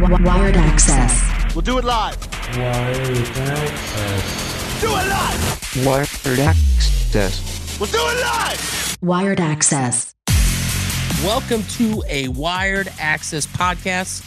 Wired 0.00 0.56
access. 0.56 1.54
We'll 1.54 1.62
do 1.62 1.78
it 1.78 1.84
live. 1.84 2.16
Wired 2.56 3.16
access. 3.38 4.80
Do 4.80 4.88
it 4.88 5.06
live. 5.06 5.86
Wired 5.86 6.40
access. 6.40 7.78
We'll 7.78 7.90
do 7.90 7.98
it 8.00 8.20
live. 8.20 8.98
Wired 9.02 9.38
access. 9.38 10.12
Welcome 11.22 11.62
to 11.74 12.02
a 12.08 12.26
Wired 12.26 12.88
Access 12.98 13.46
podcast, 13.46 14.22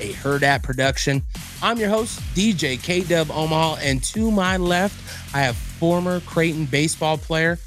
a 0.00 0.12
Hurrdat 0.12 0.64
production. 0.64 1.22
I'm 1.62 1.78
your 1.78 1.88
host, 1.88 2.18
DJ 2.34 2.82
K 2.82 3.02
Dub 3.02 3.30
Omaha, 3.30 3.76
and 3.80 4.02
to 4.02 4.28
my 4.32 4.56
left, 4.56 4.96
I 5.32 5.42
have 5.42 5.54
former 5.56 6.18
Creighton 6.18 6.64
baseball 6.64 7.16
player, 7.16 7.60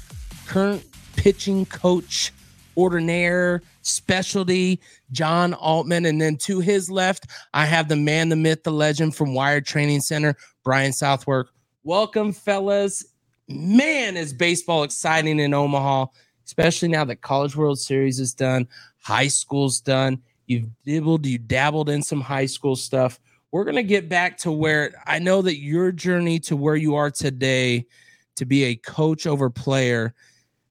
current 0.46 0.84
pitching 1.16 1.64
coach, 1.64 2.32
ordinaire, 2.76 3.62
specialty, 3.82 4.80
John 5.10 5.54
Oltman. 5.54 6.08
And 6.08 6.20
then 6.20 6.36
to 6.38 6.60
his 6.60 6.90
left, 6.90 7.26
I 7.52 7.66
have 7.66 7.88
the 7.88 7.96
man, 7.96 8.28
the 8.28 8.36
myth, 8.36 8.62
the 8.62 8.70
legend 8.70 9.16
from 9.16 9.34
Wired 9.34 9.66
Training 9.66 10.00
Center, 10.02 10.36
Brian 10.62 10.92
Southwork. 10.92 11.48
Welcome, 11.82 12.32
fellas. 12.32 13.04
Man, 13.48 14.16
is 14.16 14.32
baseball 14.32 14.82
exciting 14.82 15.38
in 15.38 15.54
Omaha, 15.54 16.06
especially 16.44 16.88
now 16.88 17.04
that 17.04 17.20
College 17.22 17.56
World 17.56 17.78
Series 17.78 18.18
is 18.18 18.34
done, 18.34 18.68
high 18.98 19.28
school's 19.28 19.80
done. 19.80 20.20
You've 20.46 20.68
dibbled, 20.84 21.26
you 21.26 21.38
dabbled 21.38 21.88
in 21.88 22.02
some 22.02 22.20
high 22.20 22.46
school 22.46 22.76
stuff. 22.76 23.20
We're 23.52 23.64
going 23.64 23.76
to 23.76 23.82
get 23.82 24.08
back 24.08 24.36
to 24.38 24.52
where 24.52 25.00
I 25.06 25.18
know 25.18 25.42
that 25.42 25.58
your 25.58 25.92
journey 25.92 26.40
to 26.40 26.56
where 26.56 26.76
you 26.76 26.96
are 26.96 27.10
today 27.10 27.86
to 28.34 28.44
be 28.44 28.64
a 28.64 28.76
coach 28.76 29.26
over 29.26 29.48
player 29.48 30.14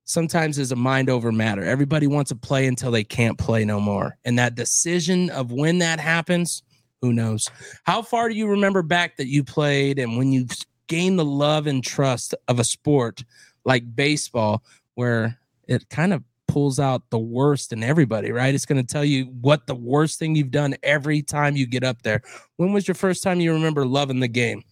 sometimes 0.06 0.58
is 0.58 0.72
a 0.72 0.76
mind 0.76 1.10
over 1.10 1.32
matter. 1.32 1.64
Everybody 1.64 2.08
wants 2.08 2.30
to 2.30 2.36
play 2.36 2.68
until 2.68 2.92
they 2.92 3.04
can't 3.04 3.38
play 3.38 3.66
no 3.66 3.80
more. 3.80 4.18
And 4.24 4.40
that 4.40 4.56
decision 4.56 5.30
of 5.32 5.52
when 5.52 5.80
that 5.80 6.00
happens, 6.00 6.64
who 7.02 7.12
knows? 7.12 7.50
How 7.84 8.02
far 8.02 8.30
do 8.30 8.36
you 8.36 8.48
remember 8.48 8.82
back 8.82 9.18
that 9.18 9.28
you 9.28 9.44
played 9.44 10.00
and 10.00 10.18
when 10.18 10.32
you 10.32 10.48
gained 10.88 11.20
the 11.20 11.26
love 11.26 11.68
and 11.68 11.84
trust 11.84 12.34
of 12.48 12.60
a 12.60 12.64
sport 12.64 13.24
like 13.66 13.96
baseball, 13.96 14.64
where 14.94 15.40
it 15.68 15.90
kind 15.90 16.14
of 16.14 16.24
pulls 16.48 16.80
out 16.80 17.10
the 17.10 17.20
worst 17.20 17.74
in 17.74 17.84
everybody, 17.84 18.32
right? 18.32 18.54
It's 18.54 18.66
going 18.66 18.84
to 18.84 18.94
tell 18.94 19.04
you 19.04 19.26
what 19.42 19.66
the 19.66 19.76
worst 19.76 20.20
thing 20.20 20.36
you've 20.36 20.52
done 20.52 20.76
every 20.84 21.22
time 21.22 21.56
you 21.56 21.66
get 21.66 21.84
up 21.84 22.04
there. 22.04 22.22
When 22.58 22.72
was 22.72 22.88
your 22.88 22.96
first 22.96 23.24
time 23.24 23.40
you 23.40 23.52
remember 23.52 23.86
loving 23.86 24.20
the 24.20 24.28
game? 24.28 24.64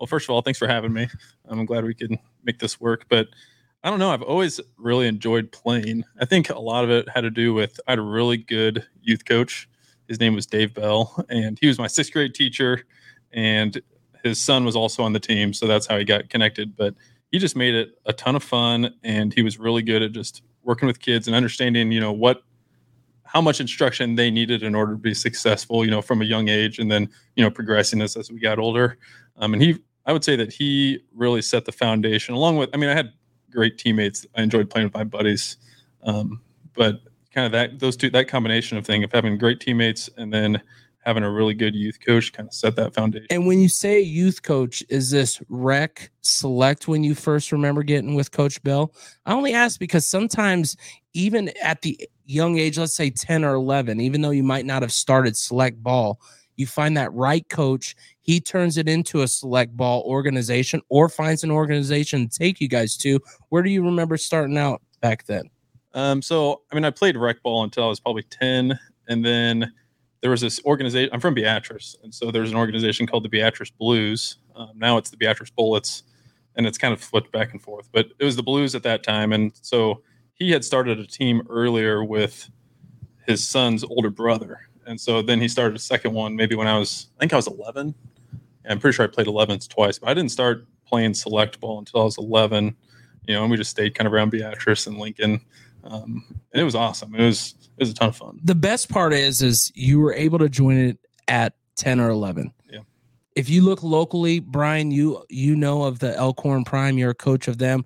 Well, 0.00 0.06
first 0.06 0.26
of 0.26 0.30
all, 0.30 0.42
thanks 0.42 0.58
for 0.58 0.66
having 0.66 0.92
me. 0.92 1.08
I'm 1.48 1.64
glad 1.64 1.84
we 1.84 1.94
could 1.94 2.18
make 2.44 2.58
this 2.58 2.80
work. 2.80 3.06
But 3.08 3.28
I 3.84 3.90
don't 3.90 4.00
know. 4.00 4.10
I've 4.10 4.22
always 4.22 4.60
really 4.76 5.06
enjoyed 5.06 5.52
playing. 5.52 6.04
I 6.20 6.24
think 6.24 6.50
a 6.50 6.58
lot 6.58 6.84
of 6.84 6.90
it 6.90 7.08
had 7.08 7.20
to 7.20 7.30
do 7.30 7.54
with 7.54 7.78
I 7.86 7.92
had 7.92 7.98
a 7.98 8.02
really 8.02 8.36
good 8.36 8.84
youth 9.00 9.24
coach. 9.24 9.68
His 10.08 10.18
name 10.18 10.34
was 10.34 10.46
Dave 10.46 10.74
Bell, 10.74 11.24
and 11.28 11.58
he 11.60 11.68
was 11.68 11.78
my 11.78 11.86
sixth 11.86 12.12
grade 12.12 12.34
teacher. 12.34 12.84
And 13.32 13.80
his 14.24 14.40
son 14.40 14.64
was 14.64 14.74
also 14.74 15.02
on 15.02 15.12
the 15.12 15.20
team, 15.20 15.52
so 15.52 15.66
that's 15.66 15.86
how 15.86 15.96
he 15.98 16.04
got 16.04 16.28
connected. 16.28 16.76
But 16.76 16.94
he 17.30 17.38
just 17.38 17.56
made 17.56 17.74
it 17.74 17.90
a 18.06 18.12
ton 18.12 18.34
of 18.34 18.42
fun, 18.42 18.94
and 19.04 19.32
he 19.32 19.42
was 19.42 19.58
really 19.58 19.82
good 19.82 20.02
at 20.02 20.12
just 20.12 20.42
working 20.62 20.86
with 20.86 20.98
kids 20.98 21.26
and 21.26 21.36
understanding, 21.36 21.92
you 21.92 22.00
know, 22.00 22.12
what 22.12 22.42
how 23.24 23.42
much 23.42 23.60
instruction 23.60 24.14
they 24.14 24.30
needed 24.30 24.62
in 24.62 24.74
order 24.74 24.92
to 24.92 24.98
be 24.98 25.12
successful, 25.12 25.84
you 25.84 25.90
know, 25.90 26.00
from 26.00 26.22
a 26.22 26.24
young 26.24 26.48
age, 26.48 26.78
and 26.78 26.90
then 26.90 27.08
you 27.36 27.44
know 27.44 27.50
progressing 27.50 28.00
as 28.00 28.16
as 28.16 28.32
we 28.32 28.40
got 28.40 28.58
older. 28.58 28.98
Um, 29.36 29.52
and 29.52 29.62
he, 29.62 29.78
I 30.06 30.12
would 30.12 30.24
say 30.24 30.34
that 30.36 30.52
he 30.52 31.00
really 31.14 31.42
set 31.42 31.64
the 31.64 31.72
foundation. 31.72 32.34
Along 32.34 32.56
with, 32.56 32.70
I 32.72 32.78
mean, 32.78 32.88
I 32.88 32.94
had 32.94 33.12
great 33.50 33.78
teammates. 33.78 34.26
I 34.36 34.42
enjoyed 34.42 34.70
playing 34.70 34.88
with 34.88 34.94
my 34.94 35.04
buddies, 35.04 35.56
um, 36.02 36.40
but 36.74 37.00
kind 37.32 37.46
of 37.46 37.52
that 37.52 37.78
those 37.78 37.96
two 37.96 38.10
that 38.10 38.28
combination 38.28 38.78
of 38.78 38.86
thing 38.86 39.04
of 39.04 39.12
having 39.12 39.38
great 39.38 39.60
teammates 39.60 40.08
and 40.16 40.32
then 40.32 40.60
having 41.08 41.22
a 41.22 41.30
really 41.30 41.54
good 41.54 41.74
youth 41.74 41.98
coach 42.04 42.32
kind 42.32 42.48
of 42.48 42.52
set 42.52 42.76
that 42.76 42.94
foundation. 42.94 43.26
And 43.30 43.46
when 43.46 43.60
you 43.60 43.68
say 43.68 44.00
youth 44.00 44.42
coach, 44.42 44.84
is 44.90 45.10
this 45.10 45.40
rec 45.48 46.10
select 46.20 46.86
when 46.86 47.02
you 47.02 47.14
first 47.14 47.50
remember 47.50 47.82
getting 47.82 48.14
with 48.14 48.30
Coach 48.30 48.62
Bell? 48.62 48.92
I 49.24 49.32
only 49.32 49.54
ask 49.54 49.80
because 49.80 50.06
sometimes, 50.06 50.76
even 51.14 51.50
at 51.62 51.80
the 51.80 51.98
young 52.26 52.58
age, 52.58 52.78
let's 52.78 52.94
say 52.94 53.08
10 53.08 53.42
or 53.42 53.54
11, 53.54 54.00
even 54.00 54.20
though 54.20 54.30
you 54.30 54.42
might 54.42 54.66
not 54.66 54.82
have 54.82 54.92
started 54.92 55.34
select 55.36 55.82
ball, 55.82 56.20
you 56.58 56.66
find 56.66 56.96
that 56.96 57.12
right 57.12 57.48
coach, 57.48 57.94
he 58.20 58.40
turns 58.40 58.76
it 58.76 58.88
into 58.88 59.22
a 59.22 59.28
select 59.28 59.76
ball 59.76 60.02
organization 60.02 60.82
or 60.88 61.08
finds 61.08 61.44
an 61.44 61.50
organization 61.50 62.28
to 62.28 62.38
take 62.38 62.60
you 62.60 62.68
guys 62.68 62.96
to. 62.98 63.20
Where 63.48 63.62
do 63.62 63.70
you 63.70 63.84
remember 63.84 64.16
starting 64.16 64.58
out 64.58 64.82
back 65.00 65.26
then? 65.26 65.50
Um, 65.94 66.20
so, 66.22 66.62
I 66.70 66.74
mean, 66.74 66.84
I 66.84 66.90
played 66.90 67.16
rec 67.16 67.42
ball 67.42 67.64
until 67.64 67.84
I 67.84 67.88
was 67.88 68.00
probably 68.00 68.24
10. 68.24 68.78
And 69.08 69.24
then 69.24 69.72
there 70.20 70.30
was 70.30 70.40
this 70.40 70.60
organization. 70.64 71.10
I'm 71.12 71.20
from 71.20 71.34
Beatrice. 71.34 71.96
And 72.02 72.14
so 72.14 72.30
there's 72.30 72.50
an 72.50 72.56
organization 72.56 73.06
called 73.06 73.24
the 73.24 73.28
Beatrice 73.28 73.70
Blues. 73.70 74.38
Um, 74.54 74.72
now 74.76 74.98
it's 74.98 75.10
the 75.10 75.16
Beatrice 75.16 75.50
Bullets. 75.50 76.02
And 76.56 76.66
it's 76.66 76.76
kind 76.76 76.92
of 76.92 77.00
flipped 77.00 77.30
back 77.32 77.52
and 77.52 77.62
forth. 77.62 77.88
But 77.92 78.08
it 78.18 78.24
was 78.24 78.36
the 78.36 78.42
Blues 78.42 78.74
at 78.74 78.82
that 78.82 79.02
time. 79.02 79.32
And 79.32 79.52
so 79.62 80.02
he 80.34 80.50
had 80.50 80.64
started 80.64 80.98
a 80.98 81.06
team 81.06 81.42
earlier 81.48 82.04
with 82.04 82.50
his 83.26 83.46
son's 83.46 83.84
older 83.84 84.10
brother. 84.10 84.60
And 84.88 84.98
so 84.98 85.20
then 85.20 85.38
he 85.40 85.48
started 85.48 85.76
a 85.76 85.80
second 85.80 86.14
one 86.14 86.34
maybe 86.34 86.54
when 86.54 86.66
I 86.66 86.78
was, 86.78 87.08
I 87.18 87.20
think 87.20 87.34
I 87.34 87.36
was 87.36 87.46
11. 87.46 87.94
And 88.64 88.72
I'm 88.72 88.80
pretty 88.80 88.96
sure 88.96 89.04
I 89.04 89.08
played 89.08 89.26
11s 89.26 89.68
twice, 89.68 89.98
but 89.98 90.08
I 90.08 90.14
didn't 90.14 90.30
start 90.30 90.66
playing 90.86 91.12
select 91.12 91.60
ball 91.60 91.78
until 91.78 92.00
I 92.00 92.04
was 92.04 92.16
11. 92.16 92.74
You 93.26 93.34
know, 93.34 93.42
and 93.42 93.50
we 93.50 93.58
just 93.58 93.70
stayed 93.70 93.94
kind 93.94 94.06
of 94.06 94.14
around 94.14 94.30
Beatrice 94.30 94.86
and 94.86 94.96
Lincoln. 94.96 95.42
Um, 95.84 96.24
and 96.52 96.60
it 96.60 96.64
was 96.64 96.74
awesome. 96.74 97.14
It 97.14 97.22
was 97.22 97.54
it 97.76 97.82
was 97.82 97.90
a 97.90 97.94
ton 97.94 98.08
of 98.08 98.16
fun. 98.16 98.40
The 98.42 98.54
best 98.54 98.88
part 98.88 99.12
is 99.12 99.42
is 99.42 99.70
you 99.74 100.00
were 100.00 100.14
able 100.14 100.38
to 100.38 100.48
join 100.48 100.78
it 100.78 100.98
at 101.28 101.54
10 101.76 102.00
or 102.00 102.08
11. 102.08 102.52
Yeah. 102.70 102.80
If 103.36 103.50
you 103.50 103.62
look 103.62 103.82
locally, 103.82 104.40
Brian, 104.40 104.90
you 104.90 105.22
you 105.28 105.54
know 105.54 105.82
of 105.82 105.98
the 105.98 106.16
Elkhorn 106.16 106.64
Prime, 106.64 106.96
you're 106.96 107.10
a 107.10 107.14
coach 107.14 107.46
of 107.46 107.58
them. 107.58 107.84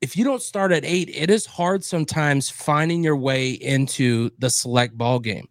If 0.00 0.16
you 0.16 0.24
don't 0.24 0.42
start 0.42 0.72
at 0.72 0.84
8, 0.84 1.10
it 1.14 1.30
is 1.30 1.46
hard 1.46 1.84
sometimes 1.84 2.50
finding 2.50 3.04
your 3.04 3.16
way 3.16 3.50
into 3.50 4.30
the 4.38 4.50
select 4.50 4.96
ball 4.96 5.18
game. 5.18 5.48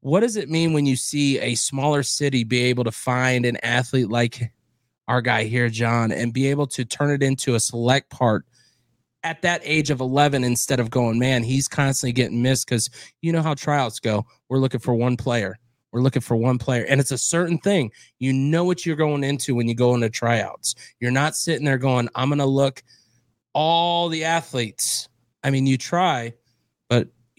What 0.00 0.20
does 0.20 0.36
it 0.36 0.48
mean 0.48 0.72
when 0.72 0.86
you 0.86 0.96
see 0.96 1.38
a 1.38 1.54
smaller 1.54 2.02
city 2.02 2.44
be 2.44 2.64
able 2.64 2.84
to 2.84 2.92
find 2.92 3.44
an 3.44 3.58
athlete 3.58 4.08
like 4.08 4.50
our 5.08 5.20
guy 5.20 5.44
here, 5.44 5.68
John, 5.68 6.12
and 6.12 6.32
be 6.32 6.46
able 6.48 6.66
to 6.68 6.84
turn 6.84 7.10
it 7.10 7.22
into 7.22 7.54
a 7.54 7.60
select 7.60 8.10
part 8.10 8.44
at 9.22 9.42
that 9.42 9.60
age 9.64 9.90
of 9.90 10.00
11 10.00 10.44
instead 10.44 10.80
of 10.80 10.90
going, 10.90 11.18
man, 11.18 11.42
he's 11.42 11.68
constantly 11.68 12.12
getting 12.12 12.42
missed 12.42 12.66
because 12.66 12.88
you 13.20 13.32
know 13.32 13.42
how 13.42 13.54
tryouts 13.54 14.00
go. 14.00 14.24
We're 14.48 14.58
looking 14.58 14.80
for 14.80 14.94
one 14.94 15.16
player. 15.16 15.58
We're 15.92 16.00
looking 16.00 16.22
for 16.22 16.36
one 16.36 16.58
player. 16.58 16.84
And 16.88 17.00
it's 17.00 17.10
a 17.10 17.18
certain 17.18 17.58
thing. 17.58 17.90
You 18.18 18.32
know 18.32 18.64
what 18.64 18.86
you're 18.86 18.96
going 18.96 19.24
into 19.24 19.54
when 19.54 19.68
you 19.68 19.74
go 19.74 19.94
into 19.94 20.08
tryouts. 20.08 20.74
You're 21.00 21.10
not 21.10 21.36
sitting 21.36 21.64
there 21.64 21.78
going, 21.78 22.08
I'm 22.14 22.28
going 22.28 22.38
to 22.38 22.46
look 22.46 22.82
all 23.52 24.08
the 24.08 24.24
athletes. 24.24 25.08
I 25.42 25.50
mean, 25.50 25.66
you 25.66 25.76
try, 25.76 26.32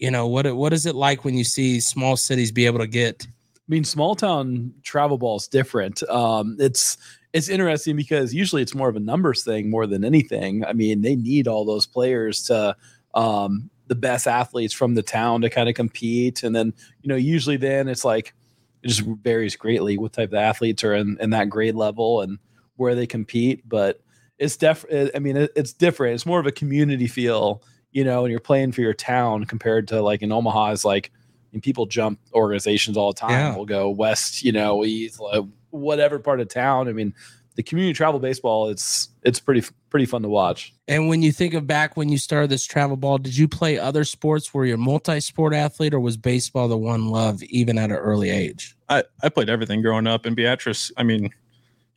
you 0.02 0.10
know 0.10 0.26
what 0.26 0.54
what 0.56 0.72
is 0.72 0.84
it 0.84 0.94
like 0.94 1.24
when 1.24 1.34
you 1.34 1.44
see 1.44 1.80
small 1.80 2.16
cities 2.16 2.52
be 2.52 2.66
able 2.66 2.80
to 2.80 2.86
get 2.86 3.26
I 3.26 3.72
mean, 3.72 3.84
small 3.84 4.16
town 4.16 4.74
travel 4.82 5.18
ball 5.18 5.36
is 5.36 5.46
different. 5.46 6.02
Um, 6.10 6.56
it's 6.58 6.96
it's 7.32 7.48
interesting 7.48 7.96
because 7.96 8.34
usually 8.34 8.60
it's 8.60 8.74
more 8.74 8.88
of 8.88 8.96
a 8.96 9.00
numbers 9.00 9.44
thing 9.44 9.70
more 9.70 9.86
than 9.86 10.04
anything. 10.04 10.64
I 10.64 10.72
mean, 10.72 11.00
they 11.00 11.14
need 11.14 11.46
all 11.46 11.64
those 11.64 11.86
players 11.86 12.42
to 12.44 12.76
um, 13.14 13.70
the 13.86 13.94
best 13.94 14.26
athletes 14.26 14.74
from 14.74 14.94
the 14.94 15.02
town 15.02 15.42
to 15.42 15.48
kind 15.48 15.68
of 15.68 15.76
compete, 15.76 16.42
and 16.42 16.54
then 16.54 16.74
you 17.02 17.08
know 17.08 17.16
usually 17.16 17.56
then 17.56 17.88
it's 17.88 18.04
like 18.04 18.34
it 18.82 18.88
just 18.88 19.02
varies 19.22 19.54
greatly 19.54 19.96
what 19.96 20.12
type 20.12 20.30
of 20.30 20.34
athletes 20.34 20.82
are 20.82 20.94
in, 20.94 21.16
in 21.20 21.30
that 21.30 21.48
grade 21.48 21.76
level 21.76 22.20
and 22.20 22.38
where 22.74 22.96
they 22.96 23.06
compete. 23.06 23.66
But 23.68 24.02
it's 24.38 24.56
def. 24.56 24.84
I 25.14 25.20
mean, 25.20 25.36
it, 25.36 25.52
it's 25.54 25.72
different. 25.72 26.16
It's 26.16 26.26
more 26.26 26.40
of 26.40 26.46
a 26.46 26.52
community 26.52 27.06
feel, 27.06 27.62
you 27.92 28.04
know, 28.04 28.24
and 28.24 28.30
you're 28.30 28.40
playing 28.40 28.72
for 28.72 28.80
your 28.80 28.94
town 28.94 29.44
compared 29.44 29.88
to 29.88 30.02
like 30.02 30.22
in 30.22 30.32
Omaha 30.32 30.72
is 30.72 30.84
like. 30.84 31.10
I 31.14 31.56
mean, 31.56 31.60
people 31.60 31.84
jump 31.84 32.18
organizations 32.32 32.96
all 32.96 33.12
the 33.12 33.20
time. 33.20 33.32
Yeah. 33.32 33.54
We'll 33.54 33.66
go 33.66 33.90
west, 33.90 34.42
you 34.42 34.52
know, 34.52 34.86
east, 34.86 35.20
like, 35.20 35.44
whatever 35.68 36.18
part 36.18 36.40
of 36.40 36.48
town. 36.48 36.88
I 36.88 36.92
mean, 36.92 37.12
the 37.56 37.62
community 37.62 37.92
travel 37.92 38.18
baseball, 38.18 38.70
it's 38.70 39.10
it's 39.22 39.38
pretty 39.38 39.62
pretty 39.90 40.06
fun 40.06 40.22
to 40.22 40.30
watch. 40.30 40.72
And 40.88 41.08
when 41.08 41.20
you 41.20 41.30
think 41.30 41.52
of 41.52 41.66
back 41.66 41.94
when 41.94 42.08
you 42.08 42.16
started 42.16 42.48
this 42.48 42.64
travel 42.64 42.96
ball, 42.96 43.18
did 43.18 43.36
you 43.36 43.48
play 43.48 43.78
other 43.78 44.04
sports? 44.04 44.54
Were 44.54 44.64
you 44.64 44.74
a 44.74 44.78
multi-sport 44.78 45.52
athlete, 45.52 45.92
or 45.92 46.00
was 46.00 46.16
baseball 46.16 46.68
the 46.68 46.78
one 46.78 47.08
love 47.08 47.42
even 47.42 47.76
at 47.76 47.90
an 47.90 47.96
early 47.96 48.30
age? 48.30 48.74
I, 48.88 49.04
I 49.22 49.28
played 49.28 49.50
everything 49.50 49.82
growing 49.82 50.06
up 50.06 50.24
in 50.24 50.34
Beatrice. 50.34 50.90
I 50.96 51.02
mean, 51.02 51.28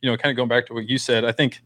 you 0.02 0.10
know, 0.10 0.18
kind 0.18 0.30
of 0.30 0.36
going 0.36 0.50
back 0.50 0.66
to 0.66 0.74
what 0.74 0.86
you 0.86 0.98
said, 0.98 1.24
I 1.24 1.32
think 1.32 1.62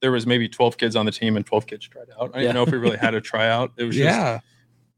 there 0.00 0.12
was 0.12 0.26
maybe 0.26 0.48
12 0.48 0.76
kids 0.76 0.94
on 0.96 1.06
the 1.06 1.12
team 1.12 1.36
and 1.36 1.44
12 1.44 1.66
kids 1.66 1.88
tried 1.88 2.06
out. 2.20 2.30
I 2.34 2.38
didn't 2.38 2.42
Yeah. 2.44 2.52
know 2.52 2.62
if 2.62 2.70
we 2.70 2.78
really 2.78 2.96
had 2.98 3.14
a 3.14 3.20
tryout. 3.20 3.72
It 3.76 3.84
was 3.84 3.96
just 3.96 4.44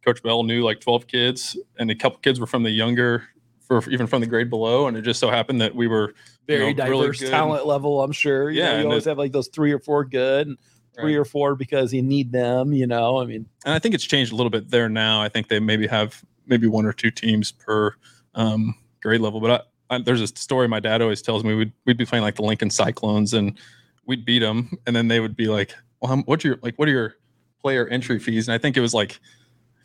Coach 0.04 0.22
Bell 0.22 0.42
knew 0.44 0.62
like 0.62 0.80
12 0.80 1.06
kids, 1.06 1.56
and 1.78 1.90
a 1.90 1.94
couple 1.94 2.18
kids 2.20 2.40
were 2.40 2.46
from 2.46 2.62
the 2.62 2.70
younger, 2.70 3.24
for 3.60 3.82
even 3.90 4.06
from 4.06 4.20
the 4.20 4.26
grade 4.26 4.48
below. 4.50 4.86
And 4.88 4.96
it 4.96 5.02
just 5.02 5.20
so 5.20 5.30
happened 5.30 5.60
that 5.60 5.74
we 5.74 5.86
were 5.86 6.14
Very 6.46 6.68
you 6.68 6.74
know, 6.74 6.84
diverse 6.86 7.20
good. 7.20 7.30
talent 7.30 7.66
level, 7.66 8.02
I'm 8.02 8.12
sure. 8.12 8.50
You 8.50 8.60
Yeah, 8.60 8.72
know, 8.74 8.78
you 8.80 8.86
always 8.88 9.06
it- 9.06 9.10
have 9.10 9.18
like 9.18 9.32
those 9.32 9.48
three 9.48 9.72
or 9.72 9.78
four 9.78 10.04
good, 10.04 10.48
and 10.48 10.58
three 10.96 11.14
Right. 11.14 11.20
or 11.20 11.24
four 11.24 11.54
because 11.54 11.92
you 11.94 12.02
need 12.02 12.32
them. 12.32 12.72
You 12.72 12.86
know, 12.86 13.20
I 13.20 13.26
mean, 13.26 13.46
and 13.64 13.74
I 13.74 13.78
think 13.78 13.94
it's 13.94 14.04
changed 14.04 14.32
a 14.32 14.36
little 14.36 14.50
bit 14.50 14.70
there 14.70 14.88
now. 14.88 15.22
I 15.22 15.28
think 15.28 15.48
they 15.48 15.60
maybe 15.60 15.86
have 15.86 16.22
maybe 16.46 16.66
one 16.66 16.84
or 16.86 16.92
two 16.92 17.10
teams 17.10 17.52
per 17.52 17.94
um, 18.34 18.74
grade 19.02 19.20
level. 19.20 19.40
But 19.40 19.66
I, 19.90 19.96
I, 19.96 19.98
there's 20.02 20.20
a 20.22 20.26
story 20.28 20.66
my 20.66 20.80
dad 20.80 21.00
always 21.02 21.20
tells 21.22 21.44
me. 21.44 21.54
We'd 21.54 21.72
we'd 21.86 21.96
be 21.98 22.06
playing 22.06 22.22
like 22.24 22.36
the 22.36 22.42
Lincoln 22.42 22.70
Cyclones, 22.70 23.34
and 23.34 23.58
we'd 24.10 24.24
beat 24.26 24.40
them, 24.40 24.76
and 24.86 24.94
then 24.94 25.08
they 25.08 25.20
would 25.20 25.36
be 25.36 25.46
like, 25.46 25.74
"Well, 26.02 26.22
what's 26.26 26.44
your 26.44 26.58
like? 26.62 26.74
What 26.78 26.88
are 26.88 26.92
your 26.92 27.14
player 27.62 27.86
entry 27.88 28.18
fees?" 28.18 28.46
And 28.48 28.54
I 28.54 28.58
think 28.58 28.76
it 28.76 28.80
was 28.80 28.92
like. 28.92 29.18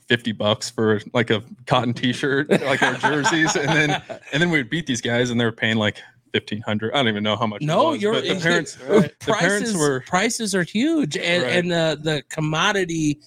50 0.07 0.33
bucks 0.33 0.69
for 0.69 1.01
like 1.15 1.31
a 1.31 1.41
cotton 1.65 1.91
t-shirt 1.91 2.47
like 2.61 2.83
our 2.83 2.93
jerseys 2.93 3.55
and 3.55 3.67
then 3.69 4.03
and 4.31 4.39
then 4.39 4.51
we 4.51 4.59
would 4.59 4.69
beat 4.69 4.85
these 4.85 5.01
guys 5.01 5.31
and 5.31 5.39
they 5.39 5.45
were 5.45 5.51
paying 5.51 5.77
like 5.77 5.97
1500 6.35 6.93
i 6.93 6.97
don't 6.97 7.07
even 7.07 7.23
know 7.23 7.35
how 7.35 7.47
much 7.47 7.63
No, 7.63 7.85
was, 7.85 8.03
you're 8.03 8.13
but 8.13 8.23
the 8.23 8.35
parents 8.39 8.75
prices. 8.85 9.09
the 9.25 9.33
parents 9.33 9.73
were 9.73 10.01
prices 10.05 10.53
are 10.53 10.61
huge, 10.61 11.17
and 11.17 11.41
Right. 11.41 11.55
and 11.55 11.71
the 11.71 11.99
the 11.99 12.21
commodity 12.29 13.19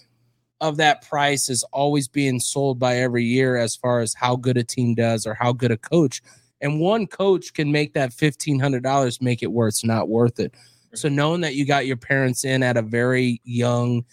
of 0.61 0.77
that 0.77 1.03
price 1.03 1.51
is 1.51 1.65
always 1.73 2.07
being 2.07 2.39
sold 2.39 2.79
by 2.79 2.99
every 2.99 3.25
year 3.25 3.57
as 3.57 3.75
far 3.75 3.99
as 3.99 4.15
how 4.15 4.37
good 4.37 4.57
a 4.57 4.63
team 4.63 4.95
does 4.95 5.27
or 5.27 5.35
how 5.35 5.53
good 5.53 5.73
a 5.73 5.77
coach. 5.77 6.23
And 6.61 6.79
one 6.79 7.09
coach 7.09 7.55
can 7.55 7.73
make 7.73 7.95
that 7.95 8.13
fifteen 8.13 8.61
hundred 8.61 8.85
dollars 8.85 9.21
make 9.21 9.43
it 9.43 9.51
where 9.51 9.67
it's 9.67 9.85
not 9.85 10.09
worth 10.09 10.39
it. 10.39 10.55
So 10.95 11.09
knowing 11.09 11.43
that 11.43 11.55
you 11.55 11.67
got 11.67 11.87
your 11.87 11.97
parents 11.97 12.45
in 12.45 12.63
at 12.63 12.77
a 12.77 12.83
very 12.83 13.41
young 13.45 14.05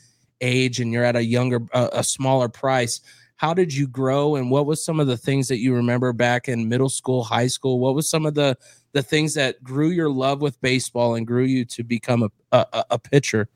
age 0.42 0.80
and 0.80 0.92
you're 0.92 1.04
at 1.04 1.16
a 1.16 1.24
younger, 1.24 1.62
uh, 1.74 1.89
a 1.94 2.04
smaller 2.04 2.50
price. 2.50 3.01
How 3.38 3.54
did 3.54 3.74
you 3.74 3.86
grow, 3.86 4.36
and 4.36 4.50
what 4.50 4.66
was 4.66 4.83
some 4.83 5.00
of 5.00 5.07
the 5.07 5.18
things 5.18 5.50
that 5.50 5.57
you 5.57 5.74
remember 5.74 6.13
back 6.13 6.48
in 6.48 6.69
middle 6.69 6.88
school, 6.88 7.24
high 7.24 7.48
school? 7.48 7.80
What 7.80 7.94
was 7.94 8.10
some 8.10 8.25
of 8.25 8.33
the 8.33 8.57
the 8.94 9.04
things 9.04 9.33
that 9.33 9.62
grew 9.62 9.89
your 9.89 10.10
love 10.10 10.39
with 10.39 10.60
baseball 10.62 11.16
and 11.16 11.27
grew 11.27 11.44
you 11.44 11.66
to 11.66 11.83
become 11.83 12.24
a 12.24 12.30
a, 12.54 12.86
a 12.92 13.00
pitcher, 13.00 13.50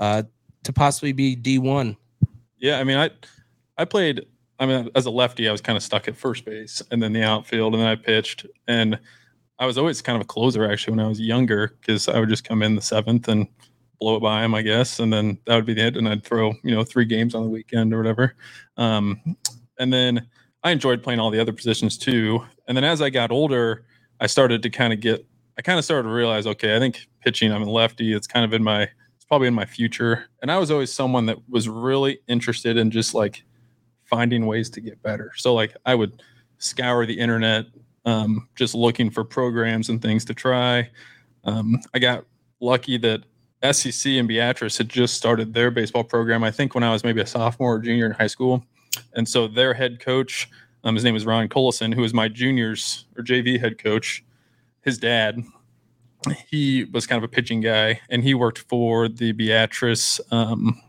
uh, 0.00 0.24
to 0.64 0.72
possibly 0.72 1.12
be 1.12 1.36
D 1.36 1.58
one? 1.58 1.96
Yeah, 2.58 2.80
I 2.80 2.84
mean, 2.84 2.98
I 2.98 3.10
I 3.78 3.84
played. 3.84 4.26
I 4.58 4.66
mean, 4.66 4.90
as 4.96 5.06
a 5.06 5.10
lefty, 5.10 5.48
I 5.48 5.52
was 5.52 5.60
kind 5.60 5.76
of 5.76 5.82
stuck 5.82 6.08
at 6.08 6.16
first 6.16 6.44
base 6.44 6.82
and 6.90 7.00
then 7.00 7.12
the 7.12 7.22
outfield, 7.22 7.74
and 7.74 7.82
then 7.82 7.88
I 7.88 7.94
pitched. 7.94 8.46
And 8.66 8.98
I 9.60 9.66
was 9.66 9.78
always 9.78 10.02
kind 10.02 10.16
of 10.16 10.22
a 10.22 10.26
closer 10.26 10.70
actually 10.70 10.96
when 10.96 11.06
I 11.06 11.08
was 11.08 11.20
younger 11.20 11.76
because 11.80 12.08
I 12.08 12.20
would 12.20 12.30
just 12.30 12.44
come 12.48 12.62
in 12.64 12.76
the 12.76 12.82
seventh 12.82 13.28
and 13.28 13.48
blow 14.00 14.16
it 14.16 14.20
by 14.22 14.44
him, 14.44 14.54
I 14.54 14.62
guess, 14.62 15.00
and 15.00 15.12
then 15.12 15.38
that 15.46 15.56
would 15.56 15.66
be 15.66 15.74
the 15.74 15.82
end. 15.82 15.98
And 15.98 16.08
I'd 16.08 16.24
throw 16.24 16.54
you 16.64 16.74
know 16.74 16.84
three 16.84 17.06
games 17.06 17.34
on 17.36 17.44
the 17.44 17.50
weekend 17.50 17.94
or 17.94 17.98
whatever. 17.98 18.36
Um, 18.78 19.36
and 19.78 19.92
then 19.92 20.28
I 20.64 20.72
enjoyed 20.72 21.02
playing 21.04 21.20
all 21.20 21.30
the 21.30 21.40
other 21.40 21.54
positions 21.54 21.98
too. 21.98 22.44
And 22.68 22.76
then 22.76 22.84
as 22.84 23.02
I 23.02 23.10
got 23.10 23.32
older, 23.32 23.84
I 24.20 24.28
started 24.28 24.62
to 24.64 24.70
kind 24.70 24.92
of 24.94 25.00
get. 25.00 25.26
I 25.58 25.62
kind 25.62 25.78
of 25.78 25.86
started 25.86 26.08
to 26.08 26.14
realize, 26.14 26.46
okay, 26.46 26.76
I 26.76 26.80
think 26.80 27.06
pitching. 27.22 27.52
I'm 27.52 27.62
a 27.62 27.70
lefty. 27.70 28.14
It's 28.14 28.28
kind 28.28 28.46
of 28.46 28.54
in 28.54 28.64
my 28.64 28.84
it's 28.84 29.26
probably 29.28 29.48
in 29.48 29.54
my 29.54 29.66
future. 29.66 30.26
And 30.42 30.52
I 30.52 30.58
was 30.58 30.70
always 30.72 30.92
someone 30.92 31.26
that 31.26 31.38
was 31.50 31.68
really 31.68 32.20
interested 32.28 32.78
in 32.78 32.90
just 32.92 33.14
like 33.14 33.44
finding 34.04 34.46
ways 34.46 34.70
to 34.70 34.82
get 34.82 35.02
better. 35.02 35.32
So 35.36 35.54
like 35.54 35.76
I 35.86 35.94
would 35.96 36.22
scour 36.58 37.06
the 37.06 37.18
internet, 37.18 37.66
um, 38.04 38.48
just 38.54 38.74
looking 38.74 39.10
for 39.10 39.24
programs 39.24 39.88
and 39.88 40.00
things 40.00 40.24
to 40.26 40.34
try. 40.34 40.88
Um, 41.44 41.80
I 41.94 41.98
got 41.98 42.24
lucky 42.60 42.98
that 42.98 43.24
SCC 43.62 44.18
and 44.18 44.28
Beatrice 44.28 44.78
had 44.78 44.88
just 44.88 45.14
started 45.14 45.52
their 45.52 45.70
baseball 45.70 46.04
program. 46.04 46.42
I 46.42 46.50
think 46.50 46.74
when 46.74 46.84
I 46.84 46.92
was 46.92 47.04
maybe 47.04 47.20
a 47.20 47.26
sophomore 47.26 47.76
or 47.76 47.78
junior 47.78 48.06
in 48.06 48.12
high 48.12 48.26
school, 48.26 48.64
and 49.14 49.28
so 49.28 49.46
their 49.46 49.74
head 49.74 50.00
coach, 50.00 50.48
um, 50.84 50.94
his 50.94 51.04
name 51.04 51.14
was 51.14 51.26
Ron 51.26 51.48
Collison, 51.48 51.94
who 51.94 52.00
was 52.00 52.14
my 52.14 52.28
juniors 52.28 53.04
or 53.16 53.22
JV 53.22 53.60
head 53.60 53.78
coach. 53.78 54.24
His 54.82 54.96
dad, 54.96 55.42
he 56.48 56.84
was 56.84 57.06
kind 57.06 57.22
of 57.22 57.28
a 57.28 57.32
pitching 57.32 57.60
guy, 57.60 58.00
and 58.08 58.22
he 58.22 58.32
worked 58.32 58.58
for 58.60 59.08
the 59.08 59.32
Beatrice 59.32 60.20
um, 60.30 60.80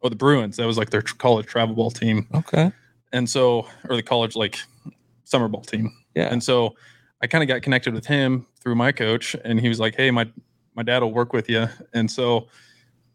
or 0.00 0.10
the 0.10 0.16
Bruins. 0.16 0.56
That 0.56 0.66
was 0.66 0.76
like 0.76 0.90
their 0.90 1.02
college 1.02 1.46
travel 1.46 1.74
ball 1.74 1.90
team, 1.90 2.26
Okay, 2.34 2.70
and 3.12 3.28
so 3.28 3.66
or 3.88 3.96
the 3.96 4.02
college 4.02 4.36
like 4.36 4.58
summer 5.24 5.48
ball 5.48 5.62
team. 5.62 5.92
Yeah, 6.18 6.32
And 6.32 6.42
so 6.42 6.74
I 7.22 7.26
kind 7.26 7.42
of 7.42 7.48
got 7.48 7.62
connected 7.62 7.94
with 7.94 8.06
him 8.06 8.46
through 8.60 8.74
my 8.74 8.92
coach, 8.92 9.34
and 9.44 9.60
he 9.60 9.68
was 9.68 9.80
like, 9.80 9.96
"Hey, 9.96 10.10
my 10.10 10.28
my 10.74 10.82
dad 10.82 11.02
will 11.02 11.12
work 11.12 11.32
with 11.32 11.48
you." 11.48 11.68
And 11.92 12.10
so, 12.10 12.48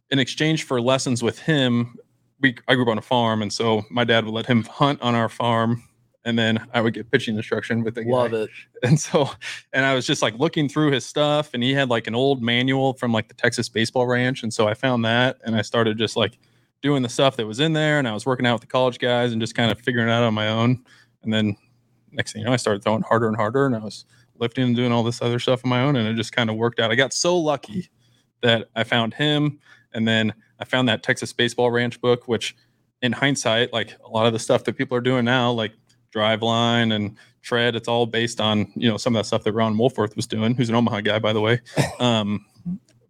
in 0.10 0.20
exchange 0.20 0.64
for 0.64 0.82
lessons 0.82 1.24
with 1.24 1.40
him, 1.40 1.96
we 2.40 2.56
I 2.68 2.76
grew 2.76 2.84
up 2.84 2.90
on 2.90 2.98
a 2.98 3.02
farm, 3.02 3.42
and 3.42 3.52
so 3.52 3.84
my 3.90 4.04
dad 4.04 4.26
would 4.26 4.34
let 4.34 4.46
him 4.46 4.64
hunt 4.64 5.02
on 5.02 5.16
our 5.16 5.30
farm, 5.30 5.84
and 6.26 6.38
then 6.38 6.66
I 6.74 6.82
would 6.82 6.94
get 6.94 7.12
pitching 7.12 7.36
instruction 7.36 7.84
with 7.84 7.96
the 7.96 8.04
guy. 8.04 8.12
Love 8.12 8.34
it. 8.34 8.50
And 8.84 9.00
so, 9.00 9.30
and 9.72 9.86
I 9.86 9.96
was 9.96 10.06
just 10.06 10.22
like 10.22 10.38
looking 10.38 10.68
through 10.68 10.92
his 10.92 11.06
stuff, 11.06 11.54
and 11.54 11.64
he 11.64 11.74
had 11.74 11.90
like 11.90 12.08
an 12.08 12.16
old 12.16 12.42
manual 12.42 12.94
from 12.94 13.14
like 13.14 13.30
the 13.30 13.34
Texas 13.34 13.70
Baseball 13.70 14.06
Ranch, 14.06 14.44
and 14.44 14.54
so 14.54 14.68
I 14.68 14.74
found 14.74 15.06
that, 15.06 15.38
and 15.46 15.56
I 15.56 15.62
started 15.62 15.98
just 15.98 16.18
like 16.18 16.38
doing 16.82 17.02
the 17.02 17.10
stuff 17.10 17.38
that 17.38 17.48
was 17.48 17.62
in 17.62 17.72
there, 17.72 18.00
and 18.00 18.08
I 18.08 18.14
was 18.14 18.26
working 18.26 18.46
out 18.46 18.56
with 18.56 18.62
the 18.62 18.68
college 18.68 19.00
guys 19.00 19.32
and 19.32 19.40
just 19.40 19.56
kind 19.56 19.72
of 19.72 19.80
figuring 19.80 20.10
it 20.10 20.12
out 20.12 20.24
on 20.24 20.34
my 20.34 20.50
own, 20.50 20.84
and 21.24 21.34
then 21.34 21.56
next 22.14 22.34
thing 22.34 22.42
you 22.42 22.46
know, 22.46 22.54
I 22.54 22.58
started 22.58 22.84
throwing 22.84 23.02
harder 23.02 23.28
and 23.28 23.36
harder, 23.36 23.66
and 23.66 23.76
I 23.76 23.80
was 23.80 24.06
lifting 24.40 24.66
and 24.66 24.76
doing 24.76 24.92
all 24.92 25.04
this 25.04 25.22
other 25.22 25.40
stuff 25.40 25.62
on 25.64 25.70
my 25.70 25.82
own, 25.82 25.96
and 25.96 26.08
it 26.08 26.16
just 26.16 26.32
kind 26.32 26.50
of 26.50 26.56
worked 26.56 26.80
out. 26.80 26.92
I 26.92 26.96
got 26.96 27.14
so 27.14 27.38
lucky 27.38 27.90
that 28.42 28.70
I 28.76 28.84
found 28.84 29.14
him, 29.14 29.60
and 29.94 30.08
then 30.08 30.34
I 30.60 30.66
found 30.66 30.88
that 30.90 31.04
Texas 31.04 31.34
Baseball 31.34 31.72
Ranch 31.72 32.00
book, 32.02 32.28
which, 32.28 32.56
in 33.02 33.12
hindsight, 33.12 33.74
like 33.74 33.96
a 34.04 34.10
lot 34.10 34.26
of 34.26 34.34
the 34.34 34.40
stuff 34.40 34.64
that 34.66 34.78
people 34.78 34.98
are 34.98 35.02
doing 35.02 35.26
now, 35.26 35.52
like 35.52 35.74
Driveline 36.14 36.94
and 36.94 37.18
tread, 37.42 37.76
it's 37.76 37.88
all 37.88 38.06
based 38.06 38.40
on 38.40 38.72
you 38.76 38.90
know 38.90 38.98
some 38.98 39.16
of 39.16 39.20
that 39.20 39.28
stuff 39.28 39.44
that 39.44 39.54
Ron 39.54 39.76
Wolforth 39.76 40.16
was 40.16 40.28
doing, 40.28 40.56
who's 40.56 40.70
an 40.70 40.76
Omaha 40.76 41.02
guy, 41.02 41.20
by 41.20 41.34
the 41.34 41.42
way. 41.42 41.62
Um, 42.00 42.46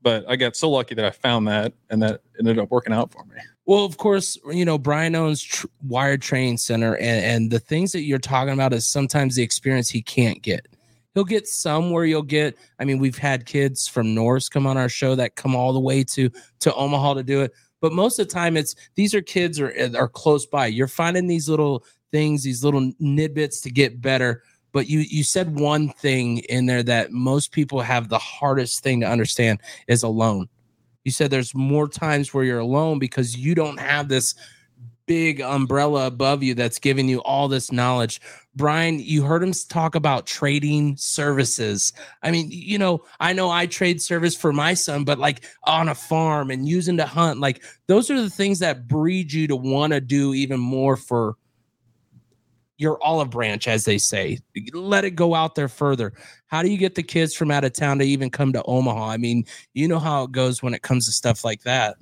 but 0.04 0.26
I 0.30 0.36
got 0.36 0.56
so 0.56 0.70
lucky 0.70 0.94
that 0.96 1.06
I 1.06 1.12
found 1.12 1.48
that, 1.48 1.74
and 1.90 2.04
that 2.04 2.22
ended 2.38 2.60
up 2.60 2.70
working 2.70 2.94
out 2.94 3.12
for 3.12 3.24
me. 3.26 3.36
Well, 3.66 3.86
of 3.86 3.98
course, 3.98 4.38
you 4.52 4.66
know 4.66 4.78
Brian 4.78 5.16
owns 5.16 5.42
tr- 5.42 5.68
Wired 5.88 6.22
Training 6.22 6.58
Center, 6.58 6.96
and 6.98 7.26
and 7.26 7.52
the 7.52 7.60
things 7.60 7.94
that 7.94 8.02
you're 8.02 8.20
talking 8.20 8.54
about 8.54 8.74
is 8.74 8.86
sometimes 8.86 9.36
the 9.36 9.44
experience 9.44 9.90
he 9.90 10.02
can't 10.02 10.42
get. 10.42 10.68
He'll 11.14 11.24
get 11.24 11.48
some 11.48 11.92
where 11.92 12.06
you'll 12.06 12.24
get. 12.24 12.58
I 12.80 12.86
mean, 12.86 13.00
we've 13.00 13.18
had 13.18 13.46
kids 13.46 13.88
from 13.88 14.14
Norris 14.14 14.50
come 14.50 14.68
on 14.68 14.78
our 14.78 14.90
show 14.90 15.16
that 15.16 15.36
come 15.36 15.56
all 15.56 15.72
the 15.72 15.80
way 15.80 16.04
to 16.04 16.30
to 16.60 16.74
Omaha 16.76 17.16
to 17.16 17.24
do 17.24 17.42
it, 17.42 17.54
but 17.80 17.94
most 17.94 18.20
of 18.20 18.28
the 18.28 18.34
time 18.34 18.58
it's 18.58 18.76
these 18.96 19.16
are 19.16 19.22
kids 19.22 19.60
are 19.60 19.74
are 19.96 20.10
close 20.10 20.46
by. 20.46 20.68
You're 20.68 20.88
finding 20.88 21.28
these 21.28 21.48
little 21.48 21.86
things, 22.12 22.44
these 22.44 22.64
little 22.64 22.92
nidbits 23.02 23.62
to 23.64 23.72
get 23.72 24.02
better. 24.02 24.44
But 24.74 24.90
you 24.90 25.00
you 25.00 25.24
said 25.24 25.58
one 25.58 25.90
thing 25.90 26.40
in 26.50 26.66
there 26.66 26.84
that 26.84 27.14
most 27.14 27.54
people 27.54 27.80
have 27.80 28.10
the 28.10 28.20
hardest 28.20 28.84
thing 28.84 29.00
to 29.00 29.08
understand 29.08 29.62
is 29.88 30.04
alone 30.04 30.50
you 31.04 31.12
said 31.12 31.30
there's 31.30 31.54
more 31.54 31.88
times 31.88 32.34
where 32.34 32.44
you're 32.44 32.60
alone 32.60 33.00
because 33.00 33.38
you 33.38 33.56
don't 33.56 33.80
have 33.80 34.08
this 34.08 34.36
big 35.06 35.42
umbrella 35.42 36.08
above 36.08 36.42
you 36.42 36.54
that's 36.54 36.80
giving 36.80 37.10
you 37.10 37.20
all 37.24 37.50
this 37.50 37.74
knowledge. 37.74 38.22
Brian, 38.56 39.00
you 39.00 39.22
heard 39.22 39.44
him 39.44 39.52
talk 39.68 39.96
about 39.96 40.25
trading 40.25 40.96
services. 40.96 41.92
I 42.22 42.32
mean, 42.32 42.48
you 42.50 42.77
know, 42.77 43.03
I 43.20 43.34
know 43.34 43.50
I 43.50 43.65
trade 43.65 44.01
service 44.01 44.34
for 44.34 44.53
my 44.53 44.74
son, 44.74 45.03
but 45.03 45.20
like 45.20 45.44
on 45.65 45.89
a 45.89 45.96
farm 45.96 46.51
and 46.51 46.68
using 46.68 46.96
to 46.98 47.06
hunt, 47.06 47.42
like 47.42 47.62
those 47.88 48.10
are 48.10 48.22
the 48.22 48.30
things 48.30 48.60
that 48.60 48.88
breed 48.88 49.34
you 49.34 49.48
to 49.48 49.58
want 49.58 49.92
to 49.92 50.00
do 50.00 50.34
even 50.34 50.60
more 50.60 50.96
for 50.96 51.36
your 52.77 52.98
olive 53.03 53.30
branch, 53.30 53.68
as 53.68 53.86
they 53.86 53.98
say. 53.98 54.39
Let 54.74 55.06
it 55.06 55.12
go 55.12 55.36
out 55.36 55.56
there 55.56 55.68
further. 55.68 56.13
How 56.48 56.63
do 56.63 56.70
you 56.70 56.77
get 56.77 56.96
the 56.96 57.03
kids 57.03 57.34
from 57.34 57.51
out 57.51 57.63
of 57.63 57.74
town 57.74 58.00
to 58.00 58.06
even 58.06 58.30
come 58.30 58.53
to 58.53 58.63
Omaha? 58.63 59.10
I 59.10 59.18
mean, 59.18 59.46
you 59.74 59.88
know 59.88 60.00
how 60.00 60.24
it 60.24 60.32
goes 60.32 60.63
when 60.63 60.74
it 60.74 60.82
comes 60.82 61.06
to 61.06 61.12
stuff 61.12 61.44
like 61.44 61.62
that. 61.63 61.98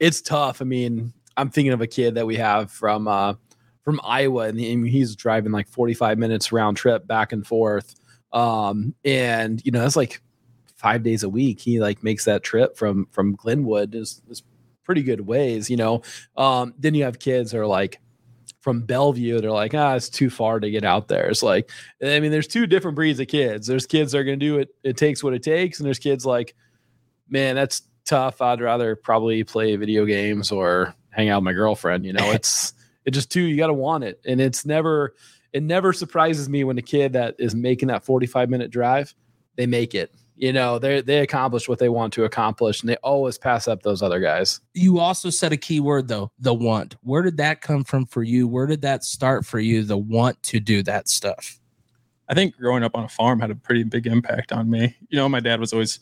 it's 0.00 0.20
tough. 0.20 0.60
I 0.60 0.64
mean, 0.64 1.12
I'm 1.36 1.50
thinking 1.50 1.72
of 1.72 1.80
a 1.80 1.86
kid 1.86 2.14
that 2.14 2.26
we 2.26 2.36
have 2.36 2.70
from 2.70 3.08
uh, 3.08 3.34
from 3.82 4.00
Iowa, 4.02 4.48
and 4.48 4.58
he's 4.58 5.14
driving 5.14 5.52
like 5.52 5.68
45 5.68 6.18
minutes 6.18 6.52
round 6.52 6.76
trip 6.76 7.06
back 7.06 7.32
and 7.32 7.46
forth. 7.46 7.94
Um, 8.32 8.94
and 9.04 9.64
you 9.64 9.70
know, 9.70 9.80
that's 9.80 9.96
like 9.96 10.20
five 10.76 11.02
days 11.02 11.22
a 11.22 11.28
week. 11.28 11.60
He 11.60 11.80
like 11.80 12.02
makes 12.02 12.24
that 12.24 12.42
trip 12.42 12.76
from 12.76 13.06
from 13.10 13.36
Glenwood 13.36 13.94
is 13.94 14.22
is 14.28 14.42
pretty 14.84 15.02
good 15.02 15.22
ways. 15.22 15.70
You 15.70 15.76
know, 15.76 16.02
um, 16.36 16.74
then 16.78 16.94
you 16.94 17.04
have 17.04 17.18
kids 17.18 17.50
that 17.50 17.58
are 17.58 17.66
like 17.66 18.00
from 18.64 18.80
Bellevue. 18.80 19.42
They're 19.42 19.50
like, 19.50 19.74
ah, 19.74 19.94
it's 19.94 20.08
too 20.08 20.30
far 20.30 20.58
to 20.58 20.70
get 20.70 20.84
out 20.84 21.06
there. 21.06 21.28
It's 21.28 21.42
like, 21.42 21.70
I 22.02 22.18
mean, 22.18 22.30
there's 22.30 22.46
two 22.46 22.66
different 22.66 22.94
breeds 22.94 23.20
of 23.20 23.28
kids. 23.28 23.66
There's 23.66 23.84
kids 23.84 24.12
that 24.12 24.18
are 24.18 24.24
going 24.24 24.40
to 24.40 24.44
do 24.44 24.58
it. 24.58 24.70
It 24.82 24.96
takes 24.96 25.22
what 25.22 25.34
it 25.34 25.42
takes, 25.42 25.78
and 25.78 25.86
there's 25.86 25.98
kids 25.98 26.24
like, 26.24 26.54
man, 27.28 27.56
that's 27.56 27.82
tough. 28.06 28.40
I'd 28.40 28.62
rather 28.62 28.96
probably 28.96 29.44
play 29.44 29.76
video 29.76 30.06
games 30.06 30.50
or 30.50 30.94
hang 31.10 31.28
out 31.28 31.42
with 31.42 31.44
my 31.44 31.52
girlfriend. 31.52 32.06
You 32.06 32.14
know, 32.14 32.30
it's 32.30 32.72
it 33.04 33.10
just 33.10 33.30
too 33.30 33.42
you 33.42 33.58
got 33.58 33.66
to 33.66 33.74
want 33.74 34.02
it, 34.02 34.18
and 34.24 34.40
it's 34.40 34.64
never 34.64 35.14
it 35.52 35.62
never 35.62 35.92
surprises 35.92 36.48
me 36.48 36.64
when 36.64 36.78
a 36.78 36.82
kid 36.82 37.12
that 37.12 37.36
is 37.38 37.54
making 37.54 37.88
that 37.88 38.06
45 38.06 38.48
minute 38.48 38.70
drive, 38.70 39.14
they 39.56 39.66
make 39.66 39.94
it. 39.94 40.10
You 40.36 40.52
know, 40.52 40.78
they 40.78 41.00
they 41.00 41.20
accomplish 41.20 41.68
what 41.68 41.78
they 41.78 41.88
want 41.88 42.12
to 42.14 42.24
accomplish, 42.24 42.80
and 42.80 42.88
they 42.88 42.96
always 42.96 43.38
pass 43.38 43.68
up 43.68 43.82
those 43.82 44.02
other 44.02 44.18
guys. 44.18 44.60
You 44.74 44.98
also 44.98 45.30
said 45.30 45.52
a 45.52 45.56
key 45.56 45.78
word 45.78 46.08
though, 46.08 46.32
the 46.38 46.52
want. 46.52 46.96
Where 47.02 47.22
did 47.22 47.36
that 47.36 47.60
come 47.60 47.84
from 47.84 48.06
for 48.06 48.22
you? 48.22 48.48
Where 48.48 48.66
did 48.66 48.82
that 48.82 49.04
start 49.04 49.46
for 49.46 49.60
you? 49.60 49.84
The 49.84 49.96
want 49.96 50.42
to 50.44 50.58
do 50.58 50.82
that 50.82 51.08
stuff. 51.08 51.60
I 52.28 52.34
think 52.34 52.56
growing 52.56 52.82
up 52.82 52.96
on 52.96 53.04
a 53.04 53.08
farm 53.08 53.38
had 53.40 53.50
a 53.50 53.54
pretty 53.54 53.84
big 53.84 54.06
impact 54.06 54.50
on 54.50 54.70
me. 54.70 54.96
You 55.08 55.18
know, 55.18 55.28
my 55.28 55.40
dad 55.40 55.60
was 55.60 55.72
always 55.72 56.00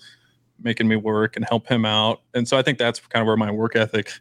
making 0.62 0.88
me 0.88 0.96
work 0.96 1.36
and 1.36 1.44
help 1.48 1.66
him 1.66 1.84
out. 1.84 2.22
And 2.34 2.46
so 2.46 2.56
I 2.56 2.62
think 2.62 2.78
that's 2.78 3.00
kind 3.00 3.20
of 3.20 3.26
where 3.26 3.36
my 3.36 3.50
work 3.50 3.76
ethic, 3.76 4.12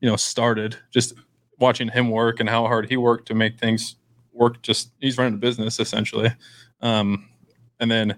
you 0.00 0.08
know, 0.08 0.16
started. 0.16 0.76
Just 0.90 1.14
watching 1.58 1.88
him 1.88 2.10
work 2.10 2.40
and 2.40 2.48
how 2.48 2.66
hard 2.66 2.88
he 2.88 2.96
worked 2.96 3.26
to 3.28 3.34
make 3.34 3.58
things 3.58 3.96
work. 4.32 4.62
just 4.62 4.92
he's 5.00 5.18
running 5.18 5.34
a 5.34 5.38
business 5.38 5.80
essentially. 5.80 6.32
Um, 6.80 7.28
and 7.80 7.90
then 7.90 8.16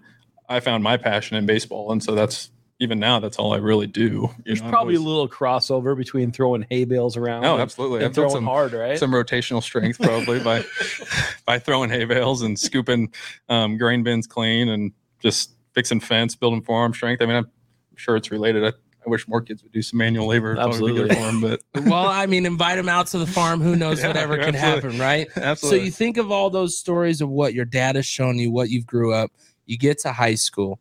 I 0.52 0.60
found 0.60 0.82
my 0.84 0.96
passion 0.96 1.36
in 1.36 1.46
baseball, 1.46 1.92
and 1.92 2.02
so 2.02 2.14
that's 2.14 2.50
even 2.80 2.98
now 2.98 3.20
that's 3.20 3.36
all 3.38 3.52
I 3.52 3.58
really 3.58 3.86
do. 3.86 4.02
You 4.02 4.30
There's 4.44 4.62
know, 4.62 4.68
probably 4.70 4.96
always- 4.96 5.06
a 5.06 5.08
little 5.08 5.28
crossover 5.28 5.96
between 5.96 6.32
throwing 6.32 6.66
hay 6.68 6.84
bales 6.84 7.16
around. 7.16 7.44
Oh, 7.44 7.52
and- 7.54 7.62
absolutely. 7.62 7.98
And 7.98 8.06
I've 8.06 8.14
built 8.14 8.30
throwing 8.32 8.44
some 8.44 8.44
hard, 8.44 8.72
right? 8.72 8.98
some 8.98 9.12
rotational 9.12 9.62
strength 9.62 10.00
probably 10.00 10.40
by 10.40 10.64
by 11.46 11.58
throwing 11.58 11.90
hay 11.90 12.04
bales 12.04 12.42
and 12.42 12.58
scooping 12.58 13.12
um, 13.48 13.78
grain 13.78 14.02
bins 14.02 14.26
clean 14.26 14.68
and 14.68 14.92
just 15.20 15.52
fixing 15.74 16.00
fence, 16.00 16.34
building 16.34 16.62
forearm 16.62 16.92
strength. 16.92 17.22
I 17.22 17.26
mean, 17.26 17.36
I'm 17.36 17.50
sure 17.96 18.16
it's 18.16 18.30
related. 18.32 18.64
I, 18.64 18.68
I 19.06 19.08
wish 19.10 19.26
more 19.28 19.40
kids 19.40 19.62
would 19.62 19.72
do 19.72 19.82
some 19.82 19.98
manual 19.98 20.26
labor. 20.26 20.52
It's 20.52 20.78
be 20.78 20.92
good 20.92 21.10
Absolutely. 21.10 21.14
for 21.14 21.20
'em, 21.22 21.40
but 21.40 21.60
well, 21.86 22.06
I 22.08 22.26
mean, 22.26 22.46
invite 22.46 22.76
them 22.76 22.88
out 22.88 23.06
to 23.08 23.18
the 23.18 23.26
farm. 23.26 23.60
Who 23.60 23.74
knows 23.76 24.00
Yeah, 24.00 24.08
whatever 24.08 24.36
can 24.38 24.54
absolutely. 24.56 24.98
happen, 24.98 24.98
right? 25.00 25.28
Absolutely. 25.36 25.78
So 25.78 25.84
you 25.84 25.90
think 25.92 26.16
of 26.18 26.30
all 26.32 26.50
those 26.50 26.76
stories 26.78 27.20
of 27.20 27.28
what 27.28 27.54
your 27.54 27.64
dad 27.64 27.96
has 27.96 28.06
shown 28.06 28.38
you, 28.38 28.50
what 28.50 28.70
you've 28.70 28.86
grew 28.86 29.12
up. 29.14 29.30
You 29.72 29.78
get 29.78 30.00
to 30.00 30.12
high 30.12 30.34
school. 30.34 30.80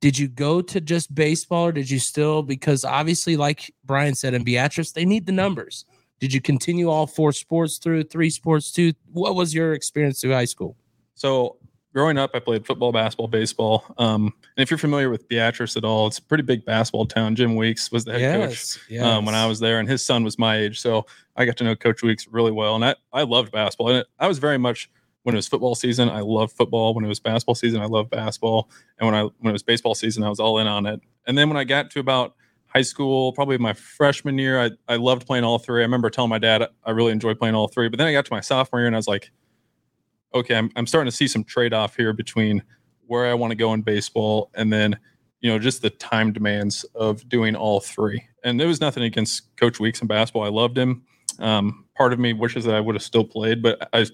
Did 0.00 0.18
you 0.18 0.26
go 0.26 0.60
to 0.60 0.80
just 0.80 1.14
baseball, 1.14 1.66
or 1.66 1.72
did 1.72 1.88
you 1.88 2.00
still? 2.00 2.42
Because 2.42 2.84
obviously, 2.84 3.36
like 3.36 3.72
Brian 3.84 4.16
said 4.16 4.34
in 4.34 4.42
Beatrice, 4.42 4.90
they 4.90 5.04
need 5.04 5.24
the 5.24 5.30
numbers. 5.30 5.84
Did 6.18 6.32
you 6.32 6.40
continue 6.40 6.90
all 6.90 7.06
four 7.06 7.30
sports 7.30 7.78
through 7.78 8.02
three 8.02 8.30
sports 8.30 8.72
two 8.72 8.92
What 9.12 9.36
was 9.36 9.54
your 9.54 9.72
experience 9.72 10.20
through 10.20 10.32
high 10.32 10.46
school? 10.46 10.76
So 11.14 11.58
growing 11.94 12.18
up, 12.18 12.32
I 12.34 12.40
played 12.40 12.66
football, 12.66 12.90
basketball, 12.90 13.28
baseball. 13.28 13.84
Um, 13.98 14.34
and 14.56 14.62
if 14.64 14.68
you're 14.68 14.78
familiar 14.78 15.10
with 15.10 15.28
Beatrice 15.28 15.76
at 15.76 15.84
all, 15.84 16.08
it's 16.08 16.18
a 16.18 16.22
pretty 16.22 16.42
big 16.42 16.64
basketball 16.64 17.06
town. 17.06 17.36
Jim 17.36 17.54
Weeks 17.54 17.92
was 17.92 18.04
the 18.04 18.18
head 18.18 18.40
coach 18.40 18.80
yes, 18.88 19.04
um, 19.04 19.26
when 19.26 19.36
I 19.36 19.46
was 19.46 19.60
there, 19.60 19.78
and 19.78 19.88
his 19.88 20.04
son 20.04 20.24
was 20.24 20.40
my 20.40 20.56
age. 20.56 20.80
So 20.80 21.06
I 21.36 21.44
got 21.44 21.56
to 21.58 21.64
know 21.64 21.76
Coach 21.76 22.02
Weeks 22.02 22.26
really 22.26 22.50
well, 22.50 22.74
and 22.74 22.84
I, 22.84 22.96
I 23.12 23.22
loved 23.22 23.52
basketball. 23.52 23.90
And 23.90 23.98
it, 23.98 24.08
I 24.18 24.26
was 24.26 24.38
very 24.38 24.58
much 24.58 24.90
when 25.28 25.34
it 25.34 25.36
was 25.36 25.46
football 25.46 25.74
season, 25.74 26.08
I 26.08 26.20
loved 26.20 26.56
football. 26.56 26.94
When 26.94 27.04
it 27.04 27.08
was 27.08 27.20
basketball 27.20 27.54
season, 27.54 27.82
I 27.82 27.84
loved 27.84 28.08
basketball. 28.08 28.70
And 28.98 29.06
when 29.06 29.14
I 29.14 29.24
when 29.24 29.50
it 29.50 29.52
was 29.52 29.62
baseball 29.62 29.94
season, 29.94 30.24
I 30.24 30.30
was 30.30 30.40
all 30.40 30.58
in 30.58 30.66
on 30.66 30.86
it. 30.86 31.02
And 31.26 31.36
then 31.36 31.50
when 31.50 31.58
I 31.58 31.64
got 31.64 31.90
to 31.90 32.00
about 32.00 32.34
high 32.64 32.80
school, 32.80 33.34
probably 33.34 33.58
my 33.58 33.74
freshman 33.74 34.38
year, 34.38 34.58
I, 34.58 34.70
I 34.88 34.96
loved 34.96 35.26
playing 35.26 35.44
all 35.44 35.58
three. 35.58 35.82
I 35.82 35.84
remember 35.84 36.08
telling 36.08 36.30
my 36.30 36.38
dad 36.38 36.66
I 36.82 36.92
really 36.92 37.12
enjoyed 37.12 37.38
playing 37.38 37.54
all 37.54 37.68
three. 37.68 37.90
But 37.90 37.98
then 37.98 38.06
I 38.06 38.12
got 38.12 38.24
to 38.24 38.32
my 38.32 38.40
sophomore 38.40 38.80
year, 38.80 38.86
and 38.86 38.96
I 38.96 38.98
was 38.98 39.06
like, 39.06 39.30
okay, 40.34 40.54
I'm, 40.54 40.70
I'm 40.76 40.86
starting 40.86 41.10
to 41.10 41.14
see 41.14 41.28
some 41.28 41.44
trade 41.44 41.74
off 41.74 41.94
here 41.94 42.14
between 42.14 42.62
where 43.06 43.26
I 43.26 43.34
want 43.34 43.50
to 43.50 43.54
go 43.54 43.74
in 43.74 43.82
baseball 43.82 44.50
and 44.54 44.72
then 44.72 44.98
you 45.42 45.52
know 45.52 45.58
just 45.58 45.82
the 45.82 45.90
time 45.90 46.32
demands 46.32 46.84
of 46.94 47.28
doing 47.28 47.54
all 47.54 47.80
three 47.80 48.26
and 48.44 48.58
there 48.58 48.66
was 48.66 48.80
nothing 48.80 49.04
against 49.04 49.54
coach 49.56 49.78
weeks 49.78 50.02
in 50.02 50.08
basketball 50.08 50.42
i 50.42 50.48
loved 50.48 50.76
him 50.76 51.04
um, 51.38 51.84
part 51.96 52.12
of 52.12 52.18
me 52.18 52.32
wishes 52.32 52.64
that 52.64 52.74
i 52.74 52.80
would 52.80 52.96
have 52.96 53.04
still 53.04 53.22
played 53.22 53.62
but 53.62 53.88
i 53.92 54.04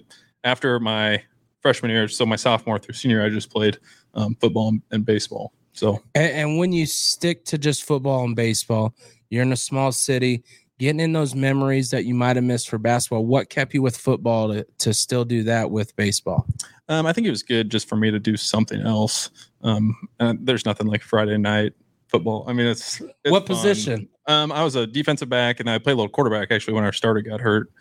after 0.45 0.79
my 0.79 1.21
freshman 1.61 1.91
year 1.91 2.07
so 2.07 2.25
my 2.25 2.37
sophomore 2.37 2.79
through 2.79 2.93
senior 2.93 3.17
year, 3.17 3.25
i 3.25 3.29
just 3.29 3.51
played 3.51 3.77
um, 4.13 4.35
football 4.35 4.73
and, 4.91 5.05
baseball 5.05 5.51
so 5.73 6.01
And, 6.15 6.31
and 6.31 6.57
when 6.57 6.71
you 6.71 6.85
stick 6.85 7.43
to 7.45 7.57
just 7.57 7.83
football 7.83 8.23
and 8.23 8.33
baseball, 8.33 8.95
you're 9.29 9.43
in 9.43 9.51
a 9.51 9.57
small 9.57 9.91
city, 9.91 10.41
getting 10.79 11.01
in 11.01 11.11
those 11.11 11.35
memories 11.35 11.89
that 11.89 12.05
you 12.05 12.15
might 12.15 12.37
have 12.37 12.45
missed 12.45 12.69
for 12.69 12.77
basketball. 12.77 13.25
What 13.25 13.49
kept 13.49 13.73
you 13.73 13.81
with 13.81 13.97
football 13.97 14.53
to, 14.53 14.65
to 14.77 14.93
still 14.93 15.25
do 15.25 15.43
that 15.43 15.69
with 15.69 15.93
baseball? 15.97 16.47
um, 16.89 17.05
i 17.05 17.13
think 17.13 17.27
it 17.27 17.29
was 17.29 17.43
good 17.43 17.69
just 17.69 17.87
for 17.87 17.95
me 17.95 18.11
to 18.11 18.19
do 18.19 18.37
something 18.37 18.81
else 18.81 19.29
um, 19.61 19.95
and 20.19 20.45
there's 20.45 20.65
nothing 20.65 20.87
like 20.87 21.01
friday 21.01 21.37
night 21.37 21.73
football 22.07 22.45
i 22.47 22.53
mean 22.53 22.67
it's, 22.67 23.01
it's 23.01 23.31
what 23.31 23.47
fun. 23.47 23.55
position? 23.55 24.09
um, 24.27 24.51
i 24.51 24.63
was 24.63 24.75
a 24.75 24.85
defensive 24.85 25.29
back 25.29 25.59
and 25.59 25.69
i 25.69 25.77
played 25.77 25.93
a 25.93 25.95
little 25.95 26.09
quarterback 26.09 26.51
actually 26.51 26.73
when 26.73 26.83
our 26.83 26.93
starter 26.93 27.21
got 27.21 27.39
hurt 27.39 27.71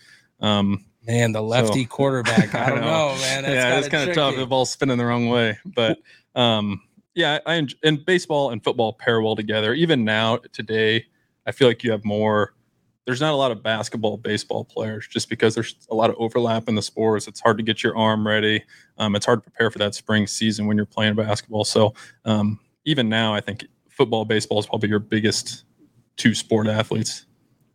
um, 0.41 0.85
Man, 1.07 1.33
the 1.33 1.43
lefty 1.43 1.85
quarterback. 1.85 2.55
I 2.55 2.67
I 2.67 2.71
don't 2.71 2.81
know. 2.81 2.87
know, 2.87 3.21
man. 3.21 3.43
That's 3.43 3.55
yeah, 3.55 3.79
it's 3.79 3.89
kind 3.89 4.09
of 4.09 4.15
tough. 4.15 4.37
The 4.37 4.47
ball's 4.47 4.71
spinning 4.71 4.99
the 4.99 5.05
wrong 5.05 5.29
way, 5.29 5.59
but 5.65 5.99
um, 6.35 6.81
yeah, 7.15 7.39
I 7.47 7.55
enj- 7.55 7.77
and 7.83 8.05
baseball 8.05 8.51
and 8.51 8.63
football 8.63 8.93
pair 8.93 9.21
well 9.21 9.37
together. 9.37 9.75
Even 9.75 10.05
now, 10.05 10.39
today, 10.53 11.07
I 11.47 11.53
feel 11.53 11.69
like 11.69 11.85
you 11.85 11.91
have 11.93 12.05
more. 12.05 12.55
There's 13.07 13.21
not 13.21 13.35
a 13.35 13.37
lot 13.37 13.51
of 13.51 13.63
basketball, 13.63 14.17
baseball 14.17 14.65
players 14.65 15.07
just 15.07 15.29
because 15.29 15.55
there's 15.55 15.77
a 15.91 15.95
lot 15.95 16.09
of 16.09 16.17
overlap 16.19 16.69
in 16.69 16.75
the 16.75 16.81
sports. 16.81 17.29
It's 17.29 17.39
hard 17.39 17.59
to 17.59 17.63
get 17.63 17.83
your 17.83 17.95
arm 17.99 18.27
ready. 18.27 18.65
Um, 18.97 19.15
it's 19.15 19.27
hard 19.27 19.41
to 19.45 19.51
prepare 19.51 19.71
for 19.71 19.79
that 19.81 19.95
spring 19.95 20.27
season 20.27 20.67
when 20.67 20.79
you're 20.79 20.87
playing 20.87 21.15
basketball. 21.15 21.65
So 21.65 21.93
um, 22.25 22.59
even 22.87 23.11
now, 23.11 23.35
I 23.35 23.41
think 23.41 23.67
football, 23.91 24.25
baseball 24.25 24.59
is 24.59 24.67
probably 24.67 24.89
your 24.89 25.01
biggest 25.01 25.65
two 26.17 26.35
sport 26.35 26.67
athletes. 26.67 27.27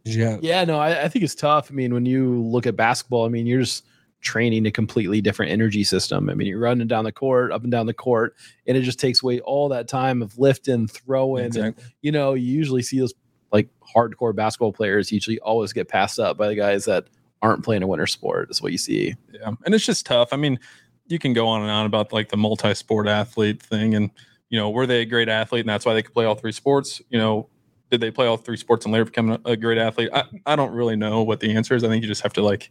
Yeah. 0.04 0.38
Yeah, 0.42 0.64
no, 0.66 0.80
I, 0.80 1.04
I 1.04 1.08
think 1.10 1.24
it's 1.24 1.36
tough. 1.36 1.70
I 1.72 1.74
mean, 1.74 1.94
when 1.94 2.06
you 2.06 2.42
look 2.42 2.66
at 2.66 2.76
basketball, 2.76 3.26
I 3.26 3.30
mean, 3.30 3.46
you're 3.46 3.62
just 3.62 3.86
training 4.22 4.66
a 4.66 4.72
completely 4.72 5.22
different 5.22 5.52
energy 5.52 5.84
system. 5.84 6.30
I 6.30 6.34
mean, 6.34 6.48
you're 6.48 6.60
running 6.60 6.88
down 6.88 7.06
the 7.06 7.12
court, 7.12 7.52
up 7.52 7.64
and 7.64 7.72
down 7.72 7.86
the 7.86 7.94
court, 7.94 8.36
and 8.68 8.76
it 8.76 8.82
just 8.82 9.00
takes 9.00 9.24
away 9.24 9.40
all 9.42 9.70
that 9.70 9.88
time 9.88 10.22
of 10.22 10.38
lifting, 10.38 10.88
throwing, 10.88 11.58
and 11.58 11.76
you 12.02 12.12
know, 12.12 12.34
you 12.34 12.52
usually 12.52 12.82
see 12.82 13.00
those 13.00 13.14
like 13.52 13.70
hardcore 13.96 14.36
basketball 14.36 14.74
players 14.74 15.12
usually 15.12 15.40
always 15.40 15.74
get 15.74 15.88
passed 15.88 16.20
up 16.20 16.38
by 16.38 16.48
the 16.48 16.56
guys 16.56 16.86
that 16.86 17.08
aren't 17.42 17.64
playing 17.64 17.84
a 17.84 17.88
winter 17.88 18.08
sport. 18.08 18.50
Is 18.52 18.62
what 18.62 18.72
you 18.72 18.78
see. 18.78 19.16
Yeah, 19.32 19.54
and 19.66 19.74
it's 19.74 19.86
just 19.86 20.06
tough. 20.06 20.30
I 20.34 20.38
mean, 20.38 20.60
you 21.08 21.20
can 21.20 21.34
go 21.34 21.48
on 21.48 21.62
and 21.62 21.72
on 21.72 21.86
about 21.86 22.12
like 22.12 22.30
the 22.30 22.38
multi-sport 22.38 23.08
athlete 23.08 23.62
thing, 23.62 23.96
and 23.96 24.12
you 24.50 24.60
know, 24.60 24.70
were 24.70 24.86
they 24.86 25.02
a 25.02 25.06
great 25.06 25.30
athlete, 25.30 25.62
and 25.62 25.70
that's 25.70 25.86
why 25.86 25.94
they 25.94 26.02
could 26.02 26.14
play 26.14 26.26
all 26.26 26.36
three 26.36 26.52
sports? 26.52 27.02
You 27.10 27.20
know, 27.20 27.50
did 27.90 28.02
they 28.02 28.12
play 28.12 28.28
all 28.28 28.38
three 28.38 28.58
sports 28.58 28.86
and 28.86 28.94
later 28.94 29.06
become 29.06 29.40
a, 29.46 29.58
great 29.58 29.78
athlete? 29.78 30.10
I, 30.14 30.24
I 30.46 30.56
don't 30.56 30.72
really 30.72 30.96
know 30.96 31.24
what 31.24 31.40
the 31.40 31.56
answer 31.56 31.76
is. 31.76 31.84
I 31.84 31.88
think 31.88 32.04
you 32.04 32.08
just 32.08 32.22
have 32.22 32.34
to 32.34 32.42
like 32.42 32.70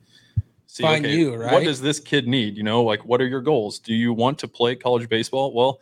see 0.66 0.82
Find 0.82 1.04
okay, 1.04 1.16
you, 1.16 1.32
what 1.32 1.64
does 1.64 1.80
this 1.80 1.98
kid 1.98 2.28
need? 2.28 2.56
You 2.56 2.62
know, 2.62 2.82
like 2.82 3.04
what 3.04 3.20
are 3.20 3.26
your 3.26 3.40
goals? 3.40 3.78
Do 3.78 3.94
you 3.94 4.12
want 4.12 4.38
to 4.40 4.48
play 4.48 4.76
college 4.76 5.08
baseball? 5.08 5.52
Well, 5.52 5.80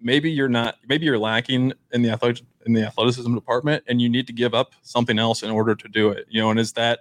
maybe 0.00 0.30
you're 0.30 0.48
not. 0.48 0.76
Maybe 0.88 1.04
you're 1.04 1.18
lacking 1.18 1.72
in 1.92 2.02
the 2.02 2.10
athletic 2.10 2.44
in 2.64 2.72
the 2.72 2.86
athleticism 2.86 3.34
department, 3.34 3.84
and 3.86 4.00
you 4.00 4.08
need 4.08 4.26
to 4.28 4.32
give 4.32 4.54
up 4.54 4.72
something 4.82 5.18
else 5.18 5.42
in 5.42 5.50
order 5.50 5.74
to 5.74 5.88
do 5.88 6.10
it. 6.10 6.26
You 6.30 6.40
know, 6.40 6.50
and 6.50 6.58
is 6.58 6.72
that 6.72 7.00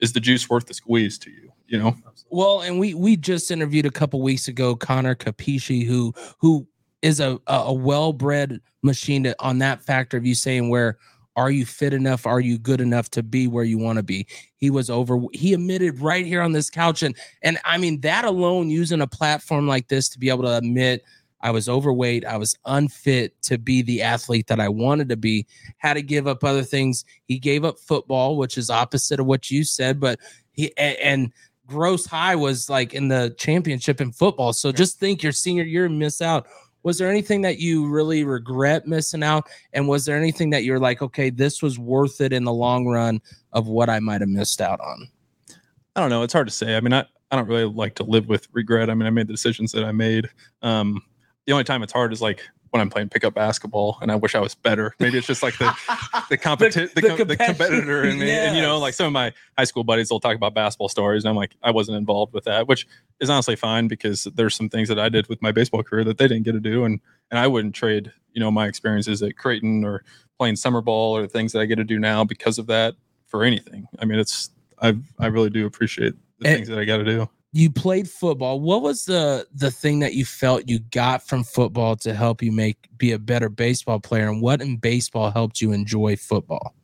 is 0.00 0.12
the 0.12 0.20
juice 0.20 0.48
worth 0.48 0.66
the 0.66 0.74
squeeze 0.74 1.18
to 1.18 1.30
you? 1.30 1.52
You 1.66 1.78
know. 1.78 1.96
Well, 2.30 2.62
and 2.62 2.80
we 2.80 2.94
we 2.94 3.16
just 3.16 3.50
interviewed 3.50 3.86
a 3.86 3.90
couple 3.90 4.20
weeks 4.22 4.48
ago 4.48 4.74
Connor 4.74 5.14
Capisci, 5.14 5.86
who 5.86 6.14
who 6.38 6.66
is 7.06 7.20
a 7.20 7.38
a, 7.46 7.54
a 7.54 7.72
well-bred 7.72 8.60
machine 8.82 9.22
to, 9.24 9.34
on 9.40 9.58
that 9.58 9.82
factor 9.82 10.16
of 10.16 10.26
you 10.26 10.34
saying 10.34 10.68
where 10.68 10.98
are 11.36 11.50
you 11.50 11.66
fit 11.66 11.92
enough? 11.92 12.26
Are 12.26 12.40
you 12.40 12.58
good 12.58 12.80
enough 12.80 13.10
to 13.10 13.22
be 13.22 13.46
where 13.46 13.64
you 13.64 13.76
want 13.78 13.98
to 13.98 14.02
be? 14.02 14.26
He 14.56 14.70
was 14.70 14.88
over. 14.88 15.20
He 15.34 15.52
admitted 15.52 16.00
right 16.00 16.24
here 16.24 16.40
on 16.40 16.52
this 16.52 16.70
couch, 16.70 17.02
and 17.02 17.14
and 17.42 17.58
I 17.64 17.78
mean 17.78 18.00
that 18.00 18.24
alone, 18.24 18.70
using 18.70 19.00
a 19.02 19.06
platform 19.06 19.68
like 19.68 19.88
this 19.88 20.08
to 20.10 20.18
be 20.18 20.30
able 20.30 20.44
to 20.44 20.56
admit 20.56 21.04
I 21.42 21.50
was 21.50 21.68
overweight, 21.68 22.24
I 22.24 22.38
was 22.38 22.56
unfit 22.64 23.40
to 23.42 23.58
be 23.58 23.82
the 23.82 24.02
athlete 24.02 24.46
that 24.46 24.58
I 24.58 24.68
wanted 24.68 25.10
to 25.10 25.16
be, 25.16 25.46
had 25.76 25.94
to 25.94 26.02
give 26.02 26.26
up 26.26 26.42
other 26.42 26.62
things. 26.62 27.04
He 27.26 27.38
gave 27.38 27.64
up 27.64 27.78
football, 27.78 28.36
which 28.38 28.56
is 28.56 28.70
opposite 28.70 29.20
of 29.20 29.26
what 29.26 29.50
you 29.50 29.62
said, 29.62 30.00
but 30.00 30.18
he 30.52 30.72
a- 30.78 31.04
and 31.04 31.32
gross 31.66 32.06
high 32.06 32.34
was 32.34 32.70
like 32.70 32.94
in 32.94 33.08
the 33.08 33.34
championship 33.38 34.00
in 34.00 34.12
football. 34.12 34.52
So 34.52 34.72
just 34.72 34.98
think 34.98 35.22
your 35.22 35.32
senior 35.32 35.64
year 35.64 35.88
miss 35.88 36.22
out. 36.22 36.46
Was 36.86 36.98
there 36.98 37.10
anything 37.10 37.40
that 37.40 37.58
you 37.58 37.88
really 37.88 38.22
regret 38.22 38.86
missing 38.86 39.24
out? 39.24 39.48
And 39.72 39.88
was 39.88 40.04
there 40.04 40.16
anything 40.16 40.50
that 40.50 40.62
you're 40.62 40.78
like, 40.78 41.02
okay, 41.02 41.30
this 41.30 41.60
was 41.60 41.80
worth 41.80 42.20
it 42.20 42.32
in 42.32 42.44
the 42.44 42.52
long 42.52 42.86
run 42.86 43.20
of 43.52 43.66
what 43.66 43.90
I 43.90 43.98
might 43.98 44.20
have 44.20 44.30
missed 44.30 44.60
out 44.60 44.78
on? 44.78 45.08
I 45.96 46.00
don't 46.00 46.10
know. 46.10 46.22
It's 46.22 46.32
hard 46.32 46.46
to 46.46 46.54
say. 46.54 46.76
I 46.76 46.80
mean, 46.80 46.92
I, 46.92 47.04
I 47.32 47.34
don't 47.34 47.48
really 47.48 47.64
like 47.64 47.96
to 47.96 48.04
live 48.04 48.28
with 48.28 48.46
regret. 48.52 48.88
I 48.88 48.94
mean, 48.94 49.08
I 49.08 49.10
made 49.10 49.26
the 49.26 49.32
decisions 49.32 49.72
that 49.72 49.82
I 49.82 49.90
made. 49.90 50.28
Um, 50.62 51.02
the 51.46 51.52
only 51.54 51.64
time 51.64 51.82
it's 51.82 51.92
hard 51.92 52.12
is 52.12 52.22
like 52.22 52.40
when 52.76 52.82
I'm 52.82 52.90
playing 52.90 53.08
pickup 53.08 53.32
basketball 53.34 53.98
and 54.02 54.12
I 54.12 54.16
wish 54.16 54.34
I 54.34 54.40
was 54.40 54.54
better. 54.54 54.94
Maybe 55.00 55.16
it's 55.16 55.26
just 55.26 55.42
like 55.42 55.56
the 55.58 55.64
the 56.28 56.36
competi- 56.36 56.92
the, 56.94 57.00
the 57.00 57.08
com- 57.16 57.26
the 57.28 57.36
competitor, 57.36 58.04
in 58.04 58.18
me. 58.18 58.30
And 58.30 58.54
you 58.54 58.62
know, 58.62 58.78
like 58.78 58.92
some 58.94 59.06
of 59.06 59.12
my 59.12 59.32
high 59.56 59.64
school 59.64 59.82
buddies 59.82 60.10
will 60.10 60.20
talk 60.20 60.36
about 60.36 60.52
basketball 60.54 60.88
stories, 60.90 61.24
and 61.24 61.30
I'm 61.30 61.36
like, 61.36 61.56
I 61.62 61.70
wasn't 61.70 61.96
involved 61.96 62.34
with 62.34 62.44
that, 62.44 62.68
which 62.68 62.86
is 63.20 63.30
honestly 63.30 63.56
fine 63.56 63.88
because 63.88 64.24
there's 64.34 64.54
some 64.54 64.68
things 64.68 64.88
that 64.90 64.98
I 64.98 65.08
did 65.08 65.26
with 65.28 65.40
my 65.40 65.52
baseball 65.52 65.82
career 65.82 66.04
that 66.04 66.18
they 66.18 66.28
didn't 66.28 66.44
get 66.44 66.52
to 66.52 66.60
do, 66.60 66.84
and 66.84 67.00
and 67.30 67.38
I 67.38 67.46
wouldn't 67.46 67.74
trade 67.74 68.12
you 68.32 68.40
know 68.40 68.50
my 68.50 68.66
experiences 68.66 69.22
at 69.22 69.36
Creighton 69.38 69.84
or 69.84 70.04
playing 70.38 70.56
summer 70.56 70.82
ball 70.82 71.16
or 71.16 71.22
the 71.22 71.28
things 71.28 71.52
that 71.52 71.60
I 71.60 71.64
get 71.64 71.76
to 71.76 71.84
do 71.84 71.98
now 71.98 72.22
because 72.24 72.58
of 72.58 72.66
that 72.66 72.94
for 73.26 73.42
anything. 73.42 73.88
I 73.98 74.04
mean, 74.04 74.18
it's 74.18 74.50
I 74.82 74.96
I 75.18 75.26
really 75.28 75.50
do 75.50 75.64
appreciate 75.66 76.14
the 76.38 76.48
And- 76.48 76.56
things 76.58 76.68
that 76.68 76.78
I 76.78 76.84
got 76.84 76.98
to 76.98 77.04
do. 77.04 77.28
You 77.56 77.70
played 77.70 78.06
football. 78.06 78.60
What 78.60 78.82
was 78.82 79.06
the 79.06 79.46
the 79.54 79.70
thing 79.70 80.00
that 80.00 80.12
you 80.12 80.26
felt 80.26 80.68
you 80.68 80.78
got 80.78 81.26
from 81.26 81.42
football 81.42 81.96
to 81.96 82.12
help 82.12 82.42
you 82.42 82.52
make 82.52 82.76
be 82.98 83.12
a 83.12 83.18
better 83.18 83.48
baseball 83.48 83.98
player? 83.98 84.28
And 84.28 84.42
what 84.42 84.60
in 84.60 84.76
baseball 84.76 85.30
helped 85.30 85.62
you 85.62 85.72
enjoy 85.72 86.16
football? 86.16 86.74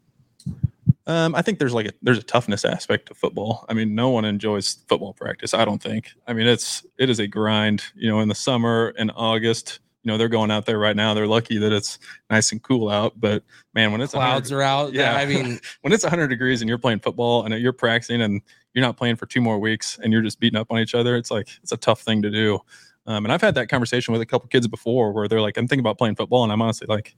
Um, 1.07 1.35
I 1.35 1.43
think 1.43 1.59
there's 1.59 1.75
like 1.75 1.89
a 1.89 1.93
there's 2.01 2.17
a 2.17 2.23
toughness 2.23 2.65
aspect 2.65 3.09
to 3.09 3.15
football. 3.15 3.67
I 3.69 3.75
mean, 3.75 3.95
no 3.95 4.09
one 4.09 4.25
enjoys 4.25 4.79
football 4.89 5.13
practice. 5.13 5.53
I 5.53 5.67
don't 5.67 5.83
think. 5.83 6.09
I 6.27 6.33
mean, 6.33 6.47
it's 6.47 6.87
it 6.97 7.11
is 7.11 7.19
a 7.19 7.27
grind. 7.27 7.83
You 7.95 8.09
know, 8.09 8.21
in 8.21 8.31
the 8.31 8.35
summer 8.35 8.95
in 8.97 9.11
August, 9.11 9.81
you 10.03 10.11
know, 10.11 10.17
they're 10.17 10.29
going 10.29 10.51
out 10.51 10.65
there 10.65 10.79
right 10.79 10.97
now. 10.97 11.13
They're 11.13 11.27
lucky 11.27 11.59
that 11.59 11.73
it's 11.73 11.99
nice 12.31 12.51
and 12.51 12.63
cool 12.63 12.89
out. 12.89 13.21
But 13.21 13.45
man, 13.75 13.93
when 13.93 14.01
it's 14.01 14.15
100 14.15 14.31
Clouds 14.33 14.53
are 14.53 14.63
out. 14.63 14.95
Yeah. 14.95 15.17
I 15.17 15.27
mean, 15.27 15.61
when 15.83 15.93
it's 15.93 16.03
100 16.03 16.29
degrees 16.29 16.63
and 16.63 16.69
you're 16.69 16.79
playing 16.79 17.01
football 17.01 17.45
and 17.45 17.55
you're 17.61 17.73
practicing 17.73 18.23
and 18.23 18.41
you're 18.75 18.85
not 18.85 18.97
playing 18.97 19.17
for 19.17 19.27
two 19.27 19.41
more 19.41 19.59
weeks 19.59 19.99
and 20.03 20.13
you're 20.13 20.23
just 20.23 20.41
beating 20.41 20.59
up 20.59 20.69
on 20.71 20.79
each 20.79 20.95
other. 20.95 21.17
It's 21.17 21.31
like 21.31 21.49
it's 21.63 21.73
a 21.73 21.77
tough 21.77 22.03
thing 22.03 22.23
to 22.23 22.31
do. 22.31 22.61
Um, 23.07 23.25
and 23.25 23.33
I've 23.33 23.41
had 23.41 23.55
that 23.57 23.69
conversation 23.69 24.13
with 24.13 24.21
a 24.21 24.27
couple 24.27 24.49
kids 24.49 24.69
before 24.69 25.13
where 25.13 25.27
they're 25.29 25.41
like, 25.41 25.57
I'm 25.57 25.67
thinking 25.67 25.81
about 25.81 25.99
playing 25.99 26.15
football, 26.15 26.45
and 26.45 26.53
I'm 26.53 26.63
honestly 26.63 26.87
like, 26.87 27.17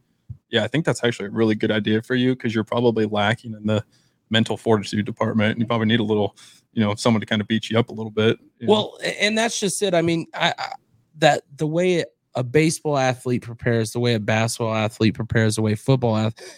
yeah, 0.48 0.64
I 0.64 0.68
think 0.68 0.84
that's 0.84 1.04
actually 1.04 1.26
a 1.26 1.30
really 1.30 1.54
good 1.54 1.70
idea 1.70 2.00
for 2.02 2.14
you 2.14 2.34
because 2.34 2.54
you're 2.54 2.64
probably 2.64 3.06
lacking 3.06 3.52
in 3.52 3.66
the 3.66 3.84
mental 4.30 4.56
fortitude 4.56 5.04
department. 5.04 5.52
And 5.52 5.60
you 5.60 5.66
probably 5.66 5.86
need 5.86 6.00
a 6.00 6.04
little, 6.04 6.36
you 6.72 6.82
know, 6.82 6.94
someone 6.94 7.20
to 7.20 7.26
kind 7.26 7.42
of 7.42 7.48
beat 7.48 7.68
you 7.70 7.78
up 7.78 7.90
a 7.90 7.92
little 7.92 8.10
bit. 8.10 8.38
you 8.58 8.66
know? 8.66 8.72
Well, 8.72 8.98
and 9.20 9.36
that's 9.36 9.60
just 9.60 9.82
it. 9.82 9.94
I 9.94 10.02
mean, 10.02 10.26
I, 10.34 10.54
I 10.58 10.72
that 11.18 11.42
the 11.56 11.66
way 11.66 12.04
a 12.34 12.42
baseball 12.42 12.98
athlete 12.98 13.42
prepares, 13.42 13.92
the 13.92 14.00
way 14.00 14.14
a 14.14 14.20
basketball 14.20 14.74
athlete 14.74 15.14
prepares, 15.14 15.56
the 15.56 15.62
way 15.62 15.74
football 15.74 16.16
athlete, 16.16 16.48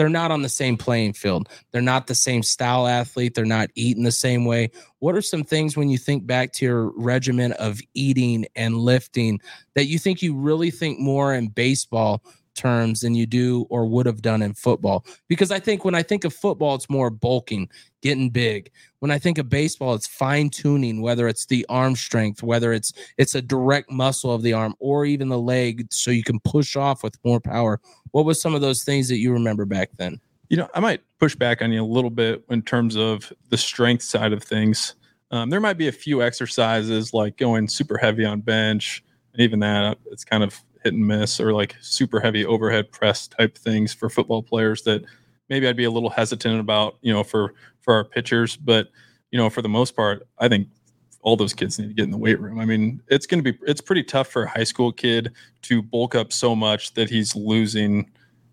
they're 0.00 0.08
not 0.08 0.30
on 0.30 0.40
the 0.40 0.48
same 0.48 0.78
playing 0.78 1.12
field. 1.12 1.46
They're 1.72 1.82
not 1.82 2.06
the 2.06 2.14
same 2.14 2.42
style 2.42 2.86
athlete. 2.86 3.34
They're 3.34 3.44
not 3.44 3.68
eating 3.74 4.02
the 4.02 4.10
same 4.10 4.46
way. 4.46 4.70
What 5.00 5.14
are 5.14 5.20
some 5.20 5.44
things 5.44 5.76
when 5.76 5.90
you 5.90 5.98
think 5.98 6.26
back 6.26 6.54
to 6.54 6.64
your 6.64 6.90
regimen 6.98 7.52
of 7.52 7.80
eating 7.92 8.46
and 8.56 8.78
lifting 8.78 9.42
that 9.74 9.88
you 9.88 9.98
think 9.98 10.22
you 10.22 10.34
really 10.34 10.70
think 10.70 10.98
more 10.98 11.34
in 11.34 11.48
baseball 11.48 12.24
terms 12.54 13.00
than 13.00 13.14
you 13.14 13.26
do 13.26 13.66
or 13.68 13.84
would 13.84 14.06
have 14.06 14.22
done 14.22 14.40
in 14.40 14.54
football? 14.54 15.04
Because 15.28 15.50
I 15.50 15.60
think 15.60 15.84
when 15.84 15.94
I 15.94 16.02
think 16.02 16.24
of 16.24 16.32
football, 16.32 16.76
it's 16.76 16.88
more 16.88 17.10
bulking, 17.10 17.68
getting 18.00 18.30
big. 18.30 18.70
When 19.00 19.10
I 19.10 19.18
think 19.18 19.36
of 19.36 19.50
baseball, 19.50 19.92
it's 19.92 20.06
fine 20.06 20.48
tuning, 20.48 21.02
whether 21.02 21.28
it's 21.28 21.44
the 21.44 21.66
arm 21.68 21.94
strength, 21.94 22.42
whether 22.42 22.72
it's 22.72 22.94
it's 23.18 23.34
a 23.34 23.42
direct 23.42 23.90
muscle 23.90 24.32
of 24.32 24.40
the 24.40 24.54
arm 24.54 24.74
or 24.78 25.04
even 25.04 25.28
the 25.28 25.38
leg, 25.38 25.88
so 25.90 26.10
you 26.10 26.22
can 26.22 26.40
push 26.40 26.74
off 26.74 27.02
with 27.02 27.18
more 27.22 27.40
power. 27.40 27.80
What 28.12 28.24
was 28.24 28.40
some 28.40 28.54
of 28.54 28.60
those 28.60 28.84
things 28.84 29.08
that 29.08 29.18
you 29.18 29.32
remember 29.32 29.64
back 29.64 29.90
then? 29.96 30.20
You 30.48 30.56
know, 30.56 30.68
I 30.74 30.80
might 30.80 31.02
push 31.18 31.34
back 31.34 31.62
on 31.62 31.72
you 31.72 31.82
a 31.82 31.86
little 31.86 32.10
bit 32.10 32.44
in 32.50 32.62
terms 32.62 32.96
of 32.96 33.32
the 33.50 33.56
strength 33.56 34.02
side 34.02 34.32
of 34.32 34.42
things. 34.42 34.94
Um, 35.30 35.50
there 35.50 35.60
might 35.60 35.78
be 35.78 35.86
a 35.86 35.92
few 35.92 36.22
exercises 36.22 37.14
like 37.14 37.36
going 37.36 37.68
super 37.68 37.96
heavy 37.98 38.24
on 38.24 38.40
bench, 38.40 39.04
and 39.32 39.40
even 39.42 39.60
that 39.60 39.98
it's 40.06 40.24
kind 40.24 40.42
of 40.42 40.60
hit 40.82 40.94
and 40.94 41.06
miss, 41.06 41.40
or 41.40 41.52
like 41.52 41.76
super 41.80 42.20
heavy 42.20 42.44
overhead 42.44 42.90
press 42.90 43.28
type 43.28 43.56
things 43.56 43.94
for 43.94 44.10
football 44.10 44.42
players 44.42 44.82
that 44.82 45.04
maybe 45.48 45.68
I'd 45.68 45.76
be 45.76 45.84
a 45.84 45.90
little 45.90 46.10
hesitant 46.10 46.58
about, 46.58 46.96
you 47.00 47.12
know, 47.12 47.22
for 47.22 47.54
for 47.80 47.94
our 47.94 48.04
pitchers. 48.04 48.56
But 48.56 48.88
you 49.30 49.38
know, 49.38 49.50
for 49.50 49.62
the 49.62 49.68
most 49.68 49.94
part, 49.94 50.26
I 50.38 50.48
think 50.48 50.68
all 51.22 51.36
those 51.36 51.52
kids 51.52 51.78
need 51.78 51.88
to 51.88 51.94
get 51.94 52.04
in 52.04 52.10
the 52.10 52.18
weight 52.18 52.40
room. 52.40 52.58
I 52.58 52.64
mean, 52.64 53.02
it's 53.08 53.26
going 53.26 53.42
to 53.42 53.52
be 53.52 53.58
it's 53.66 53.80
pretty 53.80 54.02
tough 54.02 54.28
for 54.28 54.44
a 54.44 54.48
high 54.48 54.64
school 54.64 54.92
kid 54.92 55.32
to 55.62 55.82
bulk 55.82 56.14
up 56.14 56.32
so 56.32 56.56
much 56.56 56.94
that 56.94 57.10
he's 57.10 57.36
losing, 57.36 58.10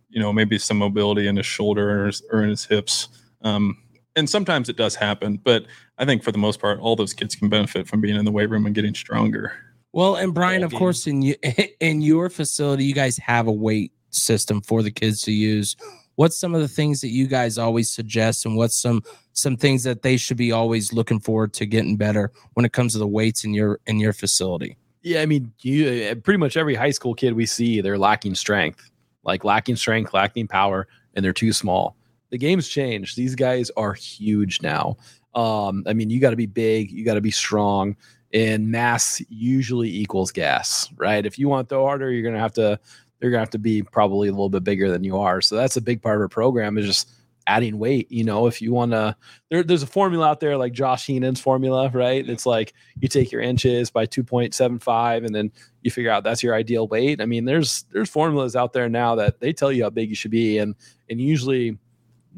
you 0.10 0.20
know, 0.20 0.34
maybe 0.34 0.58
some 0.58 0.78
mobility 0.78 1.28
in 1.28 1.38
his 1.38 1.46
shoulder 1.46 2.06
or, 2.08 2.12
or 2.32 2.44
in 2.44 2.50
his 2.50 2.66
hips. 2.66 3.10
Um, 3.42 3.78
and 4.16 4.30
sometimes 4.30 4.68
it 4.68 4.76
does 4.76 4.96
happen, 4.96 5.40
but 5.44 5.66
I 5.98 6.06
think 6.06 6.24
for 6.24 6.32
the 6.32 6.40
most 6.40 6.60
part, 6.60 6.80
all 6.80 6.96
those 6.96 7.14
kids 7.14 7.36
can 7.36 7.50
benefit 7.50 7.88
from 7.88 8.02
being 8.02 8.16
in 8.16 8.26
the 8.26 8.32
weight 8.32 8.50
room 8.50 8.66
and 8.66 8.74
getting 8.74 8.96
stronger. 8.96 9.54
Well, 9.94 10.16
and 10.16 10.34
Brian, 10.34 10.64
of 10.64 10.74
course, 10.74 11.08
in 11.08 11.22
you 11.22 11.36
in 11.80 12.02
your 12.02 12.30
facility, 12.30 12.84
you 12.84 12.94
guys 12.94 13.18
have 13.18 13.48
a 13.48 13.52
weight 13.52 13.94
system 14.10 14.62
for 14.62 14.84
the 14.84 14.92
kids 14.92 15.22
to 15.22 15.32
use. 15.32 15.76
What's 16.18 16.36
some 16.36 16.56
of 16.56 16.62
the 16.62 16.68
things 16.68 17.02
that 17.02 17.10
you 17.10 17.28
guys 17.28 17.60
always 17.60 17.92
suggest, 17.92 18.44
and 18.46 18.58
what's 18.58 18.76
some 18.76 19.04
some 19.34 19.56
things 19.56 19.84
that 19.84 20.02
they 20.02 20.18
should 20.18 20.36
be 20.36 20.52
always 20.52 20.92
looking 20.92 21.20
forward 21.20 21.54
to 21.54 21.66
getting 21.68 21.96
better 21.96 22.32
when 22.56 22.66
it 22.66 22.74
comes 22.74 22.94
to 22.94 23.00
the 23.00 23.08
weights 23.08 23.46
in 23.46 23.54
your 23.54 23.80
in 23.86 24.00
your 24.00 24.14
facility? 24.14 24.78
Yeah, 25.04 25.22
I 25.22 25.28
mean, 25.28 25.54
you 25.62 26.10
uh, 26.12 26.16
pretty 26.16 26.40
much 26.40 26.58
every 26.58 26.74
high 26.74 26.90
school 26.90 27.14
kid 27.14 27.34
we 27.34 27.46
see, 27.46 27.82
they're 27.82 28.00
lacking 28.00 28.34
strength, 28.34 28.90
like 29.24 29.44
lacking 29.44 29.76
strength, 29.76 30.12
lacking 30.12 30.48
power, 30.48 30.88
and 31.14 31.24
they're 31.24 31.34
too 31.34 31.54
small. 31.54 31.96
The 32.32 32.40
game's 32.40 32.68
changed. 32.68 33.16
These 33.16 33.36
guys 33.36 33.70
are 33.78 33.94
huge 33.94 34.62
now. 34.64 34.98
Um, 35.36 35.84
I 35.86 35.94
mean, 35.94 36.10
you 36.10 36.20
got 36.20 36.32
to 36.32 36.36
be 36.36 36.48
big, 36.48 36.92
you 36.92 37.06
got 37.06 37.14
to 37.14 37.22
be 37.22 37.30
strong, 37.30 37.96
and 38.34 38.70
mass 38.70 39.22
usually 39.30 39.96
equals 39.96 40.32
gas, 40.32 40.90
right? 40.98 41.26
If 41.26 41.38
you 41.38 41.48
want 41.48 41.70
to 41.70 41.76
throw 41.76 41.86
harder, 41.86 42.12
you're 42.12 42.24
gonna 42.30 42.42
have 42.42 42.54
to 42.54 42.80
you're 43.22 43.32
gonna 43.32 43.40
have 43.42 43.50
to 43.52 43.60
be 43.60 43.82
probably 43.84 44.28
a 44.28 44.32
little 44.32 44.50
bit 44.50 44.63
bigger 44.63 44.89
than 44.91 45.04
you 45.04 45.18
are. 45.18 45.41
So 45.41 45.56
that's 45.56 45.78
a 45.78 45.82
big 45.82 46.02
part 46.02 46.15
of 46.18 46.22
our 46.22 46.28
program 46.30 46.78
is 46.78 46.86
just 46.86 47.10
adding 47.48 47.80
weight. 47.80 48.12
You 48.12 48.26
know, 48.26 48.48
if 48.48 48.62
you 48.62 48.74
want 48.74 48.91
to, 48.91 49.15
there, 49.50 49.63
there's 49.63 49.82
a 49.82 49.88
formula 49.88 50.28
out 50.28 50.41
there 50.41 50.58
like 50.58 50.74
Josh 50.74 51.06
Heenan's 51.08 51.39
formula, 51.39 51.89
right? 51.94 52.28
It's 52.28 52.46
like 52.46 52.74
you 53.00 53.08
take 53.08 53.32
your 53.32 53.39
inches 53.41 53.89
by 53.89 54.06
2.75 54.06 55.26
and 55.26 55.34
then 55.34 55.52
you 55.82 55.89
figure 55.89 56.12
out 56.12 56.26
that's 56.26 56.44
your 56.44 56.54
ideal 56.54 56.89
weight. 56.89 57.22
I 57.22 57.26
mean, 57.26 57.46
there's 57.46 57.84
there's 57.94 58.10
formulas 58.10 58.56
out 58.56 58.74
there 58.74 58.89
now 58.89 59.15
that 59.15 59.39
they 59.39 59.54
tell 59.54 59.72
you 59.72 59.84
how 59.84 59.89
big 59.89 60.10
you 60.10 60.15
should 60.15 60.32
be, 60.32 60.58
and 60.58 60.76
and 61.10 61.22
usually 61.22 61.78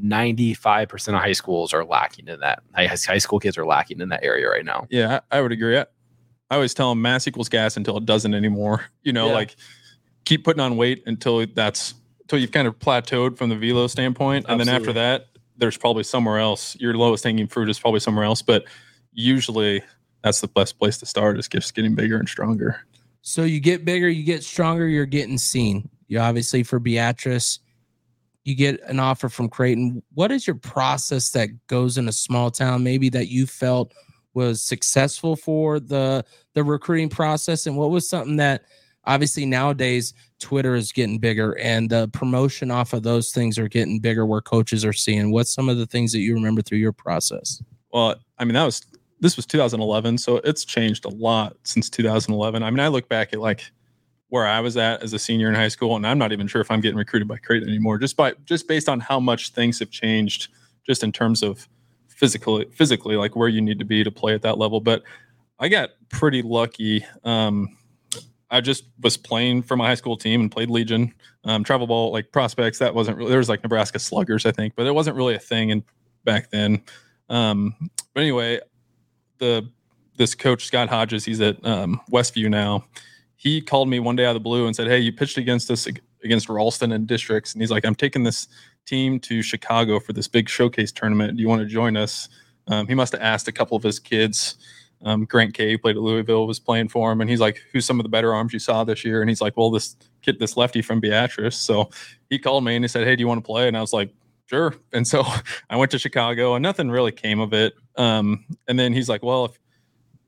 95% 0.01 1.09
of 1.09 1.13
high 1.15 1.33
schools 1.33 1.73
are 1.73 1.83
lacking 1.85 2.27
in 2.27 2.39
that. 2.39 2.61
High, 2.73 2.87
high 2.87 3.17
school 3.17 3.39
kids 3.39 3.57
are 3.57 3.65
lacking 3.65 3.99
in 4.01 4.09
that 4.09 4.23
area 4.23 4.49
right 4.49 4.65
now. 4.65 4.87
Yeah, 4.89 5.19
I, 5.31 5.39
I 5.39 5.41
would 5.41 5.51
agree. 5.51 5.77
I, 5.77 5.85
I 6.51 6.55
always 6.55 6.73
tell 6.73 6.89
them 6.89 7.01
mass 7.01 7.27
equals 7.27 7.49
gas 7.49 7.77
until 7.77 7.97
it 7.97 8.05
doesn't 8.05 8.33
anymore. 8.33 8.85
You 9.03 9.13
know, 9.13 9.27
Yeah. 9.27 9.33
like 9.33 9.55
keep 10.29 10.43
putting 10.43 10.61
on 10.61 10.77
weight 10.77 11.01
until 11.07 11.43
that's 11.55 11.95
until 12.21 12.37
you've 12.37 12.51
kind 12.51 12.67
of 12.67 12.77
plateaued 12.77 13.35
from 13.35 13.49
the 13.49 13.55
velo 13.55 13.87
standpoint, 13.87 14.45
and 14.47 14.59
then 14.59 14.69
after 14.69 14.93
that, 14.93 15.29
there's 15.57 15.75
probably 15.75 16.03
somewhere 16.03 16.37
else. 16.37 16.75
Your 16.79 16.93
lowest 16.93 17.23
hanging 17.23 17.47
fruit 17.47 17.67
is 17.67 17.79
probably 17.79 17.99
somewhere 17.99 18.25
else, 18.25 18.43
but 18.43 18.65
usually 19.11 19.81
that's 20.23 20.39
the 20.39 20.47
best 20.47 20.77
place 20.77 20.99
to 20.99 21.07
start 21.07 21.39
is 21.39 21.47
just 21.47 21.73
getting 21.73 21.95
bigger 21.95 22.17
and 22.17 22.29
stronger. 22.29 22.85
So 23.23 23.41
you 23.41 23.59
get 23.59 23.83
bigger, 23.83 24.07
you 24.07 24.23
get 24.23 24.43
stronger, 24.43 24.87
you're 24.87 25.07
getting 25.07 25.39
seen. 25.39 25.89
You 26.07 26.19
obviously 26.19 26.61
for 26.61 26.77
Beatrice, 26.77 27.59
you 28.43 28.55
get 28.55 28.79
an 28.83 28.99
offer 28.99 29.29
from 29.29 29.49
Creighton. 29.49 30.03
What 30.13 30.31
is 30.31 30.45
your 30.45 30.57
process 30.57 31.31
that 31.31 31.49
goes 31.65 31.97
in 31.97 32.07
a 32.07 32.11
small 32.11 32.51
town, 32.51 32.83
maybe 32.83 33.09
that 33.09 33.29
you 33.29 33.47
felt 33.47 33.93
was 34.35 34.61
successful 34.61 35.35
for 35.35 35.79
the 35.79 36.23
the 36.53 36.63
recruiting 36.63 37.09
process, 37.09 37.65
and 37.65 37.75
what 37.75 37.89
was 37.89 38.07
something 38.07 38.35
that 38.35 38.65
obviously 39.09 39.43
nowadays 39.43 40.13
Twitter 40.39 40.75
is 40.75 40.91
getting 40.91 41.17
bigger 41.17 41.57
and 41.57 41.89
the 41.89 42.07
promotion 42.09 42.69
off 42.69 42.93
of 42.93 43.01
those 43.01 43.31
things 43.31 43.57
are 43.57 43.67
getting 43.67 43.99
bigger 43.99 44.23
where 44.25 44.39
coaches 44.39 44.85
are 44.85 44.93
seeing. 44.93 45.31
What's 45.31 45.51
some 45.51 45.67
of 45.67 45.77
the 45.77 45.87
things 45.87 46.11
that 46.11 46.19
you 46.19 46.35
remember 46.35 46.61
through 46.61 46.77
your 46.77 46.93
process? 46.93 47.61
Well, 47.91 48.15
I 48.37 48.45
mean, 48.45 48.53
that 48.53 48.65
was 48.65 48.85
this 49.19 49.35
was 49.35 49.45
2011, 49.47 50.19
so 50.19 50.37
it's 50.37 50.63
changed 50.63 51.05
a 51.05 51.09
lot 51.09 51.57
since 51.63 51.89
2011. 51.89 52.63
I 52.63 52.69
mean, 52.69 52.79
I 52.79 52.87
look 52.87 53.09
back 53.09 53.33
at 53.33 53.39
like 53.39 53.69
where 54.29 54.45
I 54.45 54.59
was 54.59 54.77
at 54.77 55.01
as 55.01 55.11
a 55.11 55.19
senior 55.19 55.49
in 55.49 55.55
high 55.55 55.67
school, 55.67 55.95
and 55.95 56.05
I'm 56.05 56.19
not 56.19 56.31
even 56.31 56.47
sure 56.47 56.61
if 56.61 56.69
I'm 56.69 56.79
getting 56.79 56.97
recruited 56.97 57.27
by 57.27 57.37
Creighton 57.37 57.67
anymore. 57.67 57.97
Just 57.97 58.15
by 58.15 58.33
just 58.45 58.67
based 58.67 58.87
on 58.87 58.99
how 58.99 59.19
much 59.19 59.49
things 59.49 59.79
have 59.79 59.89
changed, 59.89 60.49
just 60.85 61.03
in 61.03 61.11
terms 61.11 61.41
of 61.41 61.67
physically, 62.07 62.67
physically, 62.71 63.15
like 63.15 63.35
where 63.35 63.49
you 63.49 63.59
need 63.59 63.79
to 63.79 63.85
be 63.85 64.03
to 64.03 64.11
play 64.11 64.35
at 64.35 64.43
that 64.43 64.59
level. 64.59 64.79
But 64.79 65.01
I 65.57 65.67
got 65.67 65.89
pretty 66.09 66.43
lucky. 66.43 67.03
Um, 67.23 67.75
I 68.51 68.61
just 68.61 68.85
was 69.01 69.17
playing 69.17 69.63
for 69.63 69.77
my 69.77 69.87
high 69.87 69.95
school 69.95 70.17
team 70.17 70.41
and 70.41 70.51
played 70.51 70.69
Legion, 70.69 71.13
um, 71.43 71.63
travel 71.63 71.87
ball, 71.87 72.11
like 72.11 72.31
prospects. 72.31 72.79
That 72.79 72.95
wasn't 72.95 73.17
really, 73.17 73.29
there 73.29 73.37
was 73.37 73.49
like 73.49 73.63
Nebraska 73.63 73.99
Sluggers, 73.99 74.45
I 74.45 74.51
think, 74.51 74.75
but 74.75 74.87
it 74.87 74.93
wasn't 74.93 75.15
really 75.15 75.35
a 75.35 75.39
thing 75.39 75.69
in 75.69 75.83
back 76.23 76.49
then. 76.49 76.81
Um, 77.29 77.75
but 78.13 78.21
anyway, 78.21 78.59
the 79.37 79.69
this 80.17 80.35
coach 80.35 80.65
Scott 80.65 80.89
Hodges, 80.89 81.25
he's 81.25 81.41
at 81.41 81.63
um, 81.65 82.01
Westview 82.11 82.49
now. 82.49 82.85
He 83.35 83.61
called 83.61 83.87
me 83.87 83.99
one 83.99 84.15
day 84.15 84.25
out 84.25 84.31
of 84.31 84.35
the 84.35 84.41
blue 84.41 84.65
and 84.65 84.75
said, 84.75 84.87
"Hey, 84.87 84.99
you 84.99 85.13
pitched 85.13 85.37
against 85.37 85.71
us 85.71 85.87
against 86.23 86.49
Ralston 86.49 86.91
and 86.91 87.07
districts," 87.07 87.53
and 87.53 87.61
he's 87.61 87.71
like, 87.71 87.85
"I'm 87.85 87.95
taking 87.95 88.23
this 88.23 88.47
team 88.85 89.19
to 89.21 89.41
Chicago 89.41 89.99
for 89.99 90.13
this 90.13 90.27
big 90.27 90.49
showcase 90.49 90.91
tournament. 90.91 91.37
Do 91.37 91.41
you 91.41 91.47
want 91.47 91.61
to 91.61 91.67
join 91.67 91.95
us?" 91.95 92.27
Um, 92.67 92.87
he 92.87 92.95
must 92.95 93.13
have 93.13 93.21
asked 93.21 93.47
a 93.47 93.51
couple 93.51 93.77
of 93.77 93.83
his 93.83 93.99
kids. 93.99 94.57
Um, 95.03 95.25
Grant 95.25 95.53
K 95.53 95.77
played 95.77 95.95
at 95.95 96.01
Louisville, 96.01 96.45
was 96.45 96.59
playing 96.59 96.89
for 96.89 97.11
him, 97.11 97.21
and 97.21 97.29
he's 97.29 97.39
like, 97.39 97.61
"Who's 97.71 97.85
some 97.85 97.99
of 97.99 98.03
the 98.03 98.09
better 98.09 98.33
arms 98.33 98.51
you 98.53 98.59
saw 98.59 98.83
this 98.83 99.05
year?" 99.05 99.21
And 99.21 99.29
he's 99.29 99.41
like, 99.41 99.55
"Well, 99.55 99.71
this 99.71 99.95
kid, 100.21 100.39
this 100.39 100.57
lefty 100.57 100.81
from 100.81 100.99
Beatrice." 100.99 101.57
So 101.57 101.89
he 102.29 102.37
called 102.37 102.63
me 102.65 102.75
and 102.75 102.83
he 102.83 102.87
said, 102.89 103.07
"Hey, 103.07 103.15
do 103.15 103.21
you 103.21 103.27
want 103.27 103.43
to 103.43 103.45
play?" 103.45 103.67
And 103.67 103.77
I 103.77 103.81
was 103.81 103.93
like, 103.93 104.13
"Sure." 104.47 104.75
And 104.93 105.07
so 105.07 105.23
I 105.69 105.77
went 105.77 105.91
to 105.91 105.99
Chicago, 105.99 106.55
and 106.55 106.63
nothing 106.63 106.89
really 106.89 107.11
came 107.11 107.39
of 107.39 107.53
it. 107.53 107.73
Um, 107.95 108.45
and 108.67 108.77
then 108.77 108.93
he's 108.93 109.07
like, 109.07 109.23
"Well, 109.23 109.45
if 109.45 109.59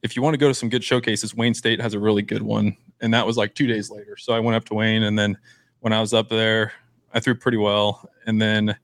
if 0.03 0.15
you 0.15 0.21
want 0.21 0.33
to 0.35 0.37
go 0.39 0.47
to 0.47 0.53
some 0.53 0.69
good 0.69 0.83
showcases, 0.83 1.35
Wayne 1.35 1.53
State 1.53 1.81
has 1.81 1.93
a 1.93 1.99
really 1.99 2.21
good 2.21 2.43
one." 2.43 2.77
And 3.01 3.13
that 3.13 3.25
was 3.27 3.35
like 3.35 3.55
two 3.55 3.67
days 3.67 3.89
later. 3.89 4.15
So 4.17 4.33
I 4.33 4.39
went 4.39 4.55
up 4.55 4.65
to 4.65 4.73
Wayne, 4.73 5.03
and 5.03 5.19
then 5.19 5.37
when 5.81 5.91
I 5.91 5.99
was 5.99 6.13
up 6.13 6.29
there, 6.29 6.71
I 7.13 7.19
threw 7.19 7.35
pretty 7.35 7.57
well. 7.57 8.09
And 8.25 8.41
then 8.41 8.77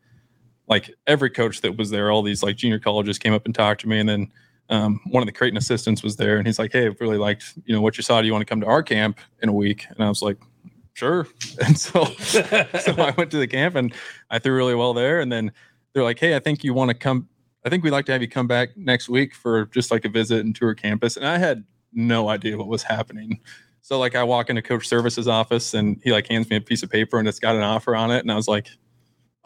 like 0.67 0.93
every 1.06 1.30
coach 1.30 1.62
that 1.62 1.78
was 1.78 1.89
there, 1.91 2.12
all 2.12 2.23
these 2.23 2.43
like 2.43 2.58
junior 2.58 2.80
colleges 2.80 3.17
came 3.17 3.34
up 3.34 3.45
and 3.45 3.56
talked 3.56 3.82
to 3.82 3.88
me, 3.88 4.00
and 4.00 4.10
then 4.10 4.32
um, 4.69 4.99
one 5.08 5.23
of 5.23 5.27
the 5.27 5.32
Creighton 5.34 5.58
assistants 5.58 6.03
was 6.03 6.15
there, 6.17 6.38
and 6.38 6.45
he's 6.45 6.60
like, 6.60 6.71
"Hey, 6.71 6.88
I've 6.88 6.99
really 6.99 7.17
liked 7.17 7.53
you 7.65 7.73
know 7.73 7.82
what 7.82 7.97
you 7.97 8.03
saw. 8.03 8.21
Do 8.21 8.27
you 8.27 8.34
want 8.34 8.41
to 8.41 8.49
come 8.49 8.62
to 8.62 8.67
our 8.67 8.84
camp 8.84 9.19
in 9.41 9.49
a 9.49 9.53
week?" 9.53 9.86
And 9.89 10.03
I 10.03 10.10
was 10.10 10.21
like, 10.21 10.38
"Sure." 10.93 11.27
And 11.65 11.77
so 11.77 12.06
so 12.06 12.93
I 12.97 13.13
went 13.17 13.32
to 13.32 13.38
the 13.38 13.47
camp 13.47 13.75
and 13.75 13.93
I 14.30 14.39
threw 14.39 14.56
really 14.56 14.75
well 14.75 14.93
there. 14.93 15.19
And 15.19 15.32
then 15.32 15.51
they're 15.93 16.03
like, 16.03 16.19
"Hey, 16.19 16.36
I 16.36 16.39
think 16.39 16.63
you 16.63 16.73
want 16.73 16.89
to 16.89 16.95
come. 16.95 17.27
I 17.65 17.69
think 17.69 17.84
we'd 17.84 17.91
like 17.91 18.06
to 18.08 18.12
have 18.12 18.21
you 18.21 18.27
come 18.27 18.47
back 18.47 18.75
next 18.77 19.10
week 19.10 19.34
for 19.34 19.65
just 19.67 19.91
like 19.91 20.06
a 20.06 20.10
visit 20.10 20.45
and 20.45 20.56
tour 20.56 20.75
campus." 20.75 21.17
And 21.17 21.25
I 21.25 21.38
had 21.38 21.63
no 21.93 22.30
idea 22.30 22.58
what 22.58 22.67
was 22.67 22.84
happening. 22.84 23.39
So 23.82 23.97
like 23.97 24.15
I 24.15 24.23
walk 24.23 24.49
into 24.49 24.62
Coach 24.62 24.89
Servais's 24.89 25.30
office 25.30 25.73
and 25.73 25.99
he 26.03 26.12
like 26.12 26.27
hands 26.27 26.49
me 26.49 26.58
a 26.58 26.62
piece 26.62 26.84
of 26.84 26.89
paper 26.89 27.19
and 27.19 27.27
it's 27.27 27.39
got 27.39 27.56
an 27.56 27.63
offer 27.63 27.95
on 27.95 28.12
it, 28.12 28.19
and 28.19 28.32
I 28.32 28.36
was 28.36 28.47
like, 28.47 28.67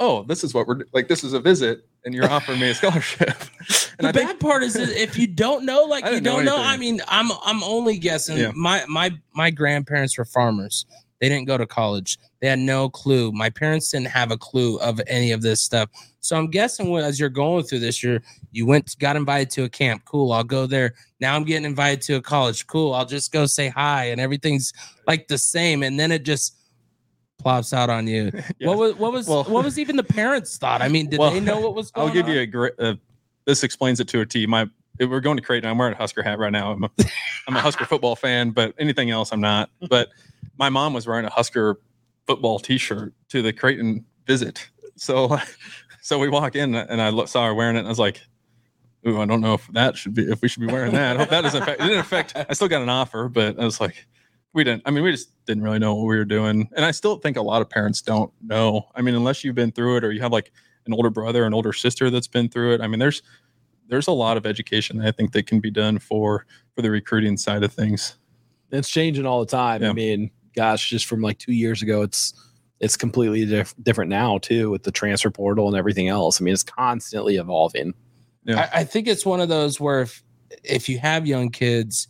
oh, 0.02 0.24
this 0.24 0.44
is 0.44 0.54
what 0.54 0.68
we're 0.68 0.82
like. 0.92 1.08
This 1.08 1.24
is 1.24 1.34
a 1.34 1.40
visit, 1.40 1.86
and 2.04 2.14
you're 2.14 2.30
offering 2.30 2.60
me 2.60 2.72
a 2.72 2.76
scholarship. 2.76 3.30
and 4.00 4.06
the 4.06 4.10
I 4.10 4.12
think 4.12 4.28
bad 4.28 4.40
part 4.40 4.64
is 4.64 4.76
if 4.76 5.18
you 5.18 5.28
don't 5.28 5.64
know, 5.64 5.84
like 5.84 6.04
you 6.04 6.12
didn't 6.12 6.24
know 6.24 6.36
don't 6.38 6.46
know. 6.46 6.58
I 6.58 6.76
mean, 6.76 7.02
I'm 7.08 7.32
I'm 7.46 7.64
only 7.64 7.98
guessing. 7.98 8.38
Yeah. 8.38 8.52
My 8.54 8.84
my 8.90 9.12
my 9.34 9.52
grandparents 9.52 10.18
were 10.18 10.26
farmers. 10.26 10.86
They 11.22 11.30
didn't 11.30 11.46
go 11.46 11.56
to 11.56 11.68
college. 11.68 12.18
They 12.42 12.48
had 12.48 12.58
no 12.58 12.90
clue. 12.90 13.32
My 13.32 13.52
parents 13.52 13.92
didn't 13.92 14.08
have 14.08 14.32
a 14.32 14.38
clue 14.38 14.78
of 14.80 15.00
any 15.06 15.32
of 15.32 15.44
this 15.44 15.62
stuff. 15.62 15.88
So 16.20 16.36
I'm 16.36 16.50
guessing 16.50 16.90
when, 16.90 17.04
as 17.04 17.20
you're 17.20 17.30
going 17.30 17.64
through 17.64 17.80
this, 17.80 18.02
you're 18.02 18.22
you 18.52 18.66
went 18.66 18.98
got 19.00 19.16
invited 19.16 19.52
to 19.52 19.64
a 19.64 19.70
camp. 19.70 20.04
Cool, 20.06 20.34
I'll 20.34 20.44
go 20.44 20.66
there. 20.66 20.96
Now 21.20 21.36
I'm 21.36 21.44
getting 21.44 21.66
invited 21.66 22.02
to 22.04 22.16
a 22.16 22.22
college. 22.22 22.66
Cool, 22.66 22.94
I'll 22.94 23.06
just 23.06 23.32
go 23.32 23.46
say 23.46 23.70
hi, 23.70 24.06
and 24.06 24.20
everything's 24.20 24.74
like 25.06 25.28
the 25.28 25.38
same. 25.38 25.84
And 25.84 26.00
then 26.00 26.12
it 26.12 26.24
just 26.24 26.56
plops 27.42 27.74
out 27.74 27.90
on 27.90 28.08
you. 28.08 28.32
Yeah. 28.60 28.68
What 28.70 28.78
was 28.78 28.96
what 28.96 29.12
was 29.12 29.28
Well- 29.28 29.44
what 29.46 29.64
was 29.66 29.78
even 29.80 29.96
the 29.96 30.04
parents 30.04 30.58
thought? 30.58 30.82
I 30.82 30.88
mean, 30.88 31.10
did 31.10 31.20
Well, 31.20 31.32
they 31.32 31.40
know 31.40 31.60
what 31.60 31.74
was 31.76 31.92
going 31.92 32.04
on? 32.04 32.10
I'll 32.10 32.14
give 32.14 32.26
on? 32.28 32.32
you 32.34 32.40
a 32.42 32.46
great. 32.46 32.74
Uh, 32.80 32.96
this 33.46 33.64
explains 33.64 34.00
it 34.00 34.08
to 34.10 34.22
a 34.22 34.26
T. 34.26 34.46
My 34.46 34.70
we're 35.00 35.20
going 35.20 35.38
to 35.38 35.42
Creighton. 35.44 35.70
I'm 35.70 35.78
wearing 35.80 35.94
a 35.96 35.98
Husker 35.98 36.22
hat 36.22 36.38
right 36.38 36.52
now. 36.52 36.72
I'm 36.74 36.84
a, 36.84 36.90
I'm 37.48 37.56
a 37.56 37.60
Husker 37.62 37.86
football 37.86 38.16
fan, 38.16 38.52
but 38.52 38.76
anything 38.78 39.10
else, 39.10 39.32
I'm 39.34 39.42
not. 39.42 39.72
But 39.90 40.10
my 40.60 40.70
mom 40.70 40.94
was 40.94 41.08
wearing 41.08 41.26
a 41.26 41.30
Husker 41.32 41.80
football 42.28 42.60
T-shirt 42.60 43.14
to 43.30 43.42
the 43.42 43.52
Creighton 43.52 44.06
visit. 44.28 44.70
So, 44.98 45.38
so 46.02 46.20
we 46.20 46.30
walk 46.30 46.56
in 46.56 46.76
and 46.76 47.02
I 47.02 47.10
look, 47.10 47.30
saw 47.30 47.48
her 47.48 47.54
wearing 47.56 47.78
it, 47.78 47.80
and 47.80 47.88
I 47.88 47.90
was 47.90 47.98
like, 47.98 48.22
"Ooh, 49.08 49.20
I 49.20 49.26
don't 49.26 49.42
know 49.42 49.56
if 49.56 49.66
that 49.70 49.98
should 49.98 50.14
be 50.14 50.30
if 50.32 50.40
we 50.44 50.48
should 50.48 50.62
be 50.62 50.68
wearing 50.72 50.92
that. 50.92 51.16
I 51.16 51.20
hope 51.20 51.30
that 51.30 51.42
doesn't 51.42 51.64
affect." 51.64 51.82
It 51.82 51.86
didn't 51.86 52.00
affect. 52.02 52.34
I 52.36 52.54
still 52.54 52.68
got 52.68 52.84
an 52.84 52.90
offer, 52.90 53.28
but 53.28 53.60
I 53.60 53.66
was 53.66 53.82
like, 53.82 54.06
we 54.54 54.64
didn't. 54.64 54.84
I 54.86 54.92
mean, 54.92 55.04
we 55.04 55.12
just 55.12 55.32
didn't 55.46 55.64
really 55.64 55.80
know 55.80 55.96
what 55.96 56.08
we 56.08 56.18
were 56.18 56.26
doing, 56.26 56.70
and 56.76 56.86
I 56.86 56.92
still 56.92 57.18
think 57.18 57.38
a 57.38 57.42
lot 57.42 57.62
of 57.62 57.70
parents 57.70 58.02
don't 58.02 58.32
know. 58.42 58.88
I 58.96 59.02
mean, 59.02 59.16
unless 59.16 59.44
you've 59.44 59.56
been 59.56 59.72
through 59.72 59.98
it 59.98 60.04
or 60.04 60.12
you 60.12 60.22
have 60.22 60.32
like 60.32 60.52
an 60.86 60.94
older 60.94 61.10
brother, 61.10 61.46
an 61.46 61.54
older 61.54 61.74
sister 61.74 62.10
that's 62.10 62.28
been 62.28 62.50
through 62.50 62.74
it. 62.74 62.82
I 62.82 62.88
mean, 62.88 63.00
there's 63.00 63.22
there's 63.88 64.08
a 64.08 64.12
lot 64.12 64.38
of 64.38 64.46
education 64.46 65.02
I 65.02 65.12
think 65.12 65.34
that 65.34 65.48
can 65.48 65.60
be 65.60 65.72
done 65.72 66.00
for 66.00 66.46
for 66.76 66.82
the 66.82 66.92
recruiting 66.92 67.38
side 67.38 67.64
of 67.64 67.74
things. 67.74 68.18
It's 68.72 68.90
changing 68.90 69.26
all 69.26 69.42
the 69.42 69.52
time. 69.52 69.84
Yeah. 69.84 69.90
I 69.90 69.94
mean, 69.94 70.32
gosh, 70.56 70.90
just 70.90 71.06
from 71.06 71.22
like 71.22 71.38
two 71.38 71.54
years 71.54 71.82
ago, 71.82 72.02
it's 72.02 72.34
it's 72.80 72.98
completely 72.98 73.46
diff- 73.46 73.76
different 73.84 74.10
now 74.10 74.38
too 74.40 74.72
with 74.72 74.84
the 74.84 74.92
transfer 74.92 75.30
portal 75.30 75.68
and 75.68 75.78
everything 75.78 76.08
else. 76.08 76.42
I 76.42 76.44
mean, 76.44 76.54
it's 76.54 76.64
constantly 76.64 77.36
evolving. 77.36 77.94
Yeah. 78.44 78.70
I, 78.74 78.80
I 78.80 78.84
think 78.84 79.08
it's 79.08 79.26
one 79.26 79.40
of 79.40 79.50
those 79.50 79.80
where 79.80 80.02
if 80.02 80.24
if 80.64 80.90
you 80.90 81.00
have 81.00 81.28
young 81.28 81.50
kids, 81.50 82.08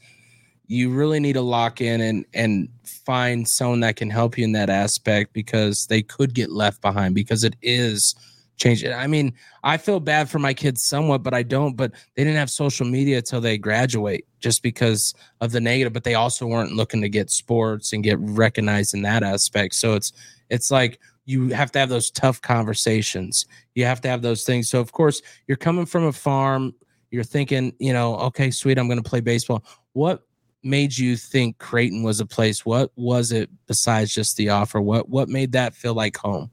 you 0.72 0.90
really 0.90 1.20
need 1.20 1.34
to 1.34 1.42
lock 1.42 1.82
in 1.82 2.00
and 2.00 2.26
and 2.34 2.70
find 2.86 3.46
someone 3.46 3.82
that 3.82 3.98
can 3.98 4.10
help 4.10 4.38
you 4.38 4.46
in 4.46 4.54
that 4.54 4.70
aspect 4.70 5.34
because 5.34 5.86
they 5.88 6.02
could 6.02 6.34
get 6.34 6.50
left 6.50 6.82
behind 6.82 7.14
because 7.14 7.44
it 7.44 7.58
is 7.62 8.16
changing. 8.56 8.94
I 8.94 9.06
mean, 9.06 9.34
I 9.64 9.76
feel 9.76 10.00
bad 10.00 10.30
for 10.30 10.40
my 10.40 10.54
kids 10.54 10.82
somewhat, 10.82 11.24
but 11.24 11.34
I 11.34 11.44
don't. 11.44 11.76
But 11.76 11.92
they 12.16 12.24
didn't 12.24 12.38
have 12.38 12.50
social 12.50 12.86
media 12.86 13.22
till 13.22 13.42
they 13.42 13.58
graduate 13.58 14.26
just 14.40 14.64
because 14.64 15.14
of 15.42 15.52
the 15.52 15.60
negative. 15.60 15.92
But 15.92 16.06
they 16.06 16.16
also 16.16 16.48
weren't 16.48 16.72
looking 16.72 17.02
to 17.02 17.10
get 17.10 17.30
sports 17.30 17.92
and 17.92 18.02
get 18.02 18.18
recognized 18.20 18.94
in 18.94 19.02
that 19.02 19.24
aspect. 19.24 19.76
So 19.76 19.96
it's 19.96 20.14
it's 20.50 20.72
like 20.72 21.02
you 21.26 21.50
have 21.50 21.74
to 21.74 21.80
have 21.80 21.90
those 21.90 22.10
tough 22.10 22.42
conversations. 22.42 23.46
You 23.76 23.84
have 23.84 24.00
to 24.02 24.08
have 24.08 24.22
those 24.22 24.46
things. 24.46 24.70
So 24.70 24.80
of 24.80 24.94
course 24.94 25.22
you're 25.48 25.58
coming 25.58 25.86
from 25.86 26.06
a 26.06 26.14
farm. 26.14 26.74
You're 27.10 27.26
thinking, 27.26 27.74
you 27.78 27.92
know, 27.92 28.16
okay, 28.20 28.52
sweet, 28.52 28.80
I'm 28.80 28.88
going 28.88 29.04
to 29.04 29.10
play 29.10 29.20
baseball. 29.20 29.66
What 29.92 30.24
made 30.63 30.97
you 30.97 31.15
think 31.15 31.58
Creighton 31.58 32.04
was 32.04 32.19
a 32.19 32.26
place? 32.26 32.65
What 32.65 32.91
was 32.95 33.32
it 33.32 33.50
besides 33.67 34.13
just 34.13 34.38
the 34.38 34.50
offer? 34.50 34.82
What 34.82 35.10
what 35.10 35.30
made 35.30 35.52
that 35.54 35.76
feel 35.76 35.93
like 35.93 36.17
home? 36.17 36.52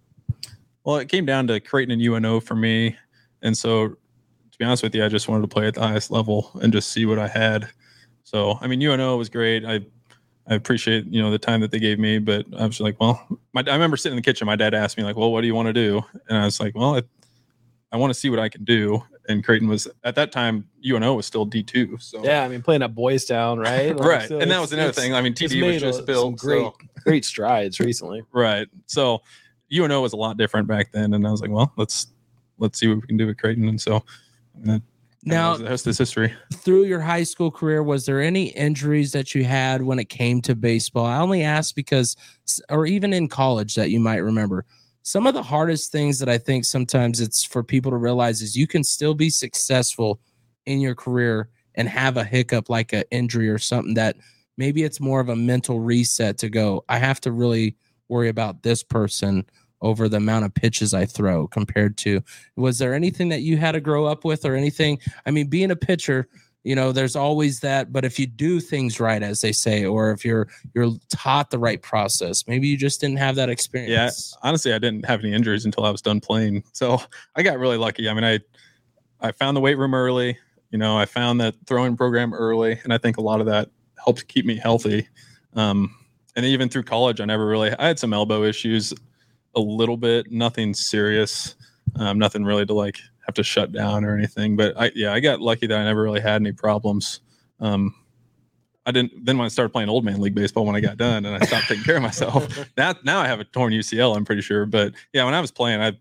Well, 0.85 0.97
it 0.97 1.09
came 1.09 1.27
down 1.27 1.47
to 1.49 1.61
Creighton 1.61 1.93
and 1.93 2.03
UNO 2.03 2.41
for 2.41 2.55
me, 2.55 2.97
and 3.43 3.57
so 3.57 3.89
to 3.89 4.59
be 4.59 4.65
honest 4.65 4.83
with 4.83 4.95
you, 4.95 5.05
I 5.05 5.09
just 5.09 5.29
wanted 5.29 5.43
to 5.43 5.49
play 5.49 5.67
at 5.67 5.75
the 5.75 5.87
highest 5.87 6.11
level 6.11 6.51
and 6.63 6.73
just 6.73 6.91
see 6.91 7.07
what 7.07 7.19
I 7.19 7.29
had. 7.29 7.69
So 8.25 8.59
I 8.61 8.67
mean, 8.67 8.81
UNO 8.83 9.17
was 9.17 9.29
great. 9.29 9.65
I 9.65 9.81
I 10.47 10.55
appreciate 10.55 11.07
you 11.07 11.23
know 11.23 11.31
the 11.31 11.39
time 11.39 11.61
that 11.61 11.71
they 11.71 11.79
gave 11.79 11.99
me, 11.99 12.19
but 12.19 12.47
I 12.59 12.67
was 12.67 12.81
like, 12.81 12.99
well, 13.01 13.27
my, 13.53 13.63
I 13.67 13.73
remember 13.73 13.97
sitting 13.97 14.17
in 14.17 14.23
the 14.23 14.29
kitchen. 14.29 14.47
My 14.47 14.57
dad 14.57 14.75
asked 14.75 14.97
me 14.97 15.05
like, 15.05 15.17
well, 15.17 15.31
what 15.31 15.43
do 15.43 15.47
you 15.47 15.55
want 15.55 15.67
to 15.67 15.73
do? 15.73 16.03
And 16.29 16.39
I 16.39 16.45
was 16.45 16.61
like, 16.61 16.75
well, 16.75 16.97
I, 16.97 17.03
I 17.93 17.97
want 17.97 18.13
to 18.13 18.19
see 18.19 18.31
what 18.31 18.39
I 18.39 18.49
can 18.49 18.65
do. 18.65 19.03
And 19.29 19.45
Creighton 19.45 19.69
was 19.69 19.87
at 20.05 20.15
that 20.15 20.33
time 20.33 20.67
UNO 20.85 21.15
was 21.15 21.27
still 21.27 21.45
D 21.45 21.63
two. 21.63 21.99
So 22.01 22.25
Yeah, 22.25 22.43
I 22.45 22.49
mean, 22.49 22.63
playing 22.63 22.83
at 22.83 22.95
Boys 22.95 23.27
Town, 23.27 23.59
right? 23.59 23.95
Like, 23.97 24.09
right. 24.09 24.29
so 24.29 24.41
and 24.41 24.51
that 24.51 24.61
was 24.61 24.73
another 24.73 24.93
thing. 24.93 25.15
I 25.15 25.21
mean, 25.21 25.33
it's 25.33 25.43
TD 25.43 25.63
was 25.63 25.75
made 25.75 25.81
just 25.81 26.01
a- 26.01 26.05
built. 26.05 26.37
great, 26.37 26.63
so- 26.63 26.77
great 27.05 27.25
strides 27.25 27.79
recently. 27.79 28.23
Right. 28.33 28.67
So 28.87 29.23
UNO 29.71 30.01
was 30.01 30.15
a 30.15 30.17
lot 30.17 30.39
different 30.39 30.67
back 30.67 30.93
then, 30.93 31.13
and 31.15 31.27
I 31.27 31.31
was 31.31 31.43
like, 31.43 31.51
well, 31.51 31.73
let's 31.77 32.07
let's 32.59 32.79
see 32.81 32.89
what 32.89 32.97
we 33.03 33.07
can 33.07 33.17
do 33.19 33.27
with 33.27 33.37
Creighton. 33.39 33.69
And 33.69 33.79
so 33.81 33.97
uh, 33.97 34.01
and 34.65 34.83
Now, 35.25 35.57
the 35.59 35.65
rest 35.65 35.87
is 35.87 35.99
history. 35.99 36.33
through 36.55 36.85
your 36.85 37.01
high 37.01 37.25
school 37.25 37.51
career, 37.51 37.83
was 37.83 38.07
there 38.07 38.23
any 38.23 38.47
injuries 38.49 39.13
that 39.13 39.35
you 39.35 39.45
had 39.45 39.83
when 39.83 39.99
it 39.99 40.09
came 40.09 40.41
to 40.43 40.55
baseball? 40.55 41.05
I 41.05 41.19
only 41.19 41.43
ask 41.43 41.75
because, 41.75 42.17
or 42.71 42.87
even 42.87 43.13
in 43.13 43.29
college 43.29 43.75
that 43.75 43.91
you 43.91 44.01
might 44.01 44.19
remember. 44.19 44.65
Some 45.09 45.27
of 45.27 45.33
the 45.33 45.43
hardest 45.43 45.91
things 45.91 46.19
that 46.19 46.29
I 46.29 46.37
think 46.37 46.67
sometimes 46.67 47.19
it's 47.23 47.43
for 47.43 47.65
people 47.65 47.91
to 47.93 47.97
realize 47.97 48.43
is 48.43 48.59
you 48.59 48.67
can 48.67 48.85
still 48.85 49.15
be 49.15 49.31
successful 49.31 50.21
in 50.67 50.83
your 50.83 50.95
career 50.95 51.49
and 51.77 51.89
have 51.89 52.19
a 52.19 52.25
hiccup 52.25 52.69
like 52.69 52.93
an 52.93 53.05
injury 53.11 53.49
or 53.49 53.57
something 53.57 53.95
that 53.95 54.17
maybe 54.59 54.83
it's 54.83 55.01
more 55.01 55.21
of 55.21 55.31
a 55.31 55.35
mental 55.35 55.81
reset 55.81 56.37
to 56.37 56.51
go, 56.51 56.85
I 56.91 56.99
have 56.99 57.23
to 57.23 57.33
really 57.33 57.75
worry 58.11 58.29
about 58.29 58.63
this 58.63 58.83
person 58.83 59.47
over 59.81 60.11
the 60.11 60.19
amount 60.19 60.45
of 60.45 60.53
pitches 60.53 60.93
I 60.93 61.07
throw 61.07 61.47
compared 61.49 61.97
to 61.99 62.23
was 62.57 62.79
there 62.79 62.93
anything 62.93 63.31
that 63.31 63.41
you 63.41 63.57
had 63.57 63.73
to 63.73 63.81
grow 63.81 64.05
up 64.05 64.27
with 64.27 64.45
or 64.45 64.57
anything? 64.57 64.99
I 65.25 65.31
mean, 65.31 65.47
being 65.47 65.71
a 65.71 65.77
pitcher, 65.77 66.29
you 66.65 66.75
know, 66.75 66.93
there's 66.93 67.17
always 67.17 67.61
that. 67.61 67.93
But 67.93 68.05
if 68.05 68.19
you 68.19 68.27
do 68.27 68.61
things 68.61 69.01
right, 69.01 69.23
as 69.23 69.41
they 69.41 69.53
say, 69.53 69.85
or 69.85 70.11
if 70.11 70.25
you're 70.25 70.49
you're 70.75 70.93
taught 71.11 71.51
the 71.51 71.59
right 71.59 71.81
process, 71.81 72.47
maybe 72.47 72.69
you 72.69 72.77
just 72.77 73.01
didn't 73.01 73.19
have 73.19 73.37
that 73.37 73.49
experience. 73.49 73.91
Yes. 73.91 74.37
Honestly, 74.43 74.73
I 74.73 74.79
didn't 74.79 75.07
have 75.07 75.21
any 75.21 75.33
injuries 75.33 75.65
until 75.65 75.85
I 75.85 75.91
was 75.91 76.03
done 76.03 76.21
playing. 76.21 76.65
So 76.73 77.01
I 77.37 77.43
got 77.43 77.59
really 77.59 77.77
lucky. 77.79 78.09
I 78.09 78.15
mean, 78.15 78.25
I 78.25 78.41
I 79.21 79.33
found 79.33 79.57
the 79.57 79.61
weight 79.61 79.79
room 79.79 79.95
early. 79.95 80.39
You 80.71 80.79
know, 80.79 80.99
I 80.99 81.07
found 81.07 81.41
that 81.41 81.55
throwing 81.67 81.97
program 81.97 82.35
early, 82.35 82.79
and 82.85 82.93
I 82.93 82.99
think 82.99 83.17
a 83.17 83.23
lot 83.23 83.41
of 83.41 83.47
that 83.47 83.71
helped 84.05 84.29
keep 84.29 84.45
me 84.45 84.57
healthy. 84.57 85.09
Um, 85.55 85.95
and 86.37 86.45
even 86.45 86.69
through 86.69 86.85
college, 86.85 87.21
I 87.21 87.25
never 87.25 87.47
really 87.47 87.73
I 87.73 87.87
had 87.87 87.99
some 87.99 88.13
elbow 88.13 88.45
issues, 88.45 88.93
a 89.55 89.61
little 89.61 89.97
bit, 89.97 90.31
nothing 90.31 90.75
serious, 90.75 91.57
um, 91.97 92.19
nothing 92.19 92.45
really 92.45 92.67
to 92.67 92.75
like 92.75 92.99
have 93.29 93.35
to 93.35 93.45
shut 93.45 93.73
down 93.73 94.05
or 94.05 94.17
anything. 94.17 94.57
But 94.57 94.75
I 94.81 94.91
yeah, 94.95 95.13
I 95.13 95.21
got 95.21 95.41
lucky 95.41 95.67
that 95.67 95.79
I 95.79 95.85
never 95.85 96.03
really 96.03 96.21
had 96.21 96.41
any 96.41 96.53
problems. 96.53 97.21
Um, 97.61 97.95
I 98.87 98.91
didn't. 98.91 99.25
Then 99.25 99.37
when 99.37 99.45
I 99.45 99.49
started 99.49 99.71
playing 99.71 99.91
old 99.91 100.05
man 100.05 100.21
league 100.21 100.35
baseball, 100.35 100.65
when 100.65 100.75
I 100.75 100.81
got 100.81 100.97
done 100.97 101.27
and 101.27 101.37
I 101.37 101.47
stopped 101.47 101.69
taking 101.69 101.85
care 101.85 101.97
of 101.97 102.03
myself, 102.03 102.49
now 102.77 102.95
now 103.05 103.21
I 103.21 103.27
have 103.27 103.39
a 103.39 103.45
torn 103.45 103.73
UCL. 103.73 104.17
I'm 104.17 104.25
pretty 104.25 104.43
sure, 104.43 104.65
but 104.67 104.95
yeah, 105.13 105.25
when 105.25 105.35
I 105.35 105.41
was 105.41 105.51
playing, 105.51 105.81
I 105.81 105.93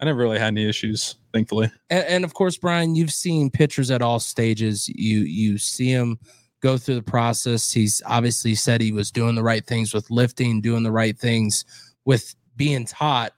I 0.00 0.04
never 0.04 0.18
really 0.18 0.40
had 0.40 0.48
any 0.48 0.68
issues, 0.68 1.14
thankfully. 1.32 1.70
and, 1.88 2.04
and 2.06 2.24
of 2.24 2.34
course, 2.34 2.58
Brian, 2.58 2.96
you've 2.96 3.12
seen 3.12 3.48
pitchers 3.48 3.90
at 3.92 4.02
all 4.02 4.18
stages. 4.18 4.88
You 4.88 5.20
you 5.20 5.58
see 5.58 5.90
him 5.90 6.18
go 6.60 6.76
through 6.76 6.96
the 6.96 7.02
process. 7.02 7.72
He's 7.72 8.02
obviously 8.06 8.56
said 8.56 8.80
he 8.80 8.92
was 8.92 9.12
doing 9.12 9.36
the 9.36 9.42
right 9.44 9.64
things 9.64 9.94
with 9.94 10.10
lifting, 10.10 10.60
doing 10.60 10.82
the 10.82 10.92
right 10.92 11.16
things 11.16 11.64
with 12.04 12.34
being 12.56 12.86
taught. 12.86 13.32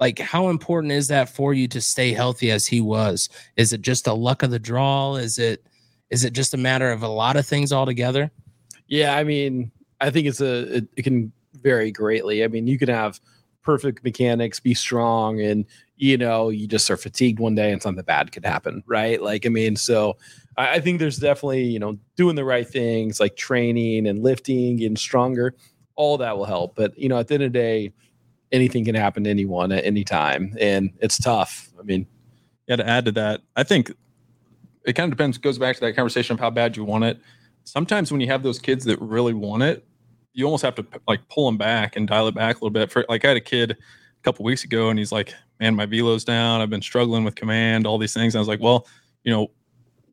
Like, 0.00 0.18
how 0.18 0.48
important 0.48 0.92
is 0.92 1.08
that 1.08 1.28
for 1.28 1.54
you 1.54 1.68
to 1.68 1.80
stay 1.80 2.12
healthy 2.12 2.50
as 2.50 2.66
he 2.66 2.80
was? 2.80 3.28
Is 3.56 3.72
it 3.72 3.82
just 3.82 4.06
a 4.06 4.12
luck 4.12 4.42
of 4.42 4.50
the 4.50 4.58
draw? 4.58 5.16
Is 5.16 5.38
it 5.38 5.64
is 6.10 6.24
it 6.24 6.32
just 6.32 6.54
a 6.54 6.56
matter 6.56 6.90
of 6.90 7.02
a 7.02 7.08
lot 7.08 7.36
of 7.36 7.46
things 7.46 7.72
altogether? 7.72 8.30
Yeah, 8.86 9.16
I 9.16 9.24
mean, 9.24 9.70
I 10.00 10.10
think 10.10 10.26
it's 10.26 10.40
a 10.40 10.76
it, 10.76 10.88
it 10.96 11.02
can 11.02 11.32
vary 11.54 11.90
greatly. 11.90 12.44
I 12.44 12.48
mean, 12.48 12.66
you 12.66 12.78
can 12.78 12.88
have 12.88 13.20
perfect 13.62 14.02
mechanics, 14.04 14.60
be 14.60 14.74
strong, 14.74 15.40
and 15.40 15.66
you 15.96 16.16
know, 16.16 16.48
you 16.48 16.66
just 16.66 16.90
are 16.90 16.96
fatigued 16.96 17.40
one 17.40 17.56
day 17.56 17.72
and 17.72 17.82
something 17.82 18.04
bad 18.04 18.30
could 18.30 18.44
happen, 18.44 18.82
right? 18.86 19.20
Like, 19.20 19.44
I 19.44 19.48
mean, 19.48 19.74
so 19.74 20.16
I, 20.56 20.76
I 20.76 20.80
think 20.80 21.00
there's 21.00 21.18
definitely, 21.18 21.64
you 21.64 21.80
know, 21.80 21.98
doing 22.16 22.36
the 22.36 22.44
right 22.44 22.66
things 22.66 23.18
like 23.18 23.36
training 23.36 24.06
and 24.06 24.22
lifting, 24.22 24.76
getting 24.76 24.96
stronger, 24.96 25.56
all 25.96 26.16
that 26.18 26.38
will 26.38 26.44
help. 26.44 26.76
But 26.76 26.96
you 26.96 27.08
know, 27.08 27.18
at 27.18 27.28
the 27.28 27.34
end 27.34 27.42
of 27.42 27.52
the 27.52 27.58
day, 27.58 27.92
anything 28.52 28.84
can 28.84 28.94
happen 28.94 29.24
to 29.24 29.30
anyone 29.30 29.72
at 29.72 29.84
any 29.84 30.04
time, 30.04 30.56
and 30.60 30.90
it's 31.00 31.18
tough. 31.18 31.68
I 31.78 31.82
mean, 31.82 32.06
Yeah, 32.68 32.76
to 32.76 32.88
add 32.88 33.04
to 33.06 33.12
that, 33.12 33.42
I 33.56 33.62
think 33.64 33.92
it 34.84 34.94
kind 34.94 35.10
of 35.12 35.16
depends. 35.16 35.38
Goes 35.38 35.58
back 35.58 35.76
to 35.76 35.80
that 35.82 35.94
conversation 35.96 36.34
of 36.34 36.40
how 36.40 36.50
bad 36.50 36.76
you 36.76 36.84
want 36.84 37.04
it. 37.04 37.18
Sometimes 37.64 38.10
when 38.10 38.20
you 38.20 38.26
have 38.28 38.42
those 38.42 38.58
kids 38.58 38.84
that 38.86 39.00
really 39.00 39.34
want 39.34 39.62
it, 39.62 39.86
you 40.32 40.44
almost 40.44 40.62
have 40.64 40.74
to 40.76 40.86
like 41.06 41.28
pull 41.28 41.46
them 41.46 41.58
back 41.58 41.96
and 41.96 42.08
dial 42.08 42.28
it 42.28 42.34
back 42.34 42.56
a 42.56 42.58
little 42.58 42.70
bit. 42.70 42.90
For 42.90 43.04
like, 43.08 43.24
I 43.24 43.28
had 43.28 43.36
a 43.36 43.40
kid 43.40 43.72
a 43.72 43.76
couple 44.22 44.44
weeks 44.44 44.64
ago, 44.64 44.88
and 44.90 44.98
he's 44.98 45.12
like, 45.12 45.34
"Man, 45.60 45.74
my 45.74 45.86
velo's 45.86 46.24
down. 46.24 46.60
I've 46.60 46.70
been 46.70 46.82
struggling 46.82 47.24
with 47.24 47.34
command, 47.34 47.86
all 47.86 47.98
these 47.98 48.14
things." 48.14 48.34
And 48.34 48.38
I 48.38 48.42
was 48.42 48.48
like, 48.48 48.60
"Well, 48.60 48.86
you 49.24 49.32
know, 49.32 49.48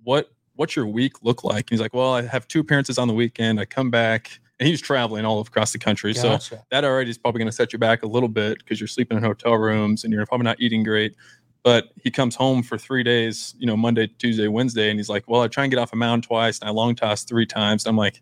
what 0.04 0.32
what's 0.56 0.76
your 0.76 0.88
week 0.88 1.24
look 1.24 1.43
like?" 1.43 1.65
And 1.65 1.69
he's 1.71 1.82
like, 1.82 1.93
"Well, 1.93 2.13
I 2.13 2.24
have 2.24 2.48
two 2.48 2.60
appearances 2.62 2.98
on 2.98 3.08
the 3.08 3.13
weekend. 3.13 3.60
I 3.60 3.65
come 3.65 3.91
back 3.91 4.39
and 4.60 4.68
he 4.68 4.72
was 4.72 4.82
traveling 4.82 5.26
all 5.26 5.39
across 5.41 5.74
the 5.74 5.80
country. 5.80 6.13
So 6.13 6.30
that 6.72 6.84
already 6.86 7.10
is 7.10 7.18
probably 7.18 7.39
going 7.39 7.50
to 7.50 7.56
set 7.56 7.74
you 7.74 7.80
back 7.80 8.04
a 8.04 8.08
little 8.08 8.30
bit 8.30 8.60
because 8.60 8.80
you're 8.80 8.88
sleeping 8.88 9.18
in 9.18 9.24
hotel 9.24 9.56
rooms 9.56 10.04
and 10.04 10.13
you're 10.13 10.26
probably 10.26 10.46
not 10.46 10.60
eating 10.62 10.84
great. 10.84 11.15
But 11.63 11.89
he 12.02 12.12
comes 12.12 12.36
home 12.36 12.62
for 12.62 12.78
three 12.78 13.04
days, 13.04 13.56
you 13.58 13.65
know, 13.65 13.76
Monday, 13.76 14.08
Tuesday, 14.08 14.48
Wednesday, 14.48 14.89
and 14.91 15.00
he's 15.00 15.10
like, 15.10 15.24
"Well, 15.28 15.41
I 15.41 15.48
try 15.48 15.63
and 15.63 15.72
get 15.72 15.80
off 15.80 15.94
a 15.94 15.96
mound 15.96 16.24
twice, 16.24 16.60
and 16.60 16.70
I 16.70 16.72
long 16.72 16.96
toss 16.96 17.24
three 17.24 17.48
times." 17.48 17.88
I'm 17.88 17.98
like, 17.98 18.22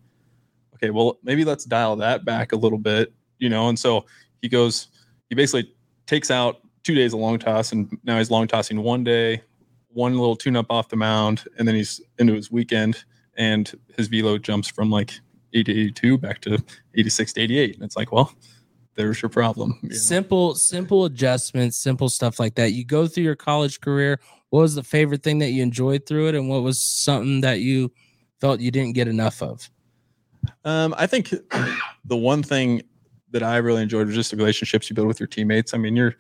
"Okay, 0.76 0.92
well, 0.92 1.20
maybe 1.24 1.44
let's 1.44 1.66
dial 1.66 1.98
that 1.98 2.24
back 2.24 2.54
a 2.54 2.56
little 2.56 2.78
bit, 2.78 3.12
you 3.40 3.50
know." 3.50 3.68
And 3.68 3.78
so 3.78 4.06
he 4.42 4.48
goes, 4.48 4.88
he 5.30 5.36
basically 5.36 5.74
takes 6.06 6.32
out 6.32 6.62
two 6.84 6.96
days 6.96 7.14
of 7.14 7.20
long 7.20 7.38
toss, 7.38 7.74
and 7.74 7.98
now 8.04 8.18
he's 8.18 8.32
long 8.32 8.48
tossing 8.48 8.82
one 8.82 9.04
day, 9.04 9.42
one 9.90 10.18
little 10.18 10.38
tune 10.38 10.56
up 10.56 10.68
off 10.70 10.88
the 10.88 10.96
mound, 10.96 11.44
and 11.58 11.68
then 11.68 11.76
he's 11.76 12.00
into 12.20 12.34
his 12.34 12.50
weekend, 12.50 13.04
and 13.36 13.78
his 13.98 14.08
velo 14.08 14.38
jumps 14.38 14.70
from 14.70 14.90
like 14.90 15.20
80 15.54 15.64
to 15.74 15.80
82 15.82 16.18
back 16.18 16.42
to 16.42 16.64
86 16.96 17.34
to 17.34 17.42
88. 17.42 17.76
And 17.76 17.84
it's 17.84 17.96
like, 17.96 18.12
well, 18.12 18.34
there's 18.96 19.22
your 19.22 19.30
problem. 19.30 19.80
you 19.82 19.90
know? 19.90 19.96
Simple, 19.96 20.56
simple 20.56 21.06
adjustments, 21.06 21.78
simple 21.78 22.10
stuff 22.10 22.40
like 22.40 22.56
that. 22.56 22.72
You 22.72 22.86
go 22.86 23.08
through 23.08 23.24
your 23.24 23.36
college 23.36 23.82
career. 23.82 24.20
What 24.50 24.62
was 24.62 24.76
the 24.76 24.84
favorite 24.84 25.24
thing 25.24 25.40
that 25.40 25.50
you 25.50 25.64
enjoyed 25.64 26.06
through 26.06 26.28
it, 26.28 26.36
and 26.36 26.48
what 26.48 26.62
was 26.62 26.84
something 26.84 27.42
that 27.42 27.62
you 27.62 27.92
felt 28.40 28.60
you 28.60 28.70
didn't 28.70 28.94
get 28.94 29.08
enough 29.08 29.42
of? 29.42 29.68
Um, 30.64 30.94
I 30.98 31.08
think 31.08 31.34
the 32.06 32.18
one 32.18 32.44
thing 32.44 32.84
that 33.32 33.42
I 33.42 33.58
really 33.58 33.82
enjoyed 33.82 34.06
was 34.06 34.16
just 34.16 34.30
the 34.30 34.38
relationships 34.38 34.90
you 34.90 34.96
build 34.96 35.08
with 35.08 35.20
your 35.20 35.28
teammates. 35.28 35.74
I 35.74 35.78
mean, 35.78 35.96
you're 35.96 36.16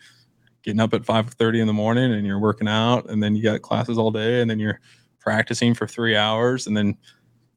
getting 0.63 0.80
up 0.80 0.96
at 0.96 1.04
5:30 1.04 1.60
in 1.60 1.67
the 1.67 1.74
morning 1.74 2.12
and 2.12 2.26
you're 2.26 2.39
working 2.39 2.67
out, 2.67 3.08
and 3.10 3.22
then 3.22 3.36
you 3.36 3.43
got 3.43 3.62
classes 3.62 4.00
all 4.00 4.10
day, 4.10 4.41
and 4.41 4.50
then 4.50 4.60
you're 4.60 4.80
practicing 5.19 5.76
for 5.76 5.86
three 5.86 6.15
hours, 6.15 6.65
and 6.65 6.76
then 6.76 6.98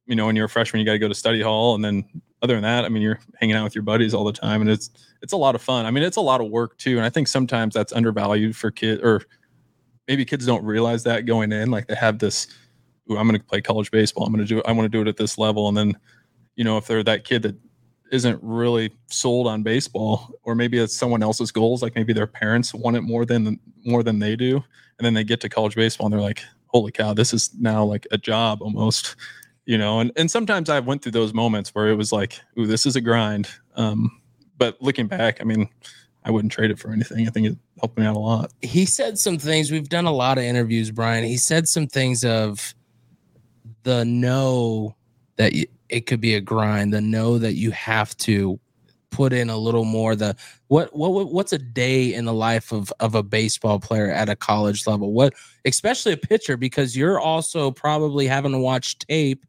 you 0.06 0.16
know 0.16 0.26
when 0.26 0.36
you're 0.36 0.46
a 0.46 0.48
freshman, 0.48 0.80
you 0.80 0.86
got 0.86 0.92
to 0.92 0.98
go 0.98 1.08
to 1.08 1.14
study 1.14 1.42
hall, 1.42 1.74
and 1.74 1.84
then 1.84 2.04
other 2.42 2.54
than 2.54 2.62
that, 2.62 2.84
I 2.84 2.88
mean, 2.88 3.02
you're 3.02 3.18
hanging 3.40 3.56
out 3.56 3.64
with 3.64 3.74
your 3.74 3.82
buddies 3.82 4.14
all 4.14 4.24
the 4.24 4.32
time, 4.32 4.60
and 4.60 4.70
it's 4.70 4.90
it's 5.22 5.32
a 5.32 5.36
lot 5.36 5.54
of 5.54 5.62
fun. 5.62 5.86
I 5.86 5.90
mean, 5.90 6.04
it's 6.04 6.16
a 6.16 6.22
lot 6.22 6.40
of 6.40 6.50
work 6.50 6.76
too, 6.78 6.96
and 6.96 7.04
I 7.04 7.10
think 7.10 7.28
sometimes 7.28 7.74
that's 7.74 7.92
undervalued 7.92 8.56
for 8.56 8.70
kids, 8.70 9.02
or 9.02 9.22
maybe 10.08 10.24
kids 10.24 10.46
don't 10.46 10.64
realize 10.64 11.02
that 11.04 11.26
going 11.26 11.52
in. 11.52 11.70
Like 11.70 11.88
they 11.88 11.94
have 11.94 12.18
this, 12.18 12.46
Ooh, 13.10 13.16
I'm 13.16 13.26
going 13.28 13.38
to 13.40 13.44
play 13.44 13.60
college 13.60 13.90
baseball. 13.90 14.26
I'm 14.26 14.32
going 14.32 14.44
to 14.44 14.48
do. 14.48 14.58
It. 14.58 14.64
I 14.66 14.72
want 14.72 14.84
to 14.84 14.88
do 14.88 15.02
it 15.02 15.08
at 15.08 15.16
this 15.16 15.38
level, 15.38 15.68
and 15.68 15.76
then 15.76 15.96
you 16.56 16.64
know 16.64 16.76
if 16.76 16.86
they're 16.86 17.02
that 17.04 17.24
kid 17.24 17.42
that 17.42 17.56
isn't 18.12 18.38
really 18.42 18.92
sold 19.08 19.46
on 19.48 19.62
baseball 19.62 20.38
or 20.44 20.54
maybe 20.54 20.78
it's 20.78 20.96
someone 20.96 21.24
else's 21.24 21.50
goals 21.50 21.82
like 21.82 21.96
maybe 21.96 22.12
their 22.12 22.26
parents 22.26 22.72
want 22.72 22.96
it 22.96 23.00
more 23.00 23.24
than 23.24 23.58
more 23.84 24.04
than 24.04 24.20
they 24.20 24.36
do 24.36 24.56
and 24.98 25.04
then 25.04 25.12
they 25.12 25.24
get 25.24 25.40
to 25.40 25.48
college 25.48 25.74
baseball 25.74 26.06
and 26.06 26.12
they're 26.12 26.20
like 26.20 26.42
holy 26.68 26.92
cow 26.92 27.12
this 27.12 27.32
is 27.34 27.50
now 27.58 27.84
like 27.84 28.06
a 28.12 28.18
job 28.18 28.62
almost 28.62 29.16
you 29.66 29.76
know 29.76 30.00
and 30.00 30.10
and 30.16 30.30
sometimes 30.30 30.70
i 30.70 30.80
went 30.80 31.02
through 31.02 31.12
those 31.12 31.34
moments 31.34 31.74
where 31.74 31.88
it 31.88 31.96
was 31.96 32.12
like 32.12 32.40
ooh 32.58 32.66
this 32.66 32.86
is 32.86 32.96
a 32.96 33.00
grind. 33.00 33.48
Um 33.74 34.20
but 34.56 34.80
looking 34.80 35.06
back 35.06 35.40
i 35.40 35.44
mean 35.44 35.68
i 36.24 36.30
wouldn't 36.30 36.52
trade 36.52 36.70
it 36.70 36.78
for 36.78 36.90
anything. 36.90 37.26
I 37.26 37.30
think 37.30 37.46
it 37.48 37.56
helped 37.80 37.98
me 37.98 38.06
out 38.06 38.16
a 38.16 38.18
lot. 38.18 38.52
He 38.62 38.84
said 38.86 39.18
some 39.18 39.38
things 39.38 39.70
we've 39.70 39.88
done 39.88 40.06
a 40.06 40.12
lot 40.12 40.38
of 40.38 40.44
interviews 40.44 40.90
brian. 40.90 41.24
He 41.24 41.36
said 41.36 41.68
some 41.68 41.86
things 41.86 42.24
of 42.24 42.74
the 43.82 44.04
know 44.04 44.96
that 45.36 45.52
it 45.88 46.06
could 46.06 46.20
be 46.20 46.34
a 46.34 46.40
grind 46.40 46.92
the 46.92 47.00
know 47.00 47.38
that 47.38 47.54
you 47.54 47.70
have 47.72 48.16
to 48.18 48.58
put 49.10 49.32
in 49.32 49.48
a 49.48 49.56
little 49.56 49.84
more 49.84 50.14
the 50.16 50.34
what 50.68 50.94
what- 50.94 51.32
what's 51.32 51.52
a 51.52 51.58
day 51.58 52.12
in 52.12 52.24
the 52.24 52.34
life 52.34 52.72
of 52.72 52.92
of 53.00 53.14
a 53.14 53.22
baseball 53.22 53.78
player 53.78 54.10
at 54.10 54.28
a 54.28 54.36
college 54.36 54.86
level? 54.86 55.12
What 55.12 55.32
especially 55.64 56.12
a 56.12 56.16
pitcher 56.16 56.56
because 56.56 56.96
you're 56.96 57.20
also 57.20 57.70
probably 57.70 58.26
having 58.26 58.52
to 58.52 58.58
watch 58.58 58.98
tape 58.98 59.46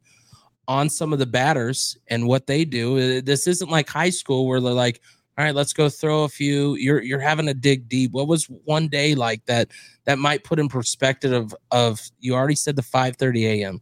on 0.68 0.88
some 0.88 1.12
of 1.12 1.18
the 1.18 1.26
batters 1.26 1.98
and 2.06 2.28
what 2.28 2.46
they 2.46 2.64
do. 2.64 2.96
Uh, 2.96 3.20
this 3.24 3.48
isn't 3.48 3.70
like 3.70 3.88
high 3.88 4.10
school 4.10 4.46
where 4.46 4.60
they're 4.60 4.72
like 4.72 5.00
all 5.36 5.44
right 5.44 5.54
let's 5.54 5.72
go 5.72 5.88
throw 5.88 6.24
a 6.24 6.28
few. 6.28 6.76
You're 6.76 7.02
you're 7.02 7.20
having 7.20 7.46
to 7.46 7.54
dig 7.54 7.88
deep. 7.88 8.12
What 8.12 8.28
was 8.28 8.44
one 8.64 8.88
day 8.88 9.14
like 9.14 9.44
that 9.46 9.68
that 10.04 10.18
might 10.18 10.44
put 10.44 10.60
in 10.60 10.68
perspective 10.68 11.32
of 11.32 11.54
of 11.72 12.00
you 12.20 12.34
already 12.34 12.54
said 12.54 12.76
the 12.76 12.82
5 12.82 13.16
30 13.16 13.46
a.m 13.46 13.80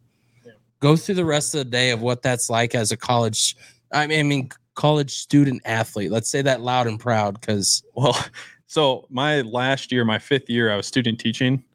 go 0.79 0.95
through 0.95 1.15
the 1.15 1.25
rest 1.25 1.55
of 1.55 1.59
the 1.59 1.65
day 1.65 1.89
of 1.89 2.01
what 2.01 2.21
that's 2.21 2.51
like 2.51 2.75
as 2.75 2.91
a 2.91 2.97
college 2.97 3.55
i 3.91 4.05
mean, 4.05 4.19
I 4.19 4.23
mean 4.23 4.49
college 4.77 5.15
student 5.15 5.61
athlete. 5.65 6.11
Let's 6.11 6.29
say 6.29 6.41
that 6.43 6.61
loud 6.61 6.87
and 6.87 6.97
proud 6.97 7.41
because 7.41 7.83
Well, 7.93 8.17
so 8.67 9.05
my 9.09 9.41
last 9.41 9.91
year, 9.91 10.05
my 10.05 10.19
fifth 10.19 10.49
year, 10.49 10.71
I 10.71 10.77
was 10.77 10.87
student 10.87 11.19
teaching. 11.19 11.65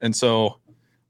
And 0.00 0.16
so 0.16 0.58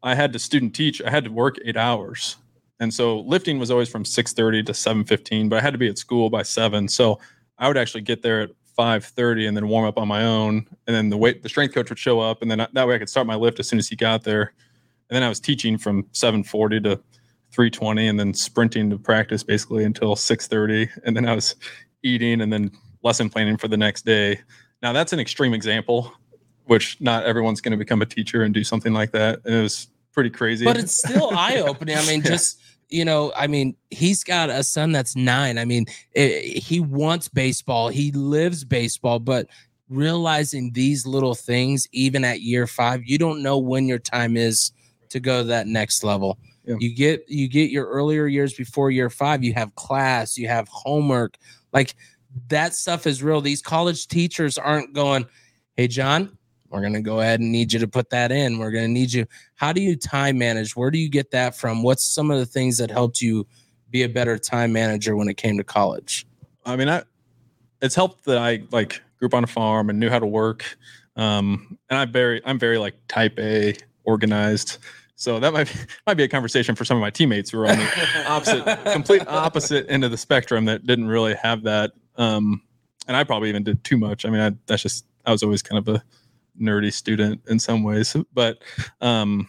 I 0.03 0.17
had 0.17 0.33
to 0.33 0.41
student 0.41 0.75
teach, 0.75 1.01
I 1.01 1.11
had 1.11 1.25
to 1.25 1.31
work 1.31 1.57
eight 1.65 1.77
hours. 1.77 2.37
And 2.83 2.93
so 2.93 3.21
lifting 3.21 3.61
was 3.61 3.71
always 3.71 3.89
from 3.89 4.05
6:30 4.05 4.65
to 4.67 4.75
7:15, 4.75 5.49
but 5.49 5.57
I 5.61 5.63
had 5.63 5.73
to 5.73 5.79
be 5.79 5.87
at 5.87 5.99
school 5.99 6.29
by 6.29 6.43
seven. 6.43 6.89
So 6.89 7.21
I 7.57 7.69
would 7.69 7.77
actually 7.77 8.01
get 8.01 8.23
there 8.23 8.41
at 8.41 8.51
5:30 8.77 9.47
and 9.47 9.57
then 9.57 9.69
warm 9.69 9.87
up 9.87 9.99
on 9.99 10.09
my 10.09 10.25
own. 10.25 10.67
And 10.89 10.97
then 10.97 11.09
the 11.09 11.17
weight 11.17 11.45
the 11.45 11.49
strength 11.49 11.75
coach 11.75 11.91
would 11.91 11.99
show 12.01 12.19
up 12.19 12.43
and 12.43 12.51
then 12.51 12.61
I- 12.61 12.67
that 12.73 12.89
way 12.89 12.97
I 12.97 12.99
could 12.99 13.09
start 13.09 13.29
my 13.29 13.37
lift 13.37 13.61
as 13.61 13.69
soon 13.69 13.79
as 13.79 13.89
he 13.89 13.95
got 13.95 14.25
there. 14.25 14.53
And 15.09 15.15
then 15.15 15.23
I 15.23 15.29
was 15.29 15.39
teaching 15.39 15.79
from 15.79 16.07
740 16.11 16.81
to 16.81 17.01
320 17.53 18.09
and 18.09 18.19
then 18.19 18.35
sprinting 18.35 18.91
to 18.91 18.99
practice 18.99 19.45
basically 19.45 19.85
until 19.85 20.17
630. 20.17 20.91
And 21.05 21.17
then 21.17 21.29
I 21.29 21.37
was 21.37 21.55
eating 22.03 22.41
and 22.41 22.53
then 22.53 22.73
lesson 23.05 23.31
planning 23.31 23.59
for 23.59 23.69
the 23.69 23.77
next 23.77 24.05
day. 24.05 24.41
Now 24.83 24.93
that's 24.93 25.13
an 25.13 25.21
extreme 25.21 25.55
example, 25.55 26.13
which 26.65 27.01
not 27.01 27.27
everyone's 27.27 27.61
going 27.61 27.79
to 27.79 27.79
become 27.79 28.03
a 28.03 28.07
teacher 28.07 28.43
and 28.43 28.53
do 28.53 28.65
something 28.65 28.93
like 28.93 29.13
that. 29.13 29.39
And 29.45 29.55
it 29.55 29.63
was 29.63 29.87
pretty 30.13 30.31
crazy. 30.31 30.65
but 30.65 30.77
it's 30.77 30.97
still 30.99 31.31
eye-opening. 31.37 31.97
I 31.97 32.07
mean 32.07 32.21
Yeah. 32.23 32.31
just 32.31 32.61
you 32.89 33.07
know 33.07 33.33
i 33.35 33.47
mean 33.47 33.75
he's 33.91 34.23
got 34.23 34.51
a 34.51 34.63
son 34.63 34.93
that's 34.93 35.17
nine. 35.17 35.57
I 35.59 35.65
mean 35.65 35.87
eh, 36.15 36.41
he 36.59 36.79
wants 36.81 37.29
baseball. 37.29 37.89
He 37.89 38.13
lives 38.13 38.65
baseball 38.65 39.19
but 39.19 39.47
realizing 39.89 40.73
these 40.73 41.07
little 41.07 41.35
things 41.35 41.87
even 41.93 42.25
at 42.25 42.41
year 42.41 42.67
five 42.67 43.03
you 43.05 43.19
don't 43.19 43.43
know 43.43 43.59
when 43.59 43.87
your 43.87 43.99
time 43.99 44.37
is 44.37 44.73
to 45.11 45.21
go 45.21 45.43
to 45.43 45.49
that 45.49 45.67
next 45.67 46.03
level. 46.05 46.39
Yeah. 46.65 46.77
you 46.81 46.95
get 46.95 47.25
you 47.29 47.49
get 47.49 47.71
your 47.71 47.87
earlier 47.87 48.27
years 48.27 48.55
before 48.55 48.91
year 48.91 49.11
five. 49.11 49.43
You 49.43 49.53
have 49.55 49.75
class. 49.75 50.39
You 50.39 50.49
have 50.49 50.69
homework. 50.69 51.37
Like 51.73 51.95
that 52.49 52.75
stuff 52.75 53.07
is 53.07 53.23
real. 53.23 53.41
These 53.41 53.61
college 53.63 54.07
teachers 54.09 54.57
aren't 54.59 54.93
going 54.95 55.27
hey 55.77 55.89
john 55.89 56.37
we're 56.73 56.81
going 56.81 56.93
to 56.93 57.01
go 57.01 57.21
ahead 57.21 57.41
and 57.41 57.53
need 57.53 57.73
you 57.73 57.79
to 57.79 57.89
put 57.89 58.11
that 58.11 58.33
in 58.33 58.59
we're 58.59 58.71
going 58.71 58.85
to 58.85 58.91
need 58.91 59.13
you 59.13 59.27
how 59.57 59.73
do 59.73 59.81
you 59.81 59.97
time 59.97 60.39
manage 60.39 60.75
where 60.75 60.91
do 60.91 60.99
you 60.99 61.09
get 61.09 61.31
that 61.31 61.55
from 61.55 61.83
what's 61.83 62.05
some 62.05 62.31
of 62.31 62.39
the 62.39 62.47
things 62.47 62.79
that 62.79 62.91
helped 62.91 63.21
you 63.21 63.47
be 63.91 64.03
a 64.03 64.09
better 64.09 64.39
time 64.39 64.73
manager 64.73 65.17
when 65.17 65.29
it 65.29 65.37
came 65.37 65.57
to 65.59 65.65
college 65.65 66.27
I 66.65 66.77
mean, 66.77 66.89
I 66.89 67.03
it's 67.81 67.95
helped 67.95 68.25
that 68.25 68.39
I 68.39 68.63
like 68.71 69.03
grew 69.19 69.27
up 69.27 69.35
on 69.35 69.45
a 69.45 69.49
farm 69.49 69.91
and 69.91 69.99
knew 69.99 70.09
how 70.09 70.19
to 70.19 70.27
work. 70.27 70.77
Um, 71.17 71.79
and 71.91 71.99
I'm 71.99 72.13
very, 72.13 72.41
I'm 72.45 72.59
very 72.59 72.79
like 72.79 72.95
type 73.09 73.39
A 73.39 73.75
organized. 74.05 74.79
So 75.17 75.39
that 75.41 75.53
might 75.53 75.73
be, 75.73 75.79
might 76.07 76.15
be 76.15 76.23
a 76.25 76.29
conversation 76.29 76.75
for 76.75 76.85
some 76.85 76.97
of 76.97 77.01
my 77.01 77.11
teammates 77.11 77.51
who 77.51 77.61
are 77.61 77.67
on 77.67 77.79
the 77.79 78.25
opposite, 78.29 78.93
complete 78.93 79.27
opposite 79.27 79.87
end 79.89 80.05
of 80.05 80.11
the 80.11 80.17
spectrum 80.17 80.65
that 80.67 80.87
didn't 80.87 81.09
really 81.09 81.35
have 81.35 81.65
that. 81.65 81.93
Um, 82.17 82.63
and 83.09 83.17
I 83.17 83.25
probably 83.25 83.49
even 83.49 83.65
did 83.65 83.83
too 83.85 83.99
much. 83.99 84.25
I 84.25 84.31
mean, 84.31 84.41
I, 84.41 84.53
that's 84.67 84.83
just 84.83 85.05
I 85.27 85.33
was 85.33 85.43
always 85.43 85.63
kind 85.63 85.79
of 85.79 85.95
a 85.95 86.03
nerdy 86.61 86.93
student 86.93 87.41
in 87.49 87.59
some 87.59 87.83
ways, 87.83 88.17
but 88.33 88.63
um, 89.01 89.49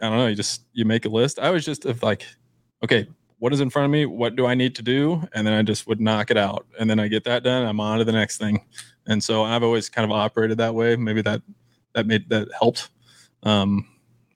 I 0.00 0.08
don't 0.08 0.18
know. 0.18 0.26
You 0.26 0.36
just 0.36 0.64
you 0.72 0.84
make 0.84 1.04
a 1.04 1.08
list. 1.08 1.38
I 1.38 1.50
was 1.50 1.64
just 1.64 1.84
of 1.84 2.02
like, 2.02 2.24
okay, 2.84 3.06
what 3.38 3.52
is 3.52 3.60
in 3.60 3.70
front 3.70 3.86
of 3.86 3.90
me? 3.90 4.06
What 4.06 4.36
do 4.36 4.46
I 4.46 4.54
need 4.54 4.74
to 4.76 4.82
do? 4.82 5.22
And 5.34 5.46
then 5.46 5.54
I 5.54 5.62
just 5.62 5.86
would 5.86 6.00
knock 6.00 6.30
it 6.30 6.36
out. 6.36 6.66
And 6.78 6.88
then 6.88 6.98
I 6.98 7.08
get 7.08 7.24
that 7.24 7.42
done. 7.42 7.66
I'm 7.66 7.80
on 7.80 7.98
to 7.98 8.04
the 8.04 8.12
next 8.12 8.38
thing. 8.38 8.64
And 9.06 9.22
so 9.22 9.44
I've 9.44 9.62
always 9.62 9.88
kind 9.88 10.10
of 10.10 10.16
operated 10.16 10.58
that 10.58 10.74
way. 10.74 10.96
Maybe 10.96 11.22
that 11.22 11.42
that 11.94 12.06
made 12.06 12.28
that 12.30 12.48
helped. 12.58 12.90
Um, 13.42 13.86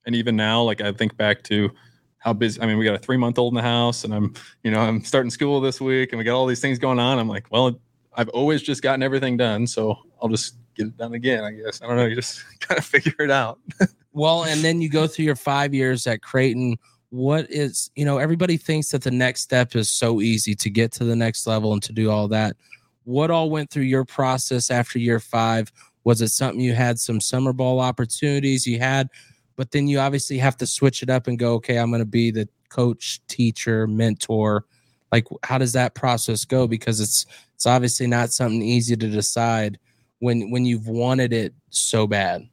and 0.06 0.14
even 0.14 0.36
now, 0.36 0.62
like 0.62 0.80
I 0.80 0.92
think 0.92 1.16
back 1.16 1.42
to 1.44 1.70
how 2.18 2.32
busy. 2.32 2.60
I 2.60 2.66
mean, 2.66 2.78
we 2.78 2.84
got 2.84 2.94
a 2.94 2.98
three 2.98 3.16
month 3.16 3.38
old 3.38 3.52
in 3.52 3.56
the 3.56 3.62
house, 3.62 4.04
and 4.04 4.14
I'm 4.14 4.34
you 4.62 4.70
know 4.70 4.80
I'm 4.80 5.02
starting 5.04 5.30
school 5.30 5.60
this 5.60 5.80
week, 5.80 6.12
and 6.12 6.18
we 6.18 6.24
got 6.24 6.36
all 6.36 6.46
these 6.46 6.60
things 6.60 6.78
going 6.78 6.98
on. 6.98 7.18
I'm 7.18 7.28
like, 7.28 7.46
well, 7.50 7.80
I've 8.14 8.28
always 8.30 8.62
just 8.62 8.82
gotten 8.82 9.02
everything 9.02 9.36
done, 9.36 9.66
so 9.66 9.98
I'll 10.20 10.28
just 10.28 10.54
get 10.84 10.88
it 10.88 10.96
done 10.96 11.14
again. 11.14 11.44
I 11.44 11.52
guess 11.52 11.82
I 11.82 11.86
don't 11.86 11.96
know. 11.96 12.06
You 12.06 12.14
just 12.14 12.42
kind 12.60 12.78
of 12.78 12.84
figure 12.84 13.14
it 13.20 13.30
out. 13.30 13.58
well 14.12 14.44
and 14.44 14.62
then 14.62 14.80
you 14.80 14.88
go 14.88 15.06
through 15.06 15.24
your 15.24 15.36
five 15.36 15.72
years 15.72 16.06
at 16.06 16.22
creighton 16.22 16.76
what 17.10 17.50
is 17.50 17.90
you 17.96 18.04
know 18.04 18.18
everybody 18.18 18.56
thinks 18.56 18.90
that 18.90 19.02
the 19.02 19.10
next 19.10 19.42
step 19.42 19.74
is 19.74 19.88
so 19.88 20.20
easy 20.20 20.54
to 20.54 20.70
get 20.70 20.92
to 20.92 21.04
the 21.04 21.16
next 21.16 21.46
level 21.46 21.72
and 21.72 21.82
to 21.82 21.92
do 21.92 22.10
all 22.10 22.28
that 22.28 22.56
what 23.04 23.30
all 23.30 23.50
went 23.50 23.70
through 23.70 23.82
your 23.82 24.04
process 24.04 24.70
after 24.70 24.98
year 24.98 25.20
five 25.20 25.72
was 26.04 26.22
it 26.22 26.28
something 26.28 26.60
you 26.60 26.72
had 26.72 26.98
some 26.98 27.20
summer 27.20 27.52
ball 27.52 27.80
opportunities 27.80 28.66
you 28.66 28.78
had 28.78 29.08
but 29.56 29.70
then 29.72 29.86
you 29.86 29.98
obviously 29.98 30.38
have 30.38 30.56
to 30.56 30.66
switch 30.66 31.02
it 31.02 31.10
up 31.10 31.26
and 31.26 31.38
go 31.38 31.54
okay 31.54 31.78
i'm 31.78 31.90
going 31.90 32.00
to 32.00 32.06
be 32.06 32.30
the 32.30 32.48
coach 32.68 33.20
teacher 33.26 33.86
mentor 33.86 34.64
like 35.12 35.26
how 35.42 35.58
does 35.58 35.72
that 35.72 35.94
process 35.94 36.44
go 36.44 36.66
because 36.68 37.00
it's 37.00 37.26
it's 37.54 37.66
obviously 37.66 38.06
not 38.06 38.32
something 38.32 38.62
easy 38.62 38.96
to 38.96 39.08
decide 39.08 39.78
when 40.20 40.50
when 40.50 40.64
you've 40.64 40.86
wanted 40.86 41.32
it 41.32 41.52
so 41.68 42.06
bad 42.06 42.48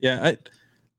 Yeah, 0.00 0.20
I 0.22 0.38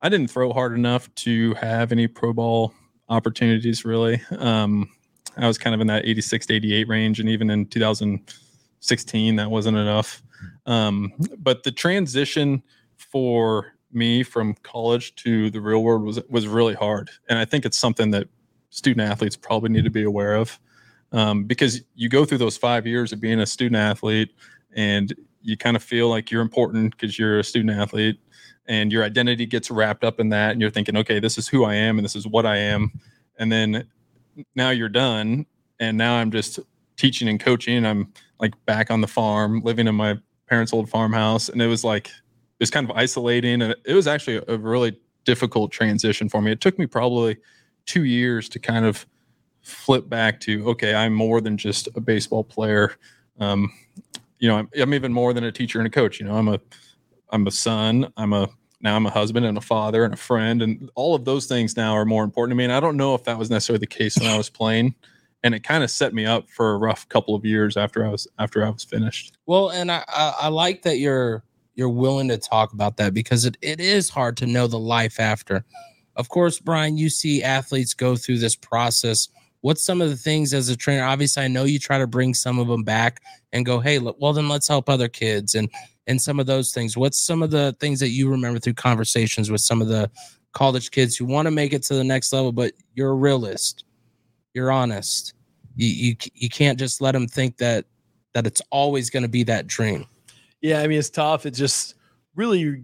I 0.02 0.10
didn't 0.10 0.32
throw 0.32 0.52
hard 0.54 0.74
enough 0.74 1.14
to 1.16 1.54
have 1.56 1.92
any 1.92 2.08
pro 2.08 2.34
ball 2.34 2.74
opportunities 3.10 3.84
really. 3.86 4.22
Um, 4.38 4.90
I 5.38 5.48
was 5.48 5.58
kind 5.58 5.74
of 5.74 5.82
in 5.82 5.88
that 5.88 6.06
86 6.06 6.48
to 6.48 6.54
88 6.56 6.88
range, 6.88 7.20
and 7.20 7.30
even 7.30 7.50
in 7.50 7.66
2016, 7.68 9.36
that 9.38 9.50
wasn't 9.50 9.78
enough. 9.78 10.22
Um, 10.66 11.14
but 11.38 11.64
the 11.64 11.72
transition 11.72 12.64
for 12.98 13.74
me 13.92 14.24
from 14.24 14.56
college 14.64 15.16
to 15.16 15.50
the 15.52 15.62
real 15.62 15.84
world 15.84 16.04
was 16.04 16.20
was 16.30 16.48
really 16.48 16.74
hard, 16.74 17.10
and 17.30 17.38
I 17.38 17.46
think 17.46 17.66
it's 17.66 17.78
something 17.78 18.12
that 18.12 18.28
student 18.70 19.10
athletes 19.10 19.36
probably 19.36 19.70
need 19.70 19.84
to 19.84 19.90
be 19.90 20.04
aware 20.04 20.36
of 20.36 20.58
um, 21.12 21.44
because 21.44 21.82
you 21.96 22.10
go 22.10 22.24
through 22.26 22.38
those 22.38 22.58
five 22.58 22.88
years 22.88 23.12
of 23.12 23.20
being 23.20 23.40
a 23.40 23.46
student 23.46 23.76
athlete, 23.76 24.34
and 24.74 25.14
you 25.42 25.58
kind 25.58 25.76
of 25.76 25.84
feel 25.84 26.10
like 26.10 26.32
you're 26.32 26.42
important 26.42 26.92
because 26.92 27.18
you're 27.18 27.40
a 27.40 27.44
student 27.44 27.78
athlete, 27.78 28.20
and 28.68 28.92
your 28.92 29.04
identity 29.04 29.46
gets 29.46 29.72
wrapped 29.72 30.04
up 30.04 30.20
in 30.20 30.30
that, 30.30 30.52
and 30.52 30.62
you're 30.62 30.72
thinking, 30.72 30.98
okay, 30.98 31.20
this 31.20 31.38
is 31.38 31.48
who 31.48 31.64
I 31.64 31.76
am, 31.76 31.98
and 31.98 32.06
this 32.06 32.16
is 32.16 32.28
what 32.28 32.46
I 32.46 32.58
am, 32.58 32.92
and 33.38 33.52
then 33.52 33.88
now 34.56 34.70
you're 34.70 34.90
done, 34.90 35.46
and 35.80 35.98
now 35.98 36.16
I'm 36.16 36.32
just 36.32 36.60
teaching 36.98 37.28
and 37.28 37.40
coaching. 37.40 37.86
I'm 37.86 38.14
like 38.40 38.54
back 38.66 38.92
on 38.92 39.02
the 39.02 39.08
farm, 39.08 39.62
living 39.64 39.88
in 39.88 39.96
my 39.96 40.18
parents' 40.48 40.74
old 40.74 40.90
farmhouse, 40.90 41.50
and 41.50 41.62
it 41.62 41.68
was 41.68 41.84
like 41.84 42.08
it 42.08 42.62
was 42.62 42.70
kind 42.70 42.90
of 42.90 42.96
isolating, 42.96 43.62
and 43.62 43.76
it 43.86 43.94
was 43.94 44.08
actually 44.08 44.42
a 44.48 44.58
really 44.58 44.98
difficult 45.26 45.72
transition 45.72 46.30
for 46.30 46.42
me. 46.42 46.52
It 46.52 46.62
took 46.62 46.78
me 46.80 46.86
probably 46.86 47.38
two 47.86 48.04
years 48.04 48.48
to 48.50 48.60
kind 48.60 48.86
of 48.86 49.06
flip 49.62 50.10
back 50.10 50.40
to 50.42 50.68
okay, 50.70 50.94
I'm 50.94 51.14
more 51.14 51.42
than 51.42 51.58
just 51.58 51.88
a 51.96 52.02
baseball 52.02 52.44
player. 52.44 52.96
Um, 53.40 53.72
you 54.42 54.50
know, 54.50 54.58
I'm, 54.58 54.70
I'm 54.76 54.94
even 54.94 55.14
more 55.14 55.34
than 55.34 55.46
a 55.46 55.52
teacher 55.52 55.80
and 55.80 55.88
a 55.88 55.90
coach. 55.90 56.20
You 56.20 56.26
know, 56.26 56.36
I'm 56.36 56.50
a 56.50 56.60
I'm 57.30 57.48
a 57.48 57.52
son. 57.52 58.12
I'm 58.18 58.34
a 58.34 58.50
now 58.82 58.96
I'm 58.96 59.06
a 59.06 59.12
husband 59.12 59.46
and 59.46 59.58
a 59.58 59.62
father 59.62 60.04
and 60.04 60.14
a 60.14 60.18
friend, 60.18 60.62
and 60.62 60.90
all 60.96 61.16
of 61.16 61.24
those 61.24 61.46
things 61.46 61.78
now 61.78 61.94
are 61.94 62.06
more 62.06 62.24
important 62.24 62.52
to 62.52 62.56
me. 62.56 62.64
And 62.66 62.74
I 62.74 62.80
don't 62.80 62.98
know 62.98 63.16
if 63.16 63.24
that 63.26 63.38
was 63.38 63.50
necessarily 63.50 63.80
the 63.80 63.88
case 63.88 64.18
when 64.18 64.28
I 64.28 64.36
was 64.36 64.50
playing, 64.50 64.96
and 65.44 65.54
it 65.54 65.64
kind 65.64 65.84
of 65.84 65.92
set 65.92 66.14
me 66.14 66.26
up 66.26 66.50
for 66.50 66.74
a 66.74 66.78
rough 66.78 67.08
couple 67.08 67.36
of 67.36 67.46
years 67.46 67.78
after 67.78 68.04
I 68.04 68.10
was 68.10 68.28
after 68.40 68.66
I 68.66 68.70
was 68.72 68.84
finished. 68.84 69.38
Well, 69.46 69.70
and 69.70 69.92
I, 69.92 70.04
I, 70.08 70.36
I 70.42 70.48
like 70.48 70.82
that 70.82 70.98
you're 70.98 71.44
you're 71.76 71.90
willing 71.90 72.28
to 72.30 72.38
talk 72.40 72.74
about 72.74 72.98
that 72.98 73.14
because 73.14 73.46
it, 73.46 73.58
it 73.62 73.80
is 73.80 74.10
hard 74.10 74.38
to 74.38 74.48
know 74.48 74.66
the 74.66 74.80
life 74.80 75.20
after. 75.20 75.64
Of 76.16 76.30
course, 76.30 76.60
Brian, 76.60 76.98
you 76.98 77.12
see 77.12 77.44
athletes 77.44 77.94
go 77.94 78.16
through 78.16 78.40
this 78.40 78.56
process. 78.56 79.30
What's 79.62 79.84
some 79.84 80.02
of 80.02 80.10
the 80.10 80.18
things 80.18 80.54
as 80.54 80.70
a 80.70 80.76
trainer? 80.76 81.04
Obviously, 81.04 81.44
I 81.44 81.48
know 81.48 81.64
you 81.64 81.80
try 81.80 81.98
to 82.00 82.08
bring 82.08 82.34
some 82.34 82.60
of 82.60 82.68
them 82.68 82.84
back 82.84 83.22
and 83.54 83.66
go, 83.66 83.80
hey, 83.80 84.00
well 84.00 84.34
then 84.34 84.50
let's 84.50 84.68
help 84.68 84.90
other 84.90 85.08
kids 85.08 85.56
and 85.56 85.70
and 86.08 86.22
some 86.22 86.40
of 86.40 86.48
those 86.48 86.72
things. 86.72 86.98
What's 86.98 87.20
some 87.20 87.44
of 87.44 87.52
the 87.52 87.76
things 87.80 88.00
that 88.00 88.10
you 88.10 88.30
remember 88.30 88.60
through 88.60 88.74
conversations 88.74 89.52
with 89.52 89.62
some 89.62 89.82
of 89.82 89.88
the 89.88 90.10
college 90.54 90.92
kids 90.92 91.16
who 91.16 91.26
want 91.26 91.46
to 91.46 91.52
make 91.52 91.74
it 91.74 91.84
to 91.84 91.94
the 91.94 92.04
next 92.04 92.34
level, 92.34 92.52
but 92.52 92.74
you're 92.96 93.12
a 93.12 93.16
realist, 93.16 93.86
you're 94.54 94.72
honest. 94.72 95.34
You 95.76 95.88
you 95.88 96.16
you 96.34 96.50
can't 96.50 96.78
just 96.80 97.02
let 97.02 97.14
them 97.14 97.28
think 97.28 97.58
that 97.58 97.86
that 98.34 98.48
it's 98.48 98.62
always 98.72 99.10
going 99.10 99.24
to 99.24 99.30
be 99.30 99.44
that 99.44 99.68
dream. 99.68 100.06
Yeah, 100.62 100.82
I 100.82 100.88
mean 100.88 101.00
it's 101.00 101.10
tough. 101.10 101.46
It's 101.46 101.58
just 101.58 101.96
really 102.36 102.84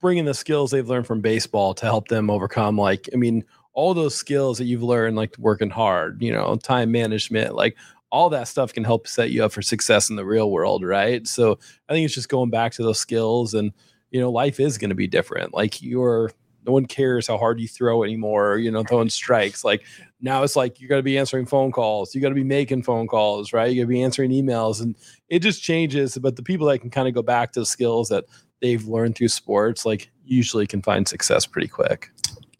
bringing 0.00 0.24
the 0.24 0.34
skills 0.34 0.70
they've 0.70 0.88
learned 0.88 1.06
from 1.06 1.20
baseball 1.20 1.74
to 1.74 1.84
help 1.84 2.08
them 2.08 2.30
overcome. 2.30 2.78
Like, 2.78 3.08
I 3.12 3.16
mean, 3.16 3.44
all 3.78 3.94
those 3.94 4.16
skills 4.16 4.58
that 4.58 4.64
you've 4.64 4.82
learned, 4.82 5.14
like 5.14 5.38
working 5.38 5.70
hard, 5.70 6.20
you 6.20 6.32
know, 6.32 6.56
time 6.56 6.90
management, 6.90 7.54
like 7.54 7.76
all 8.10 8.28
that 8.28 8.48
stuff 8.48 8.72
can 8.72 8.82
help 8.82 9.06
set 9.06 9.30
you 9.30 9.44
up 9.44 9.52
for 9.52 9.62
success 9.62 10.10
in 10.10 10.16
the 10.16 10.24
real 10.24 10.50
world, 10.50 10.84
right? 10.84 11.24
So 11.28 11.60
I 11.88 11.92
think 11.92 12.04
it's 12.04 12.12
just 12.12 12.28
going 12.28 12.50
back 12.50 12.72
to 12.72 12.82
those 12.82 12.98
skills, 12.98 13.54
and 13.54 13.70
you 14.10 14.20
know, 14.20 14.32
life 14.32 14.58
is 14.58 14.78
going 14.78 14.88
to 14.88 14.96
be 14.96 15.06
different. 15.06 15.54
Like 15.54 15.80
you're 15.80 16.32
no 16.66 16.72
one 16.72 16.86
cares 16.86 17.28
how 17.28 17.38
hard 17.38 17.60
you 17.60 17.68
throw 17.68 18.02
anymore, 18.02 18.58
you 18.58 18.68
know, 18.72 18.82
throwing 18.82 19.10
strikes. 19.10 19.62
Like 19.62 19.84
now 20.20 20.42
it's 20.42 20.56
like 20.56 20.80
you 20.80 20.88
got 20.88 20.96
to 20.96 21.04
be 21.04 21.16
answering 21.16 21.46
phone 21.46 21.70
calls, 21.70 22.16
you 22.16 22.20
got 22.20 22.30
to 22.30 22.34
be 22.34 22.42
making 22.42 22.82
phone 22.82 23.06
calls, 23.06 23.52
right? 23.52 23.70
You 23.70 23.82
got 23.82 23.88
to 23.88 23.94
be 23.94 24.02
answering 24.02 24.32
emails, 24.32 24.82
and 24.82 24.96
it 25.28 25.38
just 25.38 25.62
changes. 25.62 26.18
But 26.18 26.34
the 26.34 26.42
people 26.42 26.66
that 26.66 26.80
can 26.80 26.90
kind 26.90 27.06
of 27.06 27.14
go 27.14 27.22
back 27.22 27.52
to 27.52 27.60
the 27.60 27.66
skills 27.66 28.08
that 28.08 28.24
they've 28.60 28.84
learned 28.88 29.14
through 29.14 29.28
sports, 29.28 29.86
like 29.86 30.10
usually 30.24 30.66
can 30.66 30.82
find 30.82 31.06
success 31.06 31.46
pretty 31.46 31.68
quick. 31.68 32.10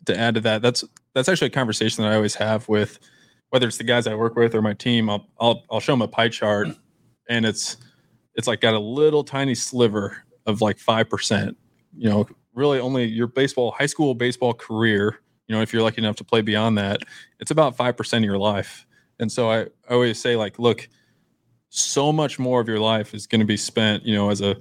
To 0.08 0.18
add 0.18 0.34
to 0.34 0.40
that, 0.40 0.62
that's 0.62 0.84
that's 1.14 1.28
actually 1.28 1.48
a 1.48 1.50
conversation 1.50 2.02
that 2.02 2.12
I 2.12 2.16
always 2.16 2.34
have 2.36 2.68
with 2.68 2.98
whether 3.50 3.66
it's 3.66 3.78
the 3.78 3.84
guys 3.84 4.06
I 4.06 4.14
work 4.14 4.36
with 4.36 4.54
or 4.54 4.62
my 4.62 4.74
team. 4.74 5.08
I'll 5.08 5.26
I'll, 5.40 5.64
I'll 5.70 5.80
show 5.80 5.92
them 5.92 6.02
a 6.02 6.08
pie 6.08 6.28
chart, 6.28 6.68
and 7.28 7.44
it's 7.46 7.76
it's 8.34 8.46
like 8.46 8.60
got 8.60 8.74
a 8.74 8.78
little 8.78 9.24
tiny 9.24 9.54
sliver 9.54 10.24
of 10.46 10.60
like 10.60 10.78
five 10.78 11.10
percent. 11.10 11.56
You 11.96 12.08
know, 12.08 12.28
really 12.54 12.80
only 12.80 13.04
your 13.04 13.26
baseball 13.26 13.70
high 13.70 13.86
school 13.86 14.14
baseball 14.14 14.54
career. 14.54 15.20
You 15.46 15.56
know, 15.56 15.62
if 15.62 15.72
you're 15.72 15.82
lucky 15.82 15.98
enough 15.98 16.16
to 16.16 16.24
play 16.24 16.40
beyond 16.40 16.78
that, 16.78 17.00
it's 17.40 17.50
about 17.50 17.76
five 17.76 17.96
percent 17.96 18.24
of 18.24 18.26
your 18.26 18.38
life. 18.38 18.86
And 19.18 19.30
so 19.30 19.50
I, 19.50 19.60
I 19.62 19.68
always 19.90 20.20
say 20.20 20.36
like, 20.36 20.58
look, 20.58 20.88
so 21.68 22.12
much 22.12 22.38
more 22.38 22.60
of 22.60 22.68
your 22.68 22.80
life 22.80 23.14
is 23.14 23.26
going 23.26 23.40
to 23.40 23.46
be 23.46 23.56
spent, 23.56 24.04
you 24.04 24.14
know, 24.14 24.30
as 24.30 24.40
a 24.40 24.56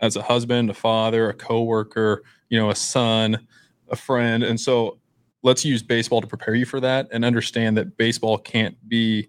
as 0.00 0.16
a 0.16 0.22
husband, 0.22 0.70
a 0.70 0.74
father, 0.74 1.30
a 1.30 1.34
coworker, 1.34 2.22
you 2.48 2.58
know, 2.58 2.70
a 2.70 2.74
son, 2.74 3.46
a 3.90 3.96
friend. 3.96 4.42
And 4.42 4.60
so 4.60 4.98
let's 5.42 5.64
use 5.64 5.82
baseball 5.82 6.20
to 6.20 6.26
prepare 6.26 6.54
you 6.54 6.66
for 6.66 6.80
that 6.80 7.08
and 7.12 7.24
understand 7.24 7.76
that 7.76 7.96
baseball 7.96 8.38
can't 8.38 8.76
be 8.88 9.28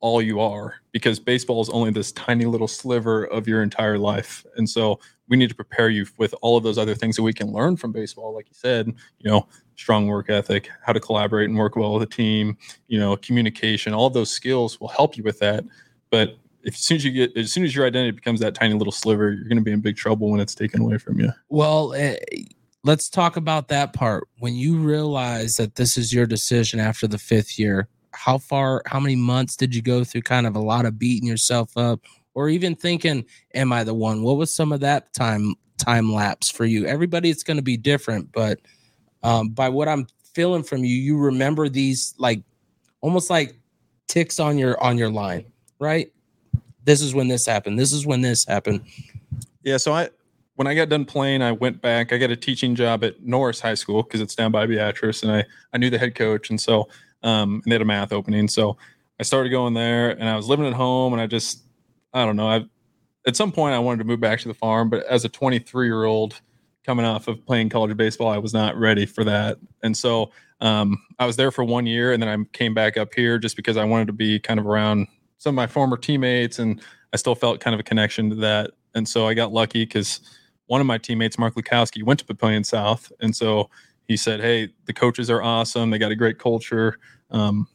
all 0.00 0.20
you 0.20 0.40
are 0.40 0.74
because 0.92 1.18
baseball 1.18 1.60
is 1.60 1.68
only 1.70 1.90
this 1.90 2.12
tiny 2.12 2.44
little 2.44 2.68
sliver 2.68 3.24
of 3.24 3.48
your 3.48 3.62
entire 3.62 3.98
life. 3.98 4.44
And 4.56 4.68
so 4.68 5.00
we 5.28 5.36
need 5.36 5.48
to 5.48 5.54
prepare 5.54 5.88
you 5.88 6.06
with 6.18 6.34
all 6.42 6.56
of 6.56 6.62
those 6.62 6.78
other 6.78 6.94
things 6.94 7.16
that 7.16 7.22
we 7.22 7.32
can 7.32 7.52
learn 7.52 7.76
from 7.76 7.92
baseball. 7.92 8.34
Like 8.34 8.46
you 8.48 8.54
said, 8.54 8.86
you 8.86 9.30
know, 9.30 9.48
strong 9.74 10.06
work 10.06 10.30
ethic, 10.30 10.68
how 10.82 10.92
to 10.92 11.00
collaborate 11.00 11.48
and 11.48 11.58
work 11.58 11.76
well 11.76 11.94
with 11.94 12.02
a 12.02 12.14
team, 12.14 12.56
you 12.88 12.98
know, 12.98 13.16
communication, 13.16 13.92
all 13.92 14.10
those 14.10 14.30
skills 14.30 14.80
will 14.80 14.88
help 14.88 15.16
you 15.16 15.22
with 15.22 15.38
that. 15.40 15.64
But 16.10 16.36
if 16.62 16.74
as 16.74 16.80
soon 16.80 16.96
as 16.96 17.04
you 17.04 17.12
get 17.12 17.36
as 17.36 17.52
soon 17.52 17.64
as 17.64 17.74
your 17.74 17.86
identity 17.86 18.10
becomes 18.12 18.40
that 18.40 18.54
tiny 18.54 18.74
little 18.74 18.92
sliver, 18.92 19.32
you're 19.32 19.48
going 19.48 19.58
to 19.58 19.64
be 19.64 19.72
in 19.72 19.80
big 19.80 19.96
trouble 19.96 20.30
when 20.30 20.40
it's 20.40 20.54
taken 20.54 20.82
away 20.82 20.98
from 20.98 21.18
you. 21.20 21.30
Well, 21.48 21.94
uh, 21.94 22.14
let's 22.86 23.08
talk 23.08 23.36
about 23.36 23.68
that 23.68 23.92
part. 23.92 24.28
When 24.38 24.54
you 24.54 24.78
realize 24.78 25.56
that 25.56 25.74
this 25.74 25.96
is 25.96 26.12
your 26.12 26.26
decision 26.26 26.80
after 26.80 27.06
the 27.06 27.18
fifth 27.18 27.58
year, 27.58 27.88
how 28.12 28.38
far, 28.38 28.82
how 28.86 29.00
many 29.00 29.16
months 29.16 29.56
did 29.56 29.74
you 29.74 29.82
go 29.82 30.04
through? 30.04 30.22
Kind 30.22 30.46
of 30.46 30.56
a 30.56 30.60
lot 30.60 30.86
of 30.86 30.98
beating 30.98 31.28
yourself 31.28 31.76
up, 31.76 32.00
or 32.34 32.48
even 32.48 32.74
thinking, 32.74 33.24
"Am 33.54 33.72
I 33.72 33.84
the 33.84 33.94
one?" 33.94 34.22
What 34.22 34.36
was 34.36 34.54
some 34.54 34.72
of 34.72 34.80
that 34.80 35.12
time 35.12 35.54
time 35.76 36.12
lapse 36.12 36.50
for 36.50 36.64
you? 36.64 36.86
Everybody, 36.86 37.28
it's 37.28 37.42
going 37.42 37.58
to 37.58 37.62
be 37.62 37.76
different, 37.76 38.32
but 38.32 38.60
um, 39.22 39.50
by 39.50 39.68
what 39.68 39.88
I'm 39.88 40.06
feeling 40.32 40.62
from 40.62 40.84
you, 40.84 40.94
you 40.94 41.18
remember 41.18 41.68
these 41.68 42.14
like 42.18 42.42
almost 43.02 43.28
like 43.28 43.58
ticks 44.06 44.40
on 44.40 44.56
your 44.56 44.82
on 44.82 44.96
your 44.96 45.10
line, 45.10 45.44
right? 45.78 46.10
this 46.86 47.02
is 47.02 47.14
when 47.14 47.28
this 47.28 47.44
happened. 47.44 47.78
This 47.78 47.92
is 47.92 48.06
when 48.06 48.22
this 48.22 48.46
happened. 48.46 48.80
Yeah. 49.64 49.76
So 49.76 49.92
I, 49.92 50.08
when 50.56 50.66
I 50.66 50.74
got 50.74 50.88
done 50.88 51.04
playing, 51.04 51.42
I 51.42 51.52
went 51.52 51.80
back. 51.80 52.12
I 52.12 52.18
got 52.18 52.30
a 52.30 52.36
teaching 52.36 52.74
job 52.74 53.04
at 53.04 53.22
Norris 53.22 53.60
High 53.60 53.74
School 53.74 54.02
because 54.02 54.20
it's 54.20 54.34
down 54.34 54.50
by 54.50 54.66
Beatrice, 54.66 55.22
and 55.22 55.30
I 55.30 55.44
I 55.72 55.78
knew 55.78 55.90
the 55.90 55.98
head 55.98 56.14
coach, 56.14 56.50
and 56.50 56.60
so 56.60 56.88
um, 57.22 57.60
and 57.64 57.70
they 57.70 57.74
had 57.74 57.82
a 57.82 57.86
math 57.86 58.12
opening. 58.12 58.48
So 58.48 58.76
I 59.20 59.22
started 59.22 59.50
going 59.50 59.74
there, 59.74 60.10
and 60.10 60.28
I 60.28 60.36
was 60.36 60.48
living 60.48 60.66
at 60.66 60.72
home, 60.72 61.12
and 61.12 61.22
I 61.22 61.26
just 61.26 61.62
I 62.12 62.24
don't 62.24 62.36
know. 62.36 62.48
I 62.48 62.64
at 63.26 63.36
some 63.36 63.52
point 63.52 63.74
I 63.74 63.78
wanted 63.78 63.98
to 63.98 64.04
move 64.04 64.20
back 64.20 64.40
to 64.40 64.48
the 64.48 64.54
farm, 64.54 64.88
but 64.88 65.04
as 65.06 65.24
a 65.24 65.28
23 65.28 65.86
year 65.86 66.04
old 66.04 66.40
coming 66.84 67.04
off 67.04 67.28
of 67.28 67.44
playing 67.44 67.68
college 67.68 67.96
baseball, 67.96 68.28
I 68.28 68.38
was 68.38 68.54
not 68.54 68.76
ready 68.76 69.06
for 69.06 69.24
that, 69.24 69.58
and 69.82 69.96
so 69.96 70.30
um, 70.60 71.02
I 71.18 71.26
was 71.26 71.36
there 71.36 71.50
for 71.50 71.64
one 71.64 71.84
year, 71.86 72.12
and 72.12 72.22
then 72.22 72.28
I 72.28 72.42
came 72.56 72.72
back 72.72 72.96
up 72.96 73.12
here 73.14 73.38
just 73.38 73.56
because 73.56 73.76
I 73.76 73.84
wanted 73.84 74.06
to 74.06 74.14
be 74.14 74.38
kind 74.38 74.58
of 74.58 74.66
around 74.66 75.06
some 75.36 75.50
of 75.50 75.56
my 75.56 75.66
former 75.66 75.98
teammates, 75.98 76.58
and 76.58 76.80
I 77.12 77.18
still 77.18 77.34
felt 77.34 77.60
kind 77.60 77.74
of 77.74 77.80
a 77.80 77.82
connection 77.82 78.30
to 78.30 78.36
that. 78.36 78.70
And 78.94 79.06
so 79.06 79.28
I 79.28 79.34
got 79.34 79.52
lucky 79.52 79.84
because 79.84 80.20
one 80.66 80.80
of 80.80 80.86
my 80.86 80.98
teammates, 80.98 81.38
Mark 81.38 81.54
Lukowski, 81.54 82.02
went 82.02 82.20
to 82.20 82.26
Papillion 82.26 82.64
South, 82.64 83.10
and 83.20 83.34
so 83.34 83.70
he 84.08 84.16
said, 84.16 84.40
"Hey, 84.40 84.68
the 84.86 84.92
coaches 84.92 85.30
are 85.30 85.42
awesome. 85.42 85.90
They 85.90 85.98
got 85.98 86.12
a 86.12 86.16
great 86.16 86.38
culture." 86.38 86.98
Um, 87.30 87.66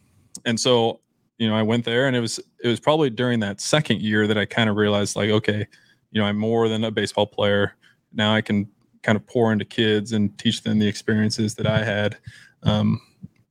and 0.46 0.60
so, 0.60 1.00
you 1.38 1.48
know, 1.50 1.56
I 1.56 1.62
went 1.64 1.86
there, 1.86 2.08
and 2.08 2.16
it 2.16 2.22
was 2.22 2.40
it 2.64 2.68
was 2.68 2.80
probably 2.80 3.10
during 3.10 3.40
that 3.42 3.62
second 3.62 4.02
year 4.02 4.28
that 4.28 4.38
I 4.38 4.46
kind 4.46 4.70
of 4.70 4.76
realized, 4.76 5.16
like, 5.16 5.30
okay, 5.30 5.68
you 6.12 6.22
know, 6.22 6.28
I'm 6.28 6.38
more 6.38 6.68
than 6.68 6.84
a 6.84 6.92
baseball 6.92 7.28
player. 7.28 7.76
Now 8.14 8.34
I 8.34 8.42
can 8.42 8.68
kind 9.04 9.16
of 9.16 9.26
pour 9.26 9.52
into 9.52 9.66
kids 9.66 10.12
and 10.12 10.38
teach 10.38 10.64
them 10.64 10.80
the 10.80 10.88
experiences 10.88 11.56
that 11.56 11.68
I 11.68 11.84
had, 11.84 12.18
um, 12.64 13.02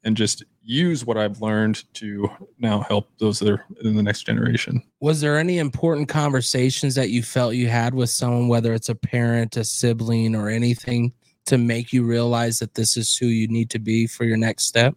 and 0.04 0.16
just 0.16 0.44
use 0.70 1.04
what 1.04 1.18
I've 1.18 1.42
learned 1.42 1.82
to 1.94 2.30
now 2.58 2.80
help 2.80 3.10
those 3.18 3.40
that 3.40 3.48
are 3.48 3.64
in 3.82 3.96
the 3.96 4.02
next 4.02 4.22
generation. 4.22 4.82
Was 5.00 5.20
there 5.20 5.36
any 5.36 5.58
important 5.58 6.08
conversations 6.08 6.94
that 6.94 7.10
you 7.10 7.22
felt 7.22 7.54
you 7.54 7.68
had 7.68 7.92
with 7.92 8.08
someone, 8.08 8.46
whether 8.46 8.72
it's 8.72 8.88
a 8.88 8.94
parent, 8.94 9.56
a 9.56 9.64
sibling, 9.64 10.36
or 10.36 10.48
anything, 10.48 11.12
to 11.46 11.58
make 11.58 11.92
you 11.92 12.04
realize 12.04 12.60
that 12.60 12.74
this 12.74 12.96
is 12.96 13.16
who 13.16 13.26
you 13.26 13.48
need 13.48 13.68
to 13.70 13.80
be 13.80 14.06
for 14.06 14.24
your 14.24 14.36
next 14.36 14.66
step? 14.66 14.94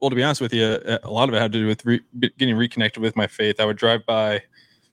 Well, 0.00 0.08
to 0.08 0.16
be 0.16 0.22
honest 0.22 0.40
with 0.40 0.54
you, 0.54 0.78
a 1.04 1.10
lot 1.10 1.28
of 1.28 1.34
it 1.34 1.40
had 1.40 1.52
to 1.52 1.58
do 1.58 1.66
with 1.66 1.84
re- 1.84 2.00
getting 2.38 2.56
reconnected 2.56 3.02
with 3.02 3.14
my 3.14 3.26
faith. 3.26 3.60
I 3.60 3.66
would 3.66 3.76
drive 3.76 4.06
by 4.06 4.42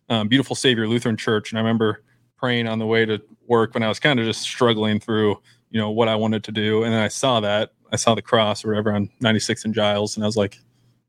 um, 0.10 0.28
Beautiful 0.28 0.56
Savior 0.56 0.88
Lutheran 0.88 1.16
Church, 1.16 1.52
and 1.52 1.58
I 1.58 1.62
remember 1.62 2.04
praying 2.38 2.68
on 2.68 2.78
the 2.78 2.86
way 2.86 3.06
to 3.06 3.22
work 3.48 3.74
when 3.74 3.84
I 3.84 3.88
was 3.88 4.00
kind 4.00 4.20
of 4.20 4.26
just 4.26 4.42
struggling 4.42 5.00
through, 5.00 5.42
you 5.72 5.80
know, 5.80 5.90
what 5.90 6.10
I 6.10 6.16
wanted 6.16 6.44
to 6.44 6.52
do, 6.52 6.84
and 6.84 6.94
then 6.94 7.02
I 7.02 7.08
saw 7.08 7.40
that 7.40 7.72
I 7.92 7.96
saw 7.96 8.16
the 8.16 8.22
cross 8.22 8.64
or 8.64 8.70
whatever 8.70 8.94
on 8.94 9.10
96 9.22 9.66
and 9.66 9.74
Giles, 9.74 10.16
and 10.16 10.24
I 10.24 10.28
was 10.28 10.38
like, 10.38 10.60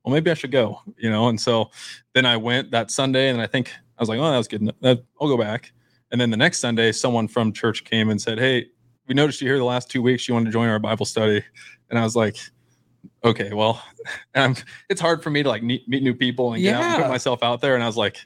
well, 0.04 0.12
maybe 0.14 0.30
I 0.30 0.34
should 0.34 0.50
go, 0.52 0.80
you 0.96 1.10
know. 1.10 1.28
And 1.28 1.40
so 1.40 1.70
then 2.14 2.24
I 2.26 2.36
went 2.36 2.70
that 2.70 2.90
Sunday, 2.90 3.28
and 3.28 3.40
I 3.40 3.46
think 3.46 3.70
I 3.98 4.02
was 4.02 4.08
like, 4.08 4.18
oh, 4.18 4.30
that 4.30 4.38
was 4.38 4.48
good. 4.48 4.62
enough. 4.62 4.98
I'll 5.20 5.28
go 5.28 5.36
back. 5.36 5.72
And 6.10 6.20
then 6.20 6.30
the 6.30 6.36
next 6.36 6.58
Sunday, 6.60 6.90
someone 6.92 7.28
from 7.28 7.52
church 7.52 7.84
came 7.84 8.08
and 8.10 8.20
said, 8.20 8.38
hey, 8.38 8.66
we 9.06 9.14
noticed 9.14 9.40
you 9.40 9.48
here 9.48 9.58
the 9.58 9.64
last 9.64 9.90
two 9.90 10.02
weeks. 10.02 10.26
You 10.26 10.34
want 10.34 10.46
to 10.46 10.52
join 10.52 10.68
our 10.68 10.78
Bible 10.78 11.04
study? 11.06 11.44
And 11.90 11.98
I 11.98 12.02
was 12.02 12.16
like, 12.16 12.36
okay, 13.24 13.52
well, 13.52 13.82
um, 14.34 14.56
it's 14.88 15.00
hard 15.00 15.22
for 15.22 15.30
me 15.30 15.42
to 15.42 15.48
like 15.48 15.62
meet, 15.62 15.86
meet 15.88 16.02
new 16.02 16.14
people 16.14 16.52
and 16.54 16.62
get 16.62 16.74
out 16.74 16.82
and 16.82 16.92
Yeah. 16.94 17.02
put 17.02 17.08
myself 17.10 17.42
out 17.42 17.60
there. 17.60 17.74
And 17.74 17.82
I 17.84 17.86
was 17.86 17.96
like, 17.96 18.16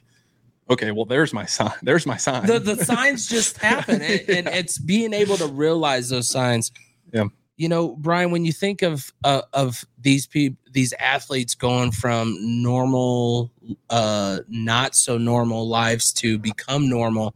okay, 0.69 0.91
well, 0.91 1.05
there's 1.05 1.33
my 1.33 1.45
sign. 1.45 1.73
There's 1.83 2.05
my 2.07 2.17
sign. 2.17 2.45
the 2.47 2.57
the 2.59 2.83
signs 2.85 3.27
just 3.27 3.57
happen 3.57 4.01
and, 4.01 4.21
and 4.29 4.47
it's 4.59 4.77
being 4.79 5.13
able 5.13 5.37
to 5.37 5.45
realize 5.47 6.09
those 6.09 6.29
signs 6.29 6.71
Yeah. 7.13 7.25
You 7.57 7.69
know 7.69 7.95
brian 7.95 8.31
when 8.31 8.45
you 8.45 8.51
think 8.51 8.81
of 8.81 9.13
uh, 9.23 9.41
of 9.53 9.85
these 9.99 10.27
people 10.27 10.57
these 10.71 10.93
athletes 10.93 11.55
going 11.55 11.91
from 11.91 12.35
normal 12.41 13.51
uh 13.89 14.39
not 14.49 14.95
so 14.95 15.17
normal 15.17 15.67
lives 15.67 16.11
to 16.11 16.37
become 16.37 16.89
normal 16.89 17.33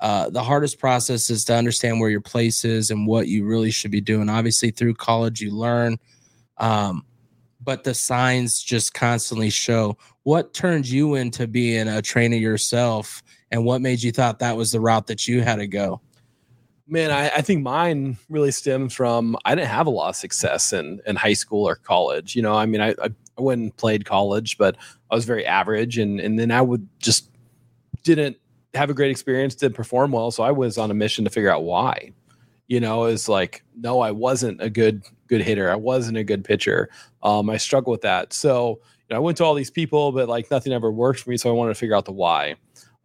uh 0.00 0.28
the 0.30 0.42
hardest 0.42 0.78
process 0.78 1.30
is 1.30 1.44
to 1.44 1.54
understand 1.54 1.98
where 1.98 2.10
your 2.10 2.20
place 2.20 2.64
is 2.64 2.90
and 2.90 3.06
what 3.06 3.26
you 3.26 3.44
really 3.44 3.70
should 3.70 3.90
be 3.90 4.00
doing. 4.00 4.28
Obviously 4.28 4.70
through 4.70 4.94
college 4.94 5.40
you 5.40 5.50
learn 5.50 5.98
um 6.58 7.04
but 7.60 7.84
the 7.84 7.92
signs 7.92 8.62
just 8.62 8.94
constantly 8.94 9.50
show. 9.50 9.98
What 10.22 10.54
turned 10.54 10.88
you 10.88 11.16
into 11.16 11.46
being 11.46 11.88
a 11.88 12.00
trainer 12.00 12.36
yourself 12.36 13.22
and 13.50 13.64
what 13.64 13.82
made 13.82 14.02
you 14.02 14.12
thought 14.12 14.38
that 14.38 14.56
was 14.56 14.70
the 14.70 14.80
route 14.80 15.08
that 15.08 15.26
you 15.26 15.42
had 15.42 15.56
to 15.56 15.66
go 15.66 16.00
Man, 16.90 17.10
I, 17.10 17.28
I 17.28 17.42
think 17.42 17.62
mine 17.62 18.16
really 18.30 18.50
stems 18.50 18.94
from 18.94 19.36
I 19.44 19.54
didn't 19.54 19.68
have 19.68 19.86
a 19.86 19.90
lot 19.90 20.08
of 20.08 20.16
success 20.16 20.72
in 20.72 21.02
in 21.06 21.16
high 21.16 21.34
school 21.34 21.68
or 21.68 21.76
college. 21.76 22.34
You 22.34 22.40
know, 22.40 22.54
I 22.54 22.64
mean, 22.64 22.80
I 22.80 22.90
I, 23.02 23.10
I 23.36 23.42
went 23.42 23.60
and 23.60 23.76
played 23.76 24.06
college, 24.06 24.56
but 24.56 24.76
I 25.10 25.14
was 25.14 25.26
very 25.26 25.44
average, 25.44 25.98
and 25.98 26.18
and 26.18 26.38
then 26.38 26.50
I 26.50 26.62
would 26.62 26.88
just 26.98 27.30
didn't 28.04 28.38
have 28.72 28.88
a 28.88 28.94
great 28.94 29.10
experience, 29.10 29.54
didn't 29.54 29.74
perform 29.74 30.12
well, 30.12 30.30
so 30.30 30.42
I 30.42 30.50
was 30.50 30.78
on 30.78 30.90
a 30.90 30.94
mission 30.94 31.24
to 31.24 31.30
figure 31.30 31.50
out 31.50 31.64
why. 31.64 32.12
You 32.68 32.80
know, 32.80 33.04
it's 33.04 33.28
like 33.28 33.62
no, 33.76 34.00
I 34.00 34.10
wasn't 34.10 34.62
a 34.62 34.70
good 34.70 35.02
good 35.26 35.42
hitter, 35.42 35.70
I 35.70 35.76
wasn't 35.76 36.16
a 36.16 36.24
good 36.24 36.42
pitcher. 36.42 36.88
Um, 37.22 37.50
I 37.50 37.58
struggled 37.58 37.92
with 37.92 38.02
that, 38.02 38.32
so 38.32 38.80
you 39.08 39.14
know, 39.14 39.16
I 39.16 39.20
went 39.20 39.36
to 39.38 39.44
all 39.44 39.54
these 39.54 39.70
people, 39.70 40.12
but 40.12 40.26
like 40.26 40.50
nothing 40.50 40.72
ever 40.72 40.90
worked 40.90 41.20
for 41.20 41.28
me, 41.28 41.36
so 41.36 41.50
I 41.50 41.52
wanted 41.52 41.74
to 41.74 41.78
figure 41.78 41.96
out 41.96 42.06
the 42.06 42.12
why 42.12 42.56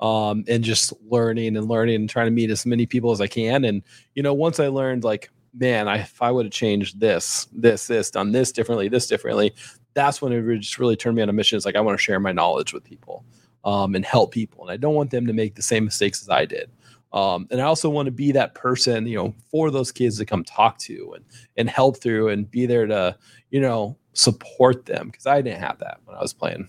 um, 0.03 0.43
and 0.49 0.63
just 0.65 0.91
learning 1.09 1.55
and 1.55 1.67
learning 1.69 1.95
and 1.95 2.09
trying 2.09 2.27
to 2.27 2.31
meet 2.31 2.49
as 2.49 2.65
many 2.65 2.85
people 2.85 3.11
as 3.11 3.21
I 3.21 3.27
can. 3.27 3.63
And 3.63 3.81
you 4.13 4.21
know, 4.21 4.33
once 4.33 4.59
I 4.59 4.67
learned, 4.67 5.05
like, 5.05 5.31
man, 5.55 5.87
I, 5.87 5.99
if 5.99 6.21
I 6.21 6.29
would 6.29 6.45
have 6.45 6.53
changed 6.53 6.99
this, 6.99 7.47
this, 7.53 7.87
this, 7.87 8.11
done 8.11 8.33
this 8.33 8.51
differently, 8.51 8.89
this 8.89 9.07
differently, 9.07 9.55
that's 9.93 10.21
when 10.21 10.33
it 10.33 10.57
just 10.59 10.77
really 10.77 10.97
turned 10.97 11.15
me 11.15 11.21
on 11.21 11.29
a 11.29 11.33
mission. 11.33 11.55
It's 11.55 11.65
like 11.65 11.77
I 11.77 11.81
want 11.81 11.97
to 11.97 12.03
share 12.03 12.19
my 12.19 12.33
knowledge 12.33 12.73
with 12.73 12.83
people 12.83 13.23
um, 13.63 13.95
and 13.95 14.03
help 14.03 14.33
people, 14.33 14.63
and 14.63 14.71
I 14.71 14.77
don't 14.77 14.93
want 14.93 15.09
them 15.09 15.25
to 15.25 15.33
make 15.33 15.55
the 15.55 15.61
same 15.61 15.85
mistakes 15.85 16.21
as 16.21 16.29
I 16.29 16.45
did. 16.45 16.69
Um, 17.13 17.47
and 17.49 17.61
I 17.61 17.65
also 17.65 17.89
want 17.89 18.07
to 18.07 18.11
be 18.11 18.33
that 18.33 18.55
person, 18.55 19.07
you 19.07 19.15
know, 19.15 19.33
for 19.51 19.71
those 19.71 19.91
kids 19.91 20.17
to 20.17 20.25
come 20.25 20.43
talk 20.43 20.79
to 20.79 21.13
and 21.15 21.23
and 21.55 21.69
help 21.69 22.01
through 22.01 22.29
and 22.29 22.49
be 22.49 22.65
there 22.65 22.87
to, 22.87 23.15
you 23.51 23.61
know, 23.61 23.95
support 24.13 24.85
them 24.85 25.09
because 25.11 25.27
I 25.27 25.41
didn't 25.41 25.61
have 25.61 25.77
that 25.79 25.99
when 26.03 26.17
I 26.17 26.21
was 26.21 26.33
playing. 26.33 26.67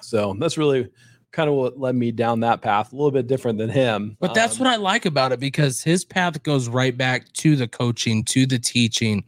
So 0.00 0.34
that's 0.40 0.56
really 0.56 0.90
kind 1.36 1.50
of 1.50 1.54
what 1.54 1.78
led 1.78 1.94
me 1.94 2.10
down 2.10 2.40
that 2.40 2.62
path, 2.62 2.94
a 2.94 2.96
little 2.96 3.10
bit 3.10 3.26
different 3.26 3.58
than 3.58 3.68
him. 3.68 4.16
But 4.20 4.32
that's 4.32 4.54
Um, 4.54 4.60
what 4.64 4.72
I 4.72 4.76
like 4.76 5.04
about 5.04 5.32
it 5.32 5.38
because 5.38 5.82
his 5.82 6.02
path 6.02 6.42
goes 6.42 6.66
right 6.66 6.96
back 6.96 7.30
to 7.34 7.56
the 7.56 7.68
coaching, 7.68 8.24
to 8.24 8.46
the 8.46 8.58
teaching, 8.58 9.22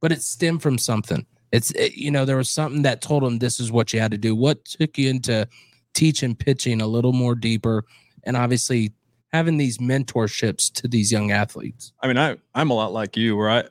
but 0.00 0.10
it 0.10 0.20
stemmed 0.20 0.62
from 0.62 0.78
something. 0.78 1.24
It's 1.52 1.70
it, 1.70 1.94
you 1.94 2.10
know 2.10 2.24
there 2.24 2.36
was 2.36 2.50
something 2.50 2.82
that 2.82 3.00
told 3.00 3.22
him 3.22 3.38
this 3.38 3.60
is 3.60 3.70
what 3.70 3.92
you 3.92 4.00
had 4.00 4.10
to 4.10 4.18
do. 4.18 4.34
What 4.34 4.64
took 4.64 4.98
you 4.98 5.08
into 5.08 5.46
teaching 5.94 6.34
pitching 6.34 6.80
a 6.82 6.88
little 6.88 7.12
more 7.12 7.36
deeper, 7.36 7.84
and 8.24 8.36
obviously 8.36 8.92
having 9.32 9.56
these 9.56 9.78
mentorships 9.78 10.72
to 10.72 10.88
these 10.88 11.12
young 11.12 11.30
athletes. 11.30 11.92
I 12.00 12.08
mean, 12.08 12.18
I 12.18 12.36
I'm 12.56 12.70
a 12.70 12.74
lot 12.74 12.92
like 12.92 13.16
you, 13.16 13.36
where 13.36 13.50
I, 13.50 13.64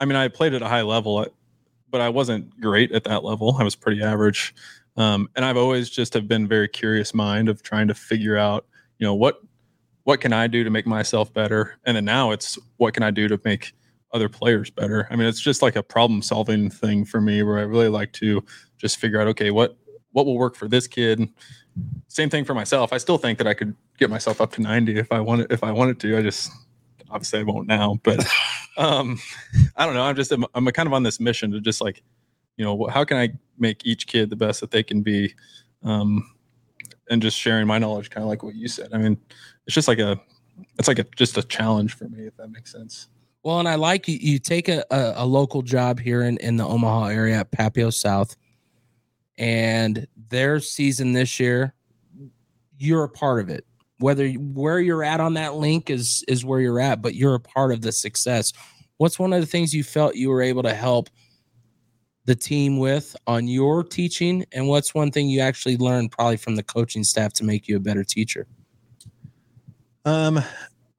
I 0.00 0.04
mean, 0.04 0.14
I 0.14 0.28
played 0.28 0.54
at 0.54 0.62
a 0.62 0.68
high 0.68 0.82
level, 0.82 1.26
but 1.90 2.00
I 2.00 2.08
wasn't 2.08 2.60
great 2.60 2.92
at 2.92 3.02
that 3.04 3.24
level. 3.24 3.56
I 3.58 3.64
was 3.64 3.74
pretty 3.74 4.00
average, 4.00 4.54
um, 4.96 5.28
and 5.36 5.44
I've 5.44 5.56
always 5.56 5.88
just 5.90 6.14
have 6.14 6.28
been 6.28 6.48
very 6.48 6.68
curious 6.68 7.14
mind 7.14 7.48
of 7.48 7.62
trying 7.62 7.88
to 7.88 7.94
figure 7.94 8.36
out, 8.36 8.66
you 8.98 9.06
know, 9.06 9.14
what 9.14 9.40
what 10.04 10.20
can 10.20 10.32
I 10.32 10.46
do 10.46 10.64
to 10.64 10.70
make 10.70 10.86
myself 10.86 11.32
better, 11.32 11.78
and 11.84 11.96
then 11.96 12.04
now 12.04 12.32
it's 12.32 12.58
what 12.78 12.94
can 12.94 13.02
I 13.02 13.10
do 13.10 13.28
to 13.28 13.40
make 13.44 13.72
other 14.12 14.28
players 14.28 14.70
better. 14.70 15.06
I 15.10 15.16
mean, 15.16 15.28
it's 15.28 15.40
just 15.40 15.62
like 15.62 15.76
a 15.76 15.82
problem 15.82 16.22
solving 16.22 16.70
thing 16.70 17.04
for 17.04 17.20
me, 17.20 17.42
where 17.42 17.58
I 17.58 17.62
really 17.62 17.88
like 17.88 18.12
to 18.14 18.44
just 18.78 18.98
figure 18.98 19.20
out, 19.20 19.28
okay, 19.28 19.50
what 19.50 19.76
what 20.12 20.26
will 20.26 20.36
work 20.36 20.56
for 20.56 20.68
this 20.68 20.86
kid. 20.86 21.28
Same 22.08 22.28
thing 22.28 22.44
for 22.44 22.54
myself. 22.54 22.92
I 22.92 22.98
still 22.98 23.18
think 23.18 23.38
that 23.38 23.46
I 23.46 23.54
could 23.54 23.74
get 23.98 24.10
myself 24.10 24.40
up 24.40 24.52
to 24.52 24.62
90 24.62 24.98
if 24.98 25.12
I 25.12 25.20
wanted 25.20 25.52
if 25.52 25.62
I 25.62 25.70
wanted 25.72 26.00
to. 26.00 26.18
I 26.18 26.22
just 26.22 26.50
obviously 27.10 27.40
I 27.40 27.42
won't 27.44 27.68
now, 27.68 27.98
but 28.02 28.26
um 28.76 29.18
I 29.76 29.86
don't 29.86 29.94
know. 29.94 30.02
I'm 30.02 30.16
just 30.16 30.32
I'm, 30.32 30.44
I'm 30.54 30.66
kind 30.66 30.86
of 30.86 30.92
on 30.92 31.02
this 31.02 31.20
mission 31.20 31.52
to 31.52 31.60
just 31.60 31.80
like, 31.80 32.02
you 32.60 32.66
know, 32.66 32.86
how 32.88 33.04
can 33.04 33.16
I 33.16 33.30
make 33.58 33.86
each 33.86 34.06
kid 34.06 34.28
the 34.28 34.36
best 34.36 34.60
that 34.60 34.70
they 34.70 34.82
can 34.82 35.00
be 35.00 35.34
um 35.82 36.30
and 37.08 37.22
just 37.22 37.38
sharing 37.38 37.66
my 37.66 37.78
knowledge 37.78 38.10
kind 38.10 38.22
of 38.22 38.28
like 38.28 38.42
what 38.42 38.54
you 38.54 38.68
said. 38.68 38.90
I 38.92 38.98
mean, 38.98 39.18
it's 39.66 39.74
just 39.74 39.88
like 39.88 39.98
a 39.98 40.20
it's 40.78 40.86
like 40.86 40.98
a 40.98 41.06
just 41.16 41.38
a 41.38 41.42
challenge 41.42 41.94
for 41.94 42.06
me 42.06 42.26
if 42.26 42.36
that 42.36 42.48
makes 42.48 42.70
sense. 42.70 43.08
Well, 43.42 43.60
and 43.60 43.66
I 43.68 43.76
like 43.76 44.06
you. 44.08 44.18
You 44.20 44.38
take 44.38 44.68
a, 44.68 44.84
a, 44.90 45.24
a 45.24 45.26
local 45.26 45.62
job 45.62 45.98
here 45.98 46.20
in, 46.20 46.36
in 46.36 46.56
the 46.56 46.66
Omaha 46.66 47.06
area 47.06 47.40
at 47.40 47.50
Papio 47.50 47.90
South, 47.90 48.36
and 49.38 50.06
their 50.28 50.60
season 50.60 51.14
this 51.14 51.40
year, 51.40 51.72
you're 52.76 53.04
a 53.04 53.08
part 53.08 53.40
of 53.40 53.48
it. 53.48 53.64
Whether 54.00 54.28
where 54.28 54.80
you're 54.80 55.02
at 55.02 55.20
on 55.20 55.32
that 55.34 55.54
link 55.54 55.88
is 55.88 56.22
is 56.28 56.44
where 56.44 56.60
you're 56.60 56.80
at, 56.80 57.00
but 57.00 57.14
you're 57.14 57.36
a 57.36 57.40
part 57.40 57.72
of 57.72 57.80
the 57.80 57.92
success. 57.92 58.52
What's 58.98 59.18
one 59.18 59.32
of 59.32 59.40
the 59.40 59.46
things 59.46 59.74
you 59.74 59.82
felt 59.82 60.14
you 60.14 60.28
were 60.28 60.42
able 60.42 60.62
to 60.64 60.74
help 60.74 61.08
the 62.24 62.34
team 62.34 62.78
with 62.78 63.16
on 63.26 63.48
your 63.48 63.82
teaching, 63.82 64.44
and 64.52 64.68
what's 64.68 64.94
one 64.94 65.10
thing 65.10 65.28
you 65.28 65.40
actually 65.40 65.76
learned 65.76 66.12
probably 66.12 66.36
from 66.36 66.56
the 66.56 66.62
coaching 66.62 67.04
staff 67.04 67.32
to 67.34 67.44
make 67.44 67.68
you 67.68 67.76
a 67.76 67.80
better 67.80 68.04
teacher? 68.04 68.46
Um, 70.04 70.42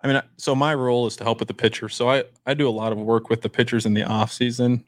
I 0.04 0.08
mean, 0.08 0.22
so 0.38 0.56
my 0.56 0.74
role 0.74 1.08
is 1.08 1.16
to 1.18 1.24
help 1.24 1.40
with 1.40 1.48
the 1.48 1.54
pitcher. 1.54 1.90
So 1.90 2.10
I 2.10 2.24
I 2.46 2.54
do 2.54 2.68
a 2.68 2.72
lot 2.72 2.92
of 2.92 2.98
work 2.98 3.30
with 3.30 3.42
the 3.42 3.50
pitchers 3.50 3.86
in 3.86 3.94
the 3.94 4.04
off 4.04 4.32
season. 4.32 4.84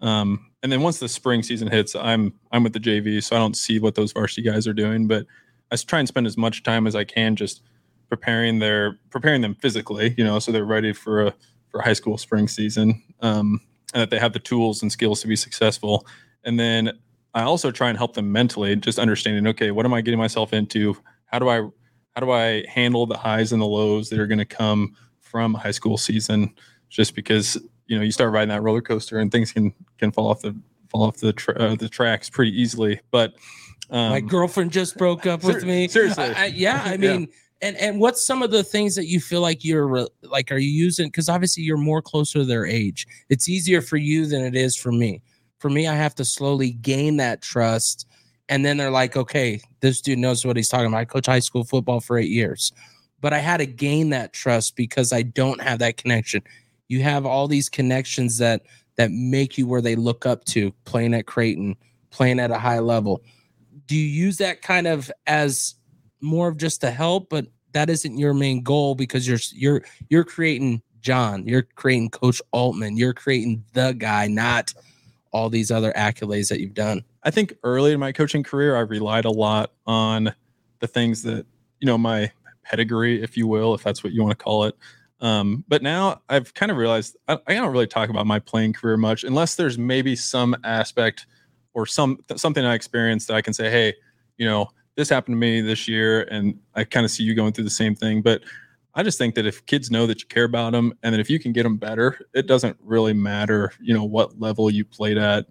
Um, 0.00 0.46
and 0.62 0.70
then 0.70 0.82
once 0.82 0.98
the 0.98 1.08
spring 1.08 1.42
season 1.42 1.68
hits, 1.68 1.94
I'm 1.94 2.34
I'm 2.52 2.62
with 2.62 2.72
the 2.72 2.80
JV, 2.80 3.22
so 3.22 3.36
I 3.36 3.38
don't 3.38 3.56
see 3.56 3.78
what 3.78 3.94
those 3.94 4.12
varsity 4.12 4.42
guys 4.42 4.66
are 4.66 4.74
doing. 4.74 5.06
But 5.06 5.26
i 5.70 5.76
try 5.76 5.98
and 5.98 6.08
spend 6.08 6.26
as 6.26 6.36
much 6.36 6.62
time 6.62 6.86
as 6.86 6.96
I 6.96 7.04
can 7.04 7.36
just 7.36 7.62
preparing 8.08 8.58
their 8.58 8.98
preparing 9.10 9.42
them 9.42 9.54
physically, 9.54 10.14
you 10.16 10.24
know, 10.24 10.38
so 10.38 10.52
they're 10.52 10.64
ready 10.64 10.92
for 10.92 11.26
a 11.26 11.34
for 11.70 11.82
high 11.82 11.92
school 11.92 12.16
spring 12.16 12.48
season, 12.48 13.02
um, 13.20 13.60
and 13.94 14.00
that 14.02 14.10
they 14.10 14.18
have 14.18 14.32
the 14.32 14.38
tools 14.38 14.82
and 14.82 14.90
skills 14.92 15.20
to 15.22 15.26
be 15.28 15.36
successful. 15.36 16.06
And 16.44 16.58
then 16.58 16.92
I 17.34 17.42
also 17.42 17.70
try 17.70 17.88
and 17.88 17.96
help 17.98 18.14
them 18.14 18.30
mentally, 18.32 18.74
just 18.76 18.98
understanding, 18.98 19.46
okay, 19.48 19.70
what 19.70 19.84
am 19.86 19.94
I 19.94 20.00
getting 20.00 20.18
myself 20.18 20.52
into? 20.52 20.96
How 21.26 21.38
do 21.38 21.48
I 21.48 21.58
how 22.14 22.20
do 22.24 22.30
I 22.32 22.64
handle 22.68 23.06
the 23.06 23.16
highs 23.16 23.52
and 23.52 23.62
the 23.62 23.66
lows 23.66 24.08
that 24.10 24.18
are 24.18 24.26
going 24.26 24.38
to 24.38 24.44
come 24.44 24.96
from 25.20 25.54
high 25.54 25.70
school 25.70 25.96
season? 25.96 26.54
Just 26.88 27.14
because 27.14 27.56
you 27.86 27.96
know 27.96 28.02
you 28.04 28.12
start 28.12 28.32
riding 28.32 28.48
that 28.48 28.62
roller 28.62 28.80
coaster 28.80 29.18
and 29.18 29.30
things 29.30 29.52
can 29.52 29.72
can 29.98 30.10
fall 30.10 30.28
off 30.28 30.40
the 30.40 30.56
fall 30.88 31.02
off 31.04 31.18
the 31.18 31.32
tra- 31.32 31.54
uh, 31.54 31.74
the 31.76 31.88
tracks 31.88 32.30
pretty 32.30 32.58
easily. 32.60 33.00
But 33.10 33.34
um, 33.90 34.10
My 34.10 34.20
girlfriend 34.20 34.72
just 34.72 34.96
broke 34.96 35.26
up 35.26 35.44
with 35.44 35.60
ser- 35.60 35.66
me. 35.66 35.86
seriously. 35.88 36.24
I- 36.24 36.44
I- 36.44 36.46
yeah, 36.46 36.82
I 36.84 36.94
Yeah. 37.00 37.24
And 37.60 37.76
and 37.76 38.00
what's 38.00 38.24
some 38.24 38.42
of 38.42 38.50
the 38.50 38.62
things 38.62 38.94
that 38.94 39.06
you 39.06 39.20
feel 39.20 39.40
like 39.40 39.64
you're 39.64 40.06
like? 40.22 40.52
Are 40.52 40.58
you 40.58 40.70
using? 40.70 41.08
Because 41.08 41.28
obviously 41.28 41.62
you're 41.62 41.76
more 41.76 42.02
closer 42.02 42.40
to 42.40 42.44
their 42.44 42.66
age. 42.66 43.06
It's 43.28 43.48
easier 43.48 43.80
for 43.80 43.96
you 43.96 44.26
than 44.26 44.42
it 44.42 44.54
is 44.54 44.76
for 44.76 44.92
me. 44.92 45.22
For 45.58 45.68
me, 45.68 45.88
I 45.88 45.94
have 45.94 46.14
to 46.16 46.24
slowly 46.24 46.70
gain 46.70 47.16
that 47.16 47.42
trust, 47.42 48.06
and 48.48 48.64
then 48.64 48.76
they're 48.76 48.90
like, 48.90 49.16
okay, 49.16 49.60
this 49.80 50.00
dude 50.00 50.18
knows 50.18 50.44
what 50.44 50.56
he's 50.56 50.68
talking 50.68 50.86
about. 50.86 50.98
I 50.98 51.04
coach 51.04 51.26
high 51.26 51.40
school 51.40 51.64
football 51.64 52.00
for 52.00 52.16
eight 52.16 52.30
years, 52.30 52.72
but 53.20 53.32
I 53.32 53.38
had 53.38 53.56
to 53.56 53.66
gain 53.66 54.10
that 54.10 54.32
trust 54.32 54.76
because 54.76 55.12
I 55.12 55.22
don't 55.22 55.60
have 55.60 55.80
that 55.80 55.96
connection. 55.96 56.42
You 56.86 57.02
have 57.02 57.26
all 57.26 57.48
these 57.48 57.68
connections 57.68 58.38
that 58.38 58.62
that 58.96 59.10
make 59.10 59.58
you 59.58 59.66
where 59.66 59.82
they 59.82 59.96
look 59.96 60.26
up 60.26 60.44
to 60.44 60.72
playing 60.84 61.14
at 61.14 61.26
Creighton, 61.26 61.76
playing 62.10 62.40
at 62.40 62.50
a 62.50 62.58
high 62.58 62.80
level 62.80 63.22
do 63.88 63.96
you 63.96 64.04
use 64.04 64.36
that 64.36 64.62
kind 64.62 64.86
of 64.86 65.10
as 65.26 65.74
more 66.20 66.48
of 66.48 66.56
just 66.56 66.80
to 66.80 66.90
help 66.90 67.28
but 67.28 67.46
that 67.72 67.90
isn't 67.90 68.18
your 68.18 68.34
main 68.34 68.62
goal 68.62 68.94
because 68.94 69.28
you're 69.28 69.38
you're 69.52 69.82
you're 70.08 70.24
creating 70.24 70.82
john. 71.00 71.46
You're 71.46 71.62
creating 71.62 72.10
coach 72.10 72.42
Oltman. 72.52 72.98
You're 72.98 73.14
creating 73.14 73.64
the 73.72 73.92
guy 73.92 74.26
not 74.26 74.74
all 75.32 75.50
these 75.50 75.70
other 75.70 75.92
accolades 75.92 76.48
that 76.48 76.60
you've 76.60 76.74
done. 76.74 77.02
I 77.22 77.30
think 77.30 77.54
early 77.62 77.92
in 77.92 78.00
my 78.00 78.12
coaching 78.12 78.42
career, 78.42 78.76
I 78.76 78.80
relied 78.80 79.24
a 79.24 79.30
lot 79.30 79.72
on 79.86 80.34
the 80.80 80.86
things 80.86 81.22
that, 81.22 81.46
you 81.80 81.86
know, 81.86 81.98
my 81.98 82.30
pedigree, 82.62 83.22
if 83.22 83.36
you 83.36 83.46
will, 83.46 83.74
if 83.74 83.82
that's 83.82 84.02
what 84.02 84.12
you 84.12 84.22
want 84.22 84.38
to 84.38 84.42
call 84.42 84.64
it. 84.64 84.76
Um, 85.20 85.64
but 85.68 85.82
now 85.82 86.22
I've 86.28 86.54
kind 86.54 86.70
of 86.70 86.78
realized 86.78 87.16
I, 87.26 87.38
I 87.46 87.54
don't 87.54 87.72
really 87.72 87.88
talk 87.88 88.08
about 88.08 88.26
my 88.26 88.38
playing 88.38 88.72
career 88.72 88.96
much 88.96 89.24
unless 89.24 89.56
there's 89.56 89.76
maybe 89.76 90.14
some 90.14 90.56
aspect 90.62 91.26
or 91.74 91.86
some 91.86 92.18
something 92.36 92.64
I 92.64 92.74
experienced 92.74 93.28
that 93.28 93.34
I 93.34 93.42
can 93.42 93.52
say, 93.52 93.70
hey, 93.70 93.94
you 94.36 94.46
know, 94.46 94.68
this 94.98 95.08
happened 95.08 95.34
to 95.34 95.38
me 95.38 95.60
this 95.60 95.86
year, 95.86 96.22
and 96.22 96.58
I 96.74 96.82
kind 96.82 97.04
of 97.04 97.12
see 97.12 97.22
you 97.22 97.32
going 97.32 97.52
through 97.52 97.62
the 97.62 97.70
same 97.70 97.94
thing. 97.94 98.20
But 98.20 98.42
I 98.94 99.04
just 99.04 99.16
think 99.16 99.36
that 99.36 99.46
if 99.46 99.64
kids 99.66 99.92
know 99.92 100.08
that 100.08 100.20
you 100.20 100.26
care 100.26 100.42
about 100.42 100.72
them, 100.72 100.92
and 101.04 101.14
that 101.14 101.20
if 101.20 101.30
you 101.30 101.38
can 101.38 101.52
get 101.52 101.62
them 101.62 101.76
better, 101.76 102.18
it 102.34 102.48
doesn't 102.48 102.76
really 102.82 103.12
matter, 103.12 103.72
you 103.80 103.94
know, 103.94 104.02
what 104.02 104.40
level 104.40 104.68
you 104.68 104.84
played 104.84 105.16
at, 105.16 105.46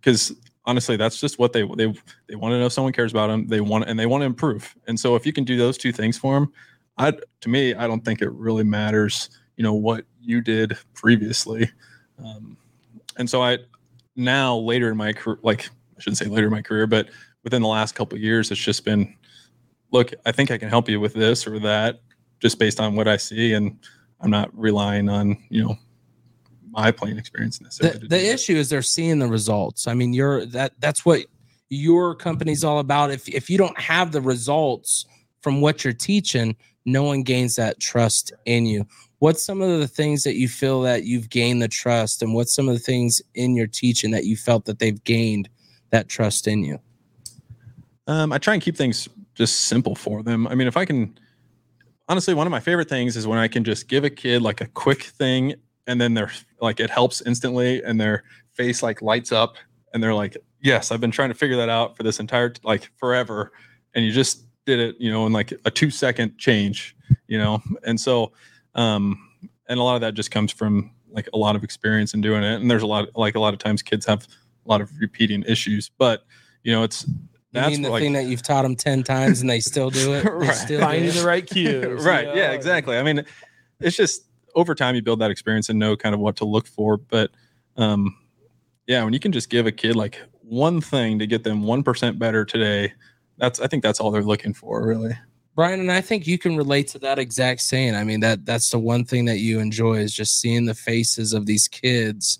because 0.00 0.32
honestly, 0.64 0.96
that's 0.96 1.20
just 1.20 1.38
what 1.38 1.52
they 1.52 1.62
they 1.76 1.92
they 2.26 2.36
want 2.36 2.52
to 2.52 2.58
know 2.58 2.70
someone 2.70 2.94
cares 2.94 3.12
about 3.12 3.26
them. 3.26 3.46
They 3.48 3.60
want 3.60 3.84
and 3.86 4.00
they 4.00 4.06
want 4.06 4.22
to 4.22 4.26
improve. 4.26 4.74
And 4.86 4.98
so 4.98 5.14
if 5.14 5.26
you 5.26 5.32
can 5.34 5.44
do 5.44 5.58
those 5.58 5.76
two 5.76 5.92
things 5.92 6.16
for 6.16 6.32
them, 6.32 6.50
I 6.96 7.12
to 7.42 7.48
me, 7.50 7.74
I 7.74 7.86
don't 7.86 8.02
think 8.02 8.22
it 8.22 8.32
really 8.32 8.64
matters, 8.64 9.28
you 9.56 9.62
know, 9.62 9.74
what 9.74 10.06
you 10.22 10.40
did 10.40 10.74
previously. 10.94 11.70
Um, 12.18 12.56
and 13.18 13.28
so 13.28 13.42
I 13.42 13.58
now 14.16 14.56
later 14.56 14.90
in 14.90 14.96
my 14.96 15.12
career, 15.12 15.38
like 15.42 15.68
I 15.98 16.00
shouldn't 16.00 16.16
say 16.16 16.26
later 16.26 16.46
in 16.46 16.52
my 16.52 16.62
career, 16.62 16.86
but 16.86 17.10
within 17.44 17.62
the 17.62 17.68
last 17.68 17.94
couple 17.94 18.16
of 18.16 18.22
years, 18.22 18.50
it's 18.50 18.60
just 18.60 18.84
been, 18.84 19.14
look, 19.90 20.12
I 20.26 20.32
think 20.32 20.50
I 20.50 20.58
can 20.58 20.68
help 20.68 20.88
you 20.88 21.00
with 21.00 21.14
this 21.14 21.46
or 21.46 21.58
that, 21.60 22.00
just 22.40 22.58
based 22.58 22.80
on 22.80 22.94
what 22.96 23.08
I 23.08 23.16
see, 23.16 23.52
and 23.52 23.78
I'm 24.20 24.30
not 24.30 24.56
relying 24.56 25.08
on 25.08 25.36
you 25.48 25.64
know 25.64 25.76
my 26.70 26.92
playing 26.92 27.18
experience 27.18 27.60
necessarily. 27.60 28.00
the, 28.00 28.08
the 28.08 28.32
issue 28.32 28.54
is 28.54 28.68
they're 28.68 28.82
seeing 28.82 29.18
the 29.18 29.26
results. 29.26 29.86
I 29.86 29.94
mean 29.94 30.12
you're 30.12 30.46
that 30.46 30.72
that's 30.78 31.04
what 31.04 31.26
your 31.68 32.14
company's 32.14 32.64
all 32.64 32.78
about. 32.78 33.10
If 33.10 33.28
if 33.28 33.50
you 33.50 33.58
don't 33.58 33.78
have 33.78 34.12
the 34.12 34.20
results 34.20 35.06
from 35.40 35.60
what 35.60 35.84
you're 35.84 35.92
teaching 35.92 36.56
no 36.86 37.02
one 37.02 37.22
gains 37.22 37.56
that 37.56 37.78
trust 37.78 38.32
in 38.46 38.64
you. 38.66 38.86
What's 39.18 39.44
some 39.44 39.60
of 39.60 39.80
the 39.80 39.86
things 39.88 40.22
that 40.22 40.36
you 40.36 40.48
feel 40.48 40.80
that 40.82 41.04
you've 41.04 41.28
gained 41.28 41.60
the 41.60 41.68
trust 41.68 42.22
and 42.22 42.34
what's 42.34 42.54
some 42.54 42.68
of 42.68 42.74
the 42.74 42.80
things 42.80 43.20
in 43.34 43.54
your 43.54 43.66
teaching 43.66 44.10
that 44.12 44.24
you 44.24 44.34
felt 44.34 44.64
that 44.64 44.78
they've 44.78 45.02
gained 45.04 45.48
that 45.90 46.08
trust 46.08 46.48
in 46.48 46.64
you 46.64 46.78
Um, 48.10 48.32
I 48.32 48.38
try 48.38 48.54
and 48.54 48.62
keep 48.62 48.76
things 48.76 49.08
just 49.36 49.62
simple 49.62 49.94
for 49.94 50.24
them. 50.24 50.48
I 50.48 50.56
mean, 50.56 50.66
if 50.66 50.76
I 50.76 50.84
can, 50.84 51.16
honestly, 52.08 52.34
one 52.34 52.44
of 52.44 52.50
my 52.50 52.58
favorite 52.58 52.88
things 52.88 53.16
is 53.16 53.24
when 53.24 53.38
I 53.38 53.46
can 53.46 53.62
just 53.62 53.86
give 53.86 54.02
a 54.02 54.10
kid 54.10 54.42
like 54.42 54.60
a 54.60 54.66
quick 54.66 55.04
thing 55.04 55.54
and 55.86 56.00
then 56.00 56.14
they're 56.14 56.32
like, 56.60 56.80
it 56.80 56.90
helps 56.90 57.22
instantly 57.22 57.80
and 57.84 58.00
their 58.00 58.24
face 58.52 58.82
like 58.82 59.00
lights 59.00 59.30
up 59.30 59.54
and 59.94 60.02
they're 60.02 60.12
like, 60.12 60.36
yes, 60.60 60.90
I've 60.90 61.00
been 61.00 61.12
trying 61.12 61.28
to 61.28 61.36
figure 61.36 61.56
that 61.58 61.68
out 61.68 61.96
for 61.96 62.02
this 62.02 62.18
entire, 62.18 62.52
like 62.64 62.90
forever. 62.96 63.52
And 63.94 64.04
you 64.04 64.10
just 64.10 64.44
did 64.66 64.80
it, 64.80 64.96
you 64.98 65.12
know, 65.12 65.24
in 65.26 65.32
like 65.32 65.52
a 65.64 65.70
two 65.70 65.92
second 65.92 66.36
change, 66.36 66.96
you 67.28 67.38
know? 67.38 67.62
And 67.86 68.00
so, 68.00 68.32
um, 68.74 69.24
and 69.68 69.78
a 69.78 69.84
lot 69.84 69.94
of 69.94 70.00
that 70.00 70.14
just 70.14 70.32
comes 70.32 70.50
from 70.50 70.90
like 71.12 71.28
a 71.32 71.38
lot 71.38 71.54
of 71.54 71.62
experience 71.62 72.12
in 72.12 72.22
doing 72.22 72.42
it. 72.42 72.60
And 72.60 72.68
there's 72.68 72.82
a 72.82 72.88
lot, 72.88 73.08
like 73.14 73.36
a 73.36 73.40
lot 73.40 73.54
of 73.54 73.60
times 73.60 73.82
kids 73.82 74.04
have 74.06 74.26
a 74.66 74.68
lot 74.68 74.80
of 74.80 74.90
repeating 74.98 75.44
issues, 75.44 75.92
but 75.96 76.24
you 76.64 76.72
know, 76.72 76.82
it's, 76.82 77.06
you 77.52 77.60
mean 77.62 77.82
the 77.82 77.90
like- 77.90 78.02
thing 78.02 78.12
that 78.12 78.26
you've 78.26 78.42
taught 78.42 78.62
them 78.62 78.76
10 78.76 79.02
times 79.02 79.40
and 79.40 79.50
they 79.50 79.60
still 79.60 79.90
do 79.90 80.14
it 80.14 80.24
Right. 80.32 80.54
still 80.54 80.78
do 80.78 80.84
Finding 80.84 81.08
it? 81.10 81.14
the 81.14 81.26
right 81.26 81.46
cues. 81.46 82.04
right 82.04 82.26
you 82.28 82.34
yeah 82.40 82.52
exactly 82.52 82.96
i 82.96 83.02
mean 83.02 83.24
it's 83.80 83.96
just 83.96 84.26
over 84.54 84.74
time 84.74 84.94
you 84.94 85.02
build 85.02 85.20
that 85.20 85.30
experience 85.30 85.68
and 85.68 85.78
know 85.78 85.96
kind 85.96 86.14
of 86.14 86.20
what 86.20 86.36
to 86.36 86.44
look 86.44 86.66
for 86.66 86.96
but 86.96 87.30
um 87.76 88.16
yeah 88.86 89.02
when 89.04 89.12
you 89.12 89.20
can 89.20 89.32
just 89.32 89.50
give 89.50 89.66
a 89.66 89.72
kid 89.72 89.96
like 89.96 90.20
one 90.42 90.80
thing 90.80 91.18
to 91.18 91.26
get 91.26 91.44
them 91.44 91.62
1% 91.62 92.18
better 92.18 92.44
today 92.44 92.92
that's 93.38 93.60
i 93.60 93.66
think 93.66 93.82
that's 93.82 94.00
all 94.00 94.10
they're 94.10 94.22
looking 94.22 94.52
for 94.54 94.86
really 94.86 95.12
Brian, 95.56 95.80
and 95.80 95.90
I 95.92 96.00
think 96.00 96.26
you 96.28 96.38
can 96.38 96.56
relate 96.56 96.86
to 96.88 96.98
that 97.00 97.18
exact 97.18 97.60
saying. 97.60 97.94
I 97.96 98.04
mean, 98.04 98.20
that 98.20 98.46
that's 98.46 98.70
the 98.70 98.78
one 98.78 99.04
thing 99.04 99.24
that 99.26 99.38
you 99.40 99.58
enjoy 99.58 99.94
is 99.96 100.14
just 100.14 100.40
seeing 100.40 100.64
the 100.64 100.76
faces 100.76 101.32
of 101.34 101.44
these 101.44 101.66
kids 101.68 102.38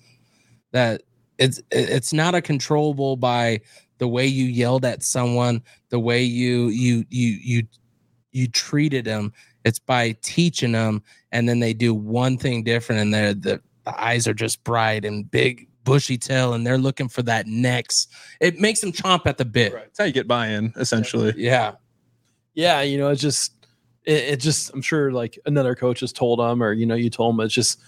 that 0.72 1.02
it's 1.36 1.60
it's 1.72 2.12
not 2.12 2.36
a 2.36 2.40
controllable 2.40 3.16
by 3.16 3.60
the 4.00 4.08
way 4.08 4.26
you 4.26 4.46
yelled 4.46 4.84
at 4.84 5.04
someone, 5.04 5.62
the 5.90 6.00
way 6.00 6.22
you 6.24 6.68
you 6.68 7.04
you 7.10 7.38
you 7.42 7.62
you 8.32 8.48
treated 8.48 9.04
them. 9.04 9.32
It's 9.64 9.78
by 9.78 10.16
teaching 10.22 10.72
them, 10.72 11.02
and 11.30 11.48
then 11.48 11.60
they 11.60 11.74
do 11.74 11.94
one 11.94 12.36
thing 12.38 12.64
different, 12.64 13.02
and 13.02 13.14
they're 13.14 13.34
the, 13.34 13.62
the 13.84 14.02
eyes 14.02 14.26
are 14.26 14.34
just 14.34 14.64
bright 14.64 15.04
and 15.04 15.30
big, 15.30 15.68
bushy 15.84 16.16
tail, 16.16 16.54
and 16.54 16.66
they're 16.66 16.78
looking 16.78 17.08
for 17.08 17.22
that 17.24 17.46
next. 17.46 18.10
It 18.40 18.58
makes 18.58 18.80
them 18.80 18.90
chomp 18.90 19.26
at 19.26 19.36
the 19.36 19.44
bit. 19.44 19.74
right. 19.74 19.84
it's 19.86 19.98
how 19.98 20.06
you 20.06 20.12
get 20.12 20.26
buy-in 20.26 20.72
essentially 20.76 21.34
Yeah. 21.36 21.72
yeah 22.54 22.80
you 22.80 22.96
know 22.98 23.10
it's 23.10 23.20
just 23.20 23.52
it, 24.04 24.24
it 24.24 24.36
just 24.40 24.72
i'm 24.74 24.80
sure 24.82 25.12
like 25.12 25.38
another 25.46 25.74
coach 25.74 26.00
has 26.00 26.12
told 26.12 26.38
them 26.38 26.62
or 26.62 26.72
you 26.72 26.86
know 26.86 26.94
you 26.94 27.10
told 27.10 27.34
them 27.34 27.44
it's 27.44 27.54
just 27.54 27.80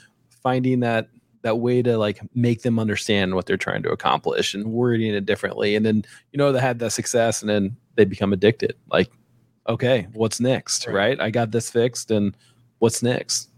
finding 0.43 0.81
that 0.81 1.09
that 1.43 1.59
way 1.59 1.83
to 1.83 1.99
like 1.99 2.21
make 2.35 2.63
them 2.63 2.79
understand 2.79 3.35
what 3.35 3.47
they're 3.47 3.57
trying 3.57 3.83
to 3.83 3.91
accomplish 3.91 4.55
and 4.55 4.67
wording 4.67 5.15
it 5.15 5.27
differently 5.27 5.77
and 5.77 5.85
then 5.85 6.05
you 6.33 6.39
know 6.39 6.53
they 6.53 6.61
had 6.61 6.79
that 6.79 6.91
success 6.91 7.43
and 7.43 7.51
then 7.51 7.77
they 7.97 8.05
become 8.05 8.33
addicted 8.33 8.75
like 8.91 9.11
okay 9.69 10.07
what's 10.15 10.41
next 10.41 10.87
Right. 10.87 10.95
right, 10.95 11.21
i 11.21 11.31
got 11.31 11.51
this 11.51 11.71
fixed 11.71 12.11
and 12.11 12.37
what's 12.79 13.03
next 13.03 13.49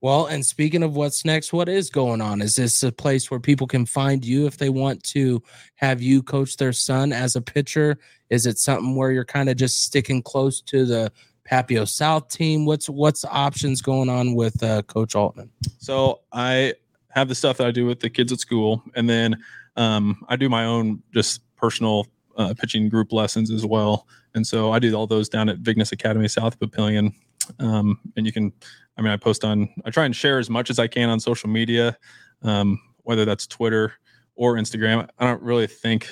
Well, 0.00 0.26
and 0.26 0.44
speaking 0.44 0.82
of 0.82 0.96
what's 0.96 1.24
next, 1.24 1.52
what 1.52 1.68
is 1.68 1.88
going 1.88 2.20
on? 2.20 2.42
Is 2.42 2.56
this 2.56 2.82
a 2.82 2.90
place 2.90 3.30
where 3.30 3.38
people 3.38 3.68
can 3.68 3.86
find 3.86 4.24
you 4.24 4.46
if 4.48 4.56
they 4.56 4.68
want 4.68 5.00
to 5.14 5.40
have 5.76 6.02
you 6.02 6.24
coach 6.24 6.56
their 6.56 6.72
son 6.72 7.12
as 7.12 7.36
a 7.36 7.40
pitcher? 7.40 7.98
Is 8.28 8.44
it 8.46 8.58
something 8.58 8.96
where 8.96 9.12
you're 9.12 9.24
kind 9.24 9.48
of 9.48 9.56
just 9.56 9.84
sticking 9.84 10.20
close 10.20 10.60
to 10.62 10.84
the 10.84 11.12
Papio 11.48 11.86
South 11.86 12.26
team? 12.30 12.66
What's 12.66 12.88
what's 12.88 13.24
options 13.24 13.80
going 13.80 14.08
on 14.08 14.34
with 14.34 14.60
uh, 14.64 14.82
Coach 14.82 15.14
Oltman? 15.14 15.50
So 15.78 16.22
I 16.32 16.74
have 17.12 17.28
the 17.28 17.34
stuff 17.34 17.58
that 17.58 17.66
I 17.66 17.70
do 17.70 17.86
with 17.86 18.00
the 18.00 18.10
kids 18.10 18.32
at 18.32 18.40
school, 18.40 18.82
and 18.94 19.08
then 19.08 19.42
um, 19.76 20.24
I 20.28 20.36
do 20.36 20.48
my 20.48 20.64
own 20.64 21.02
just 21.14 21.40
personal 21.56 22.06
uh, 22.36 22.54
pitching 22.58 22.88
group 22.88 23.12
lessons 23.12 23.50
as 23.50 23.64
well. 23.64 24.06
And 24.34 24.46
so 24.46 24.72
I 24.72 24.78
do 24.78 24.94
all 24.94 25.06
those 25.06 25.28
down 25.28 25.48
at 25.48 25.58
Vignes 25.58 25.92
Academy 25.92 26.28
South 26.28 26.58
Papillion. 26.58 27.14
Um, 27.58 28.00
and 28.16 28.24
you 28.24 28.32
can, 28.32 28.52
I 28.96 29.02
mean, 29.02 29.12
I 29.12 29.16
post 29.16 29.44
on, 29.44 29.68
I 29.84 29.90
try 29.90 30.04
and 30.04 30.16
share 30.16 30.38
as 30.38 30.48
much 30.48 30.70
as 30.70 30.78
I 30.78 30.86
can 30.86 31.10
on 31.10 31.20
social 31.20 31.48
media, 31.48 31.96
um, 32.42 32.80
whether 33.02 33.24
that's 33.24 33.46
Twitter 33.46 33.92
or 34.34 34.54
Instagram. 34.54 35.08
I 35.18 35.26
don't 35.26 35.42
really 35.42 35.66
think 35.66 36.08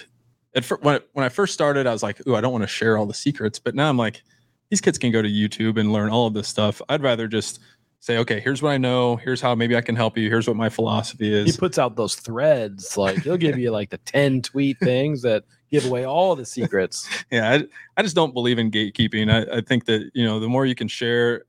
at 0.54 0.64
fir- 0.64 0.78
when, 0.82 1.00
when 1.12 1.24
I 1.24 1.28
first 1.28 1.54
started, 1.54 1.86
I 1.86 1.92
was 1.92 2.02
like, 2.02 2.26
ooh, 2.26 2.34
I 2.34 2.40
don't 2.40 2.52
want 2.52 2.64
to 2.64 2.68
share 2.68 2.98
all 2.98 3.06
the 3.06 3.14
secrets. 3.14 3.58
But 3.58 3.74
now 3.74 3.88
I'm 3.88 3.96
like, 3.96 4.22
these 4.68 4.80
kids 4.80 4.98
can 4.98 5.12
go 5.12 5.22
to 5.22 5.28
YouTube 5.28 5.78
and 5.78 5.92
learn 5.92 6.10
all 6.10 6.26
of 6.26 6.34
this 6.34 6.48
stuff. 6.48 6.82
I'd 6.88 7.02
rather 7.02 7.26
just 7.26 7.60
say, 8.00 8.16
okay, 8.16 8.40
here's 8.40 8.62
what 8.62 8.70
I 8.70 8.78
know. 8.78 9.16
Here's 9.16 9.40
how 9.40 9.54
maybe 9.54 9.76
I 9.76 9.82
can 9.82 9.94
help 9.94 10.16
you. 10.16 10.28
Here's 10.28 10.48
what 10.48 10.56
my 10.56 10.70
philosophy 10.70 11.32
is. 11.32 11.54
he 11.54 11.58
puts 11.58 11.78
out 11.78 11.96
those 11.96 12.14
threads 12.16 12.96
like 12.96 13.18
he'll 13.22 13.36
give 13.36 13.58
you 13.58 13.70
like 13.70 13.90
the 13.90 13.98
10 13.98 14.42
tweet 14.42 14.78
things 14.80 15.22
that 15.22 15.44
give 15.70 15.84
away 15.84 16.04
all 16.04 16.34
the 16.34 16.44
secrets 16.44 17.08
yeah, 17.30 17.52
I, 17.52 17.64
I 17.96 18.02
just 18.02 18.16
don't 18.16 18.34
believe 18.34 18.58
in 18.58 18.70
gatekeeping. 18.70 19.30
I, 19.30 19.58
I 19.58 19.60
think 19.60 19.84
that, 19.84 20.10
you 20.14 20.24
know, 20.24 20.40
the 20.40 20.48
more 20.48 20.66
you 20.66 20.74
can 20.74 20.88
share, 20.88 21.44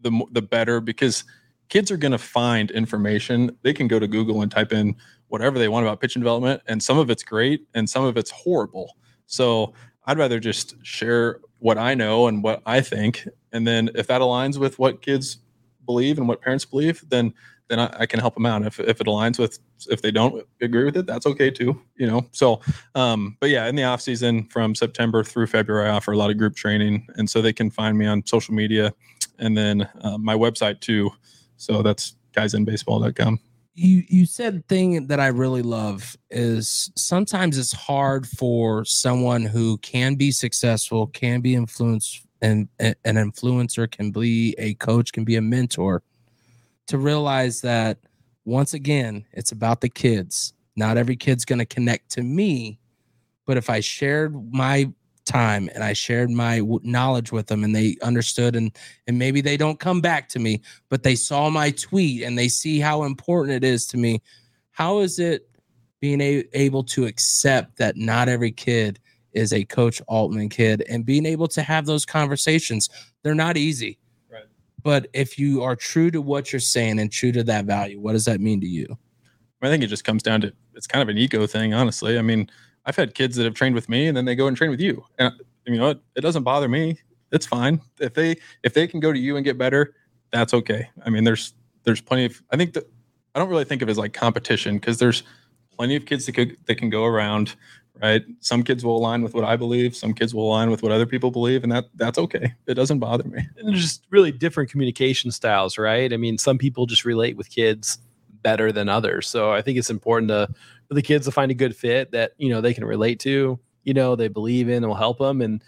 the, 0.00 0.24
the 0.30 0.42
better 0.42 0.80
because 0.80 1.24
kids 1.68 1.90
are 1.90 1.96
going 1.96 2.12
to 2.12 2.18
find 2.18 2.70
information. 2.70 3.56
They 3.62 3.72
can 3.72 3.88
go 3.88 3.98
to 3.98 4.06
Google 4.06 4.42
and 4.42 4.50
type 4.50 4.72
in 4.72 4.94
whatever 5.28 5.58
they 5.58 5.68
want 5.68 5.84
about 5.84 6.00
pitching 6.00 6.20
development. 6.20 6.62
And 6.68 6.82
some 6.82 6.98
of 6.98 7.10
it's 7.10 7.24
great 7.24 7.66
and 7.74 7.90
some 7.90 8.04
of 8.04 8.16
it's 8.16 8.30
horrible. 8.30 8.96
So 9.26 9.72
I'd 10.06 10.18
rather 10.18 10.38
just 10.38 10.76
share 10.84 11.40
what 11.58 11.78
I 11.78 11.94
know 11.94 12.28
and 12.28 12.42
what 12.44 12.62
I 12.66 12.80
think. 12.80 13.26
And 13.50 13.66
then 13.66 13.90
if 13.94 14.06
that 14.06 14.20
aligns 14.20 14.58
with 14.58 14.78
what 14.78 15.02
kids 15.02 15.38
believe 15.86 16.18
and 16.18 16.28
what 16.28 16.40
parents 16.40 16.64
believe, 16.64 17.04
then 17.08 17.34
then 17.68 17.80
I, 17.80 17.96
I 18.00 18.06
can 18.06 18.20
help 18.20 18.34
them 18.34 18.46
out. 18.46 18.64
If 18.64 18.78
if 18.80 19.00
it 19.00 19.06
aligns 19.06 19.38
with 19.38 19.58
if 19.88 20.02
they 20.02 20.10
don't 20.10 20.46
agree 20.60 20.84
with 20.84 20.96
it, 20.96 21.06
that's 21.06 21.26
okay 21.26 21.50
too. 21.50 21.80
You 21.96 22.06
know. 22.06 22.26
So 22.32 22.60
um, 22.94 23.36
but 23.40 23.50
yeah, 23.50 23.66
in 23.66 23.76
the 23.76 23.84
off 23.84 24.00
season 24.00 24.44
from 24.44 24.74
September 24.74 25.24
through 25.24 25.46
February, 25.46 25.88
I 25.88 25.92
offer 25.92 26.12
a 26.12 26.16
lot 26.16 26.30
of 26.30 26.38
group 26.38 26.56
training, 26.56 27.06
and 27.16 27.28
so 27.28 27.40
they 27.40 27.52
can 27.52 27.70
find 27.70 27.96
me 27.96 28.06
on 28.06 28.24
social 28.26 28.54
media, 28.54 28.92
and 29.38 29.56
then 29.56 29.88
uh, 30.02 30.18
my 30.18 30.34
website 30.34 30.80
too. 30.80 31.10
So 31.56 31.82
that's 31.82 32.16
guysinbaseball.com. 32.32 33.40
you 33.74 34.02
you 34.08 34.26
said 34.26 34.66
thing 34.68 35.06
that 35.06 35.20
I 35.20 35.28
really 35.28 35.62
love 35.62 36.16
is 36.30 36.90
sometimes 36.96 37.56
it's 37.56 37.72
hard 37.72 38.26
for 38.26 38.84
someone 38.84 39.42
who 39.42 39.78
can 39.78 40.16
be 40.16 40.32
successful, 40.32 41.06
can 41.06 41.40
be 41.40 41.54
influenced 41.54 42.26
and 42.44 42.68
an 42.78 43.16
influencer 43.16 43.90
can 43.90 44.10
be 44.10 44.54
a 44.58 44.74
coach, 44.74 45.12
can 45.12 45.24
be 45.24 45.36
a 45.36 45.40
mentor 45.40 46.02
to 46.88 46.98
realize 46.98 47.62
that 47.62 47.98
once 48.44 48.74
again, 48.74 49.24
it's 49.32 49.50
about 49.50 49.80
the 49.80 49.88
kids. 49.88 50.52
Not 50.76 50.98
every 50.98 51.16
kid's 51.16 51.46
going 51.46 51.60
to 51.60 51.64
connect 51.64 52.10
to 52.12 52.22
me, 52.22 52.78
but 53.46 53.56
if 53.56 53.70
I 53.70 53.80
shared 53.80 54.52
my 54.52 54.92
time 55.24 55.70
and 55.74 55.82
I 55.82 55.94
shared 55.94 56.30
my 56.30 56.60
knowledge 56.82 57.32
with 57.32 57.46
them 57.46 57.64
and 57.64 57.74
they 57.74 57.96
understood 58.02 58.56
and 58.56 58.76
and 59.06 59.18
maybe 59.18 59.40
they 59.40 59.56
don't 59.56 59.80
come 59.80 60.02
back 60.02 60.28
to 60.30 60.38
me, 60.38 60.60
but 60.90 61.02
they 61.02 61.14
saw 61.14 61.48
my 61.48 61.70
tweet 61.70 62.22
and 62.22 62.36
they 62.36 62.48
see 62.48 62.78
how 62.78 63.04
important 63.04 63.56
it 63.56 63.64
is 63.64 63.86
to 63.86 63.96
me. 63.96 64.20
How 64.72 64.98
is 64.98 65.18
it 65.18 65.48
being 65.98 66.20
a- 66.20 66.44
able 66.52 66.84
to 66.84 67.06
accept 67.06 67.78
that 67.78 67.96
not 67.96 68.28
every 68.28 68.52
kid 68.52 69.00
is 69.34 69.52
a 69.52 69.64
Coach 69.64 70.00
Oltman 70.08 70.50
kid 70.50 70.82
and 70.88 71.04
being 71.04 71.26
able 71.26 71.48
to 71.48 71.62
have 71.62 71.86
those 71.86 72.06
conversations? 72.06 72.88
They're 73.22 73.34
not 73.34 73.56
easy. 73.56 73.98
Right. 74.30 74.44
But 74.82 75.08
if 75.12 75.38
you 75.38 75.62
are 75.62 75.76
true 75.76 76.10
to 76.10 76.20
what 76.20 76.52
you're 76.52 76.60
saying 76.60 76.98
and 76.98 77.10
true 77.10 77.32
to 77.32 77.44
that 77.44 77.64
value, 77.64 78.00
what 78.00 78.12
does 78.12 78.24
that 78.24 78.40
mean 78.40 78.60
to 78.60 78.66
you? 78.66 78.98
I 79.62 79.68
think 79.68 79.82
it 79.82 79.88
just 79.88 80.04
comes 80.04 80.22
down 80.22 80.42
to 80.42 80.52
it's 80.74 80.86
kind 80.86 81.02
of 81.02 81.08
an 81.08 81.18
ego 81.18 81.46
thing, 81.46 81.72
honestly. 81.72 82.18
I 82.18 82.22
mean, 82.22 82.50
I've 82.84 82.96
had 82.96 83.14
kids 83.14 83.36
that 83.36 83.44
have 83.44 83.54
trained 83.54 83.74
with 83.74 83.88
me 83.88 84.06
and 84.06 84.16
then 84.16 84.24
they 84.24 84.34
go 84.34 84.46
and 84.46 84.56
train 84.56 84.70
with 84.70 84.80
you. 84.80 85.04
And 85.18 85.32
you 85.66 85.78
know, 85.78 85.90
it, 85.90 86.00
it 86.16 86.20
doesn't 86.20 86.42
bother 86.42 86.68
me. 86.68 86.98
It's 87.32 87.46
fine. 87.46 87.80
If 87.98 88.14
they 88.14 88.36
if 88.62 88.74
they 88.74 88.86
can 88.86 89.00
go 89.00 89.12
to 89.12 89.18
you 89.18 89.36
and 89.36 89.44
get 89.44 89.58
better, 89.58 89.94
that's 90.32 90.54
okay. 90.54 90.88
I 91.04 91.10
mean, 91.10 91.24
there's 91.24 91.54
there's 91.84 92.00
plenty 92.00 92.26
of 92.26 92.42
I 92.52 92.56
think 92.56 92.74
that 92.74 92.84
I 93.34 93.38
don't 93.38 93.48
really 93.48 93.64
think 93.64 93.82
of 93.82 93.88
it 93.88 93.92
as 93.92 93.98
like 93.98 94.12
competition 94.12 94.76
because 94.76 94.98
there's 94.98 95.22
plenty 95.76 95.96
of 95.96 96.06
kids 96.06 96.26
that 96.26 96.32
could 96.32 96.56
that 96.66 96.76
can 96.76 96.90
go 96.90 97.04
around, 97.04 97.56
right? 98.02 98.24
Some 98.40 98.62
kids 98.62 98.84
will 98.84 98.96
align 98.96 99.22
with 99.22 99.34
what 99.34 99.44
I 99.44 99.56
believe, 99.56 99.94
some 99.96 100.14
kids 100.14 100.34
will 100.34 100.46
align 100.46 100.70
with 100.70 100.82
what 100.82 100.92
other 100.92 101.06
people 101.06 101.30
believe, 101.30 101.62
and 101.62 101.72
that 101.72 101.86
that's 101.94 102.18
okay. 102.18 102.54
It 102.66 102.74
doesn't 102.74 102.98
bother 102.98 103.24
me. 103.24 103.46
and 103.58 103.68
there's 103.68 103.82
just 103.82 104.04
really 104.10 104.32
different 104.32 104.70
communication 104.70 105.30
styles, 105.30 105.78
right? 105.78 106.12
I 106.12 106.16
mean, 106.16 106.38
some 106.38 106.58
people 106.58 106.86
just 106.86 107.04
relate 107.04 107.36
with 107.36 107.50
kids 107.50 107.98
better 108.42 108.72
than 108.72 108.88
others. 108.88 109.28
So 109.28 109.52
I 109.52 109.62
think 109.62 109.78
it's 109.78 109.90
important 109.90 110.28
to 110.28 110.48
for 110.88 110.94
the 110.94 111.02
kids 111.02 111.24
to 111.26 111.32
find 111.32 111.50
a 111.50 111.54
good 111.54 111.74
fit 111.74 112.12
that 112.12 112.32
you 112.36 112.50
know 112.50 112.60
they 112.60 112.74
can 112.74 112.84
relate 112.84 113.20
to, 113.20 113.58
you 113.84 113.94
know, 113.94 114.16
they 114.16 114.28
believe 114.28 114.68
in 114.68 114.86
will 114.86 114.94
help 114.94 115.18
them 115.18 115.40
and 115.40 115.62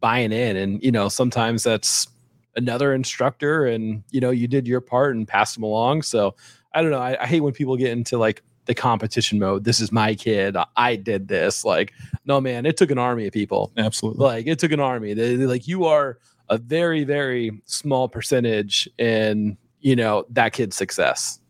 buying 0.00 0.32
in. 0.32 0.56
And 0.56 0.82
you 0.82 0.92
know, 0.92 1.08
sometimes 1.08 1.62
that's 1.62 2.08
another 2.56 2.92
instructor, 2.92 3.66
and 3.66 4.02
you 4.10 4.20
know, 4.20 4.30
you 4.30 4.46
did 4.46 4.66
your 4.66 4.80
part 4.80 5.16
and 5.16 5.26
passed 5.26 5.54
them 5.54 5.64
along. 5.64 6.02
So 6.02 6.34
I 6.74 6.82
don't 6.82 6.90
know. 6.90 7.00
I, 7.00 7.16
I 7.22 7.26
hate 7.26 7.40
when 7.40 7.52
people 7.52 7.76
get 7.76 7.90
into 7.90 8.18
like 8.18 8.42
the 8.66 8.74
competition 8.74 9.38
mode. 9.38 9.64
This 9.64 9.80
is 9.80 9.90
my 9.90 10.14
kid. 10.14 10.56
I, 10.56 10.66
I 10.76 10.96
did 10.96 11.28
this. 11.28 11.64
Like, 11.64 11.92
no, 12.24 12.40
man, 12.40 12.64
it 12.66 12.76
took 12.76 12.90
an 12.90 12.98
army 12.98 13.26
of 13.26 13.32
people 13.32 13.72
Absolutely. 13.76 14.24
like 14.24 14.46
it 14.46 14.58
took 14.58 14.72
an 14.72 14.80
army 14.80 15.14
they, 15.14 15.36
they- 15.36 15.46
like 15.46 15.66
you 15.66 15.84
are 15.84 16.18
a 16.48 16.58
very 16.58 17.04
very 17.04 17.62
small 17.64 18.08
percentage 18.08 18.88
in 18.98 19.56
you 19.80 19.96
know 19.96 20.24
that 20.30 20.52
kid's 20.52 20.76
success 20.76 21.40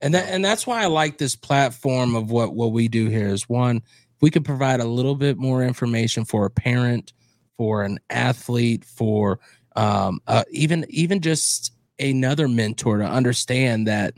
and 0.00 0.12
that 0.14 0.28
and 0.28 0.44
that's 0.44 0.66
why 0.66 0.82
I 0.82 0.86
like 0.86 1.18
this 1.18 1.36
platform 1.36 2.14
of 2.16 2.30
what 2.30 2.54
what 2.54 2.72
we 2.72 2.88
do 2.88 3.08
here 3.08 3.28
is 3.28 3.48
one 3.48 3.76
if 3.76 4.22
we 4.22 4.30
could 4.30 4.44
provide 4.44 4.80
a 4.80 4.84
little 4.84 5.14
bit 5.14 5.38
more 5.38 5.62
information 5.62 6.24
for 6.24 6.44
a 6.46 6.50
parent 6.50 7.12
for 7.56 7.82
an 7.82 7.98
athlete 8.10 8.84
for 8.84 9.38
um 9.76 10.20
uh, 10.26 10.44
even 10.50 10.84
even 10.88 11.20
just 11.20 11.72
another 11.98 12.48
mentor 12.48 12.98
to 12.98 13.04
understand 13.04 13.86
that 13.86 14.14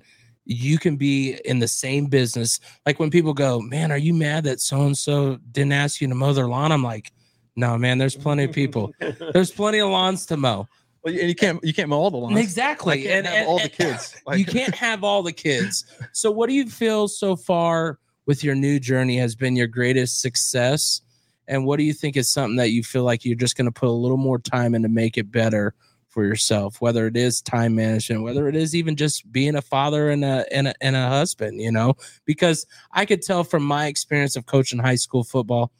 you 0.50 0.78
can 0.78 0.96
be 0.96 1.38
in 1.44 1.58
the 1.58 1.68
same 1.68 2.06
business 2.06 2.58
like 2.86 2.98
when 2.98 3.10
people 3.10 3.34
go 3.34 3.60
man 3.60 3.92
are 3.92 3.98
you 3.98 4.14
mad 4.14 4.44
that 4.44 4.60
so 4.60 4.80
and 4.82 4.96
so 4.96 5.38
didn't 5.52 5.72
ask 5.74 6.00
you 6.00 6.08
to 6.08 6.14
mow 6.14 6.32
their 6.32 6.48
lawn 6.48 6.72
i'm 6.72 6.82
like 6.82 7.12
no 7.54 7.76
man 7.76 7.98
there's 7.98 8.16
plenty 8.16 8.44
of 8.44 8.50
people 8.52 8.90
there's 9.34 9.50
plenty 9.50 9.78
of 9.78 9.90
lawns 9.90 10.24
to 10.24 10.36
mow 10.38 10.66
Well, 11.04 11.12
you, 11.12 11.22
you 11.26 11.34
can't 11.34 11.62
you 11.62 11.74
can't 11.74 11.90
mow 11.90 11.98
all 11.98 12.10
the 12.10 12.16
lawns. 12.16 12.38
exactly 12.38 13.04
I 13.06 13.22
can't 13.22 13.26
have 13.26 13.46
all 13.46 13.58
the 13.58 13.68
kids. 13.68 14.16
Like- 14.26 14.38
you 14.38 14.44
can't 14.46 14.74
have 14.74 15.04
all 15.04 15.22
the 15.22 15.32
kids. 15.32 15.84
So, 16.12 16.30
what 16.30 16.48
do 16.48 16.54
you 16.54 16.66
feel 16.68 17.08
so 17.08 17.36
far 17.36 17.98
with 18.26 18.42
your 18.42 18.54
new 18.54 18.80
journey 18.80 19.18
has 19.18 19.34
been 19.36 19.54
your 19.54 19.66
greatest 19.68 20.20
success? 20.20 21.02
And 21.46 21.64
what 21.64 21.78
do 21.78 21.84
you 21.84 21.92
think 21.94 22.16
is 22.16 22.30
something 22.32 22.56
that 22.56 22.70
you 22.70 22.82
feel 22.82 23.04
like 23.04 23.24
you're 23.24 23.36
just 23.36 23.56
going 23.56 23.64
to 23.72 23.80
put 23.80 23.88
a 23.88 23.92
little 23.92 24.16
more 24.18 24.38
time 24.38 24.74
in 24.74 24.82
to 24.82 24.88
make 24.88 25.16
it 25.18 25.30
better 25.30 25.74
for 26.08 26.24
yourself? 26.24 26.80
Whether 26.80 27.06
it 27.06 27.16
is 27.16 27.40
time 27.40 27.74
management, 27.74 28.22
whether 28.22 28.48
it 28.48 28.56
is 28.56 28.74
even 28.74 28.96
just 28.96 29.30
being 29.30 29.56
a 29.56 29.62
father 29.62 30.10
and 30.10 30.24
a 30.24 30.44
and 30.52 30.68
a, 30.68 30.74
and 30.80 30.96
a 30.96 31.08
husband, 31.08 31.60
you 31.60 31.70
know, 31.70 31.94
because 32.24 32.66
I 32.92 33.04
could 33.04 33.22
tell 33.22 33.44
from 33.44 33.62
my 33.62 33.86
experience 33.86 34.36
of 34.36 34.46
coaching 34.46 34.78
high 34.78 34.96
school 34.96 35.24
football, 35.24 35.72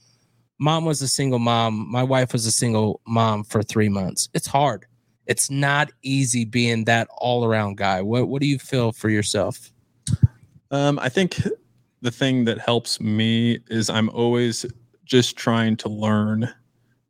mom 0.58 0.84
was 0.84 1.02
a 1.02 1.08
single 1.08 1.38
mom. 1.38 1.90
My 1.90 2.02
wife 2.02 2.32
was 2.32 2.46
a 2.46 2.52
single 2.52 3.00
mom 3.06 3.44
for 3.44 3.62
three 3.62 3.88
months. 3.88 4.28
It's 4.34 4.46
hard. 4.46 4.86
It's 5.26 5.50
not 5.50 5.90
easy 6.02 6.44
being 6.44 6.84
that 6.84 7.08
all 7.18 7.44
around 7.44 7.76
guy. 7.76 8.02
What 8.02 8.28
what 8.28 8.40
do 8.40 8.48
you 8.48 8.58
feel 8.58 8.92
for 8.92 9.10
yourself? 9.10 9.70
Um, 10.70 10.98
I 10.98 11.08
think 11.08 11.40
the 12.00 12.10
thing 12.10 12.44
that 12.44 12.58
helps 12.58 13.00
me 13.00 13.58
is 13.68 13.90
I'm 13.90 14.08
always 14.10 14.66
just 15.04 15.36
trying 15.36 15.76
to 15.78 15.88
learn. 15.88 16.48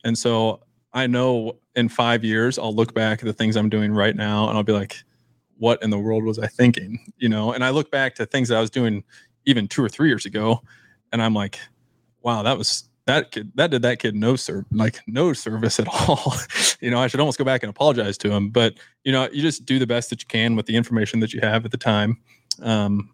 And 0.04 0.16
so 0.16 0.60
I 0.98 1.06
know 1.06 1.56
in 1.76 1.88
five 1.88 2.24
years, 2.24 2.58
I'll 2.58 2.74
look 2.74 2.92
back 2.92 3.20
at 3.20 3.24
the 3.24 3.32
things 3.32 3.56
I'm 3.56 3.68
doing 3.68 3.92
right 3.92 4.16
now 4.16 4.48
and 4.48 4.56
I'll 4.56 4.64
be 4.64 4.72
like, 4.72 4.96
what 5.56 5.82
in 5.82 5.90
the 5.90 5.98
world 5.98 6.24
was 6.24 6.38
I 6.38 6.46
thinking? 6.48 7.12
You 7.18 7.28
know, 7.28 7.52
and 7.52 7.64
I 7.64 7.70
look 7.70 7.90
back 7.90 8.14
to 8.16 8.26
things 8.26 8.48
that 8.48 8.58
I 8.58 8.60
was 8.60 8.70
doing 8.70 9.04
even 9.46 9.68
two 9.68 9.82
or 9.82 9.88
three 9.88 10.08
years 10.08 10.26
ago 10.26 10.60
and 11.12 11.22
I'm 11.22 11.34
like, 11.34 11.58
wow, 12.22 12.42
that 12.42 12.58
was 12.58 12.88
that 13.06 13.30
kid 13.30 13.52
that 13.54 13.70
did 13.70 13.80
that 13.82 14.00
kid 14.00 14.14
no 14.14 14.36
serve 14.36 14.66
like 14.70 15.00
no 15.06 15.32
service 15.32 15.80
at 15.80 15.88
all. 16.08 16.34
you 16.80 16.90
know, 16.90 17.00
I 17.00 17.06
should 17.06 17.20
almost 17.20 17.38
go 17.38 17.44
back 17.44 17.62
and 17.62 17.70
apologize 17.70 18.18
to 18.18 18.30
him. 18.30 18.50
But 18.50 18.74
you 19.04 19.12
know, 19.12 19.28
you 19.32 19.40
just 19.40 19.64
do 19.64 19.78
the 19.78 19.86
best 19.86 20.10
that 20.10 20.20
you 20.20 20.26
can 20.26 20.56
with 20.56 20.66
the 20.66 20.76
information 20.76 21.20
that 21.20 21.32
you 21.32 21.40
have 21.40 21.64
at 21.64 21.70
the 21.70 21.78
time. 21.78 22.18
Um, 22.60 23.10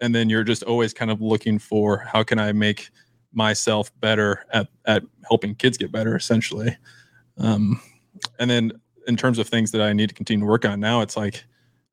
and 0.00 0.14
then 0.14 0.30
you're 0.30 0.44
just 0.44 0.62
always 0.62 0.94
kind 0.94 1.10
of 1.10 1.20
looking 1.20 1.58
for 1.58 1.98
how 1.98 2.22
can 2.22 2.38
I 2.38 2.52
make 2.52 2.90
myself 3.32 3.90
better 4.00 4.44
at 4.52 4.68
at 4.86 5.02
helping 5.28 5.54
kids 5.54 5.76
get 5.76 5.92
better, 5.92 6.16
essentially. 6.16 6.76
Um, 7.38 7.80
and 8.38 8.50
then 8.50 8.72
in 9.06 9.16
terms 9.16 9.38
of 9.38 9.48
things 9.48 9.70
that 9.72 9.82
I 9.82 9.92
need 9.92 10.08
to 10.08 10.14
continue 10.14 10.44
to 10.44 10.50
work 10.50 10.64
on 10.64 10.80
now, 10.80 11.00
it's 11.00 11.16
like 11.16 11.44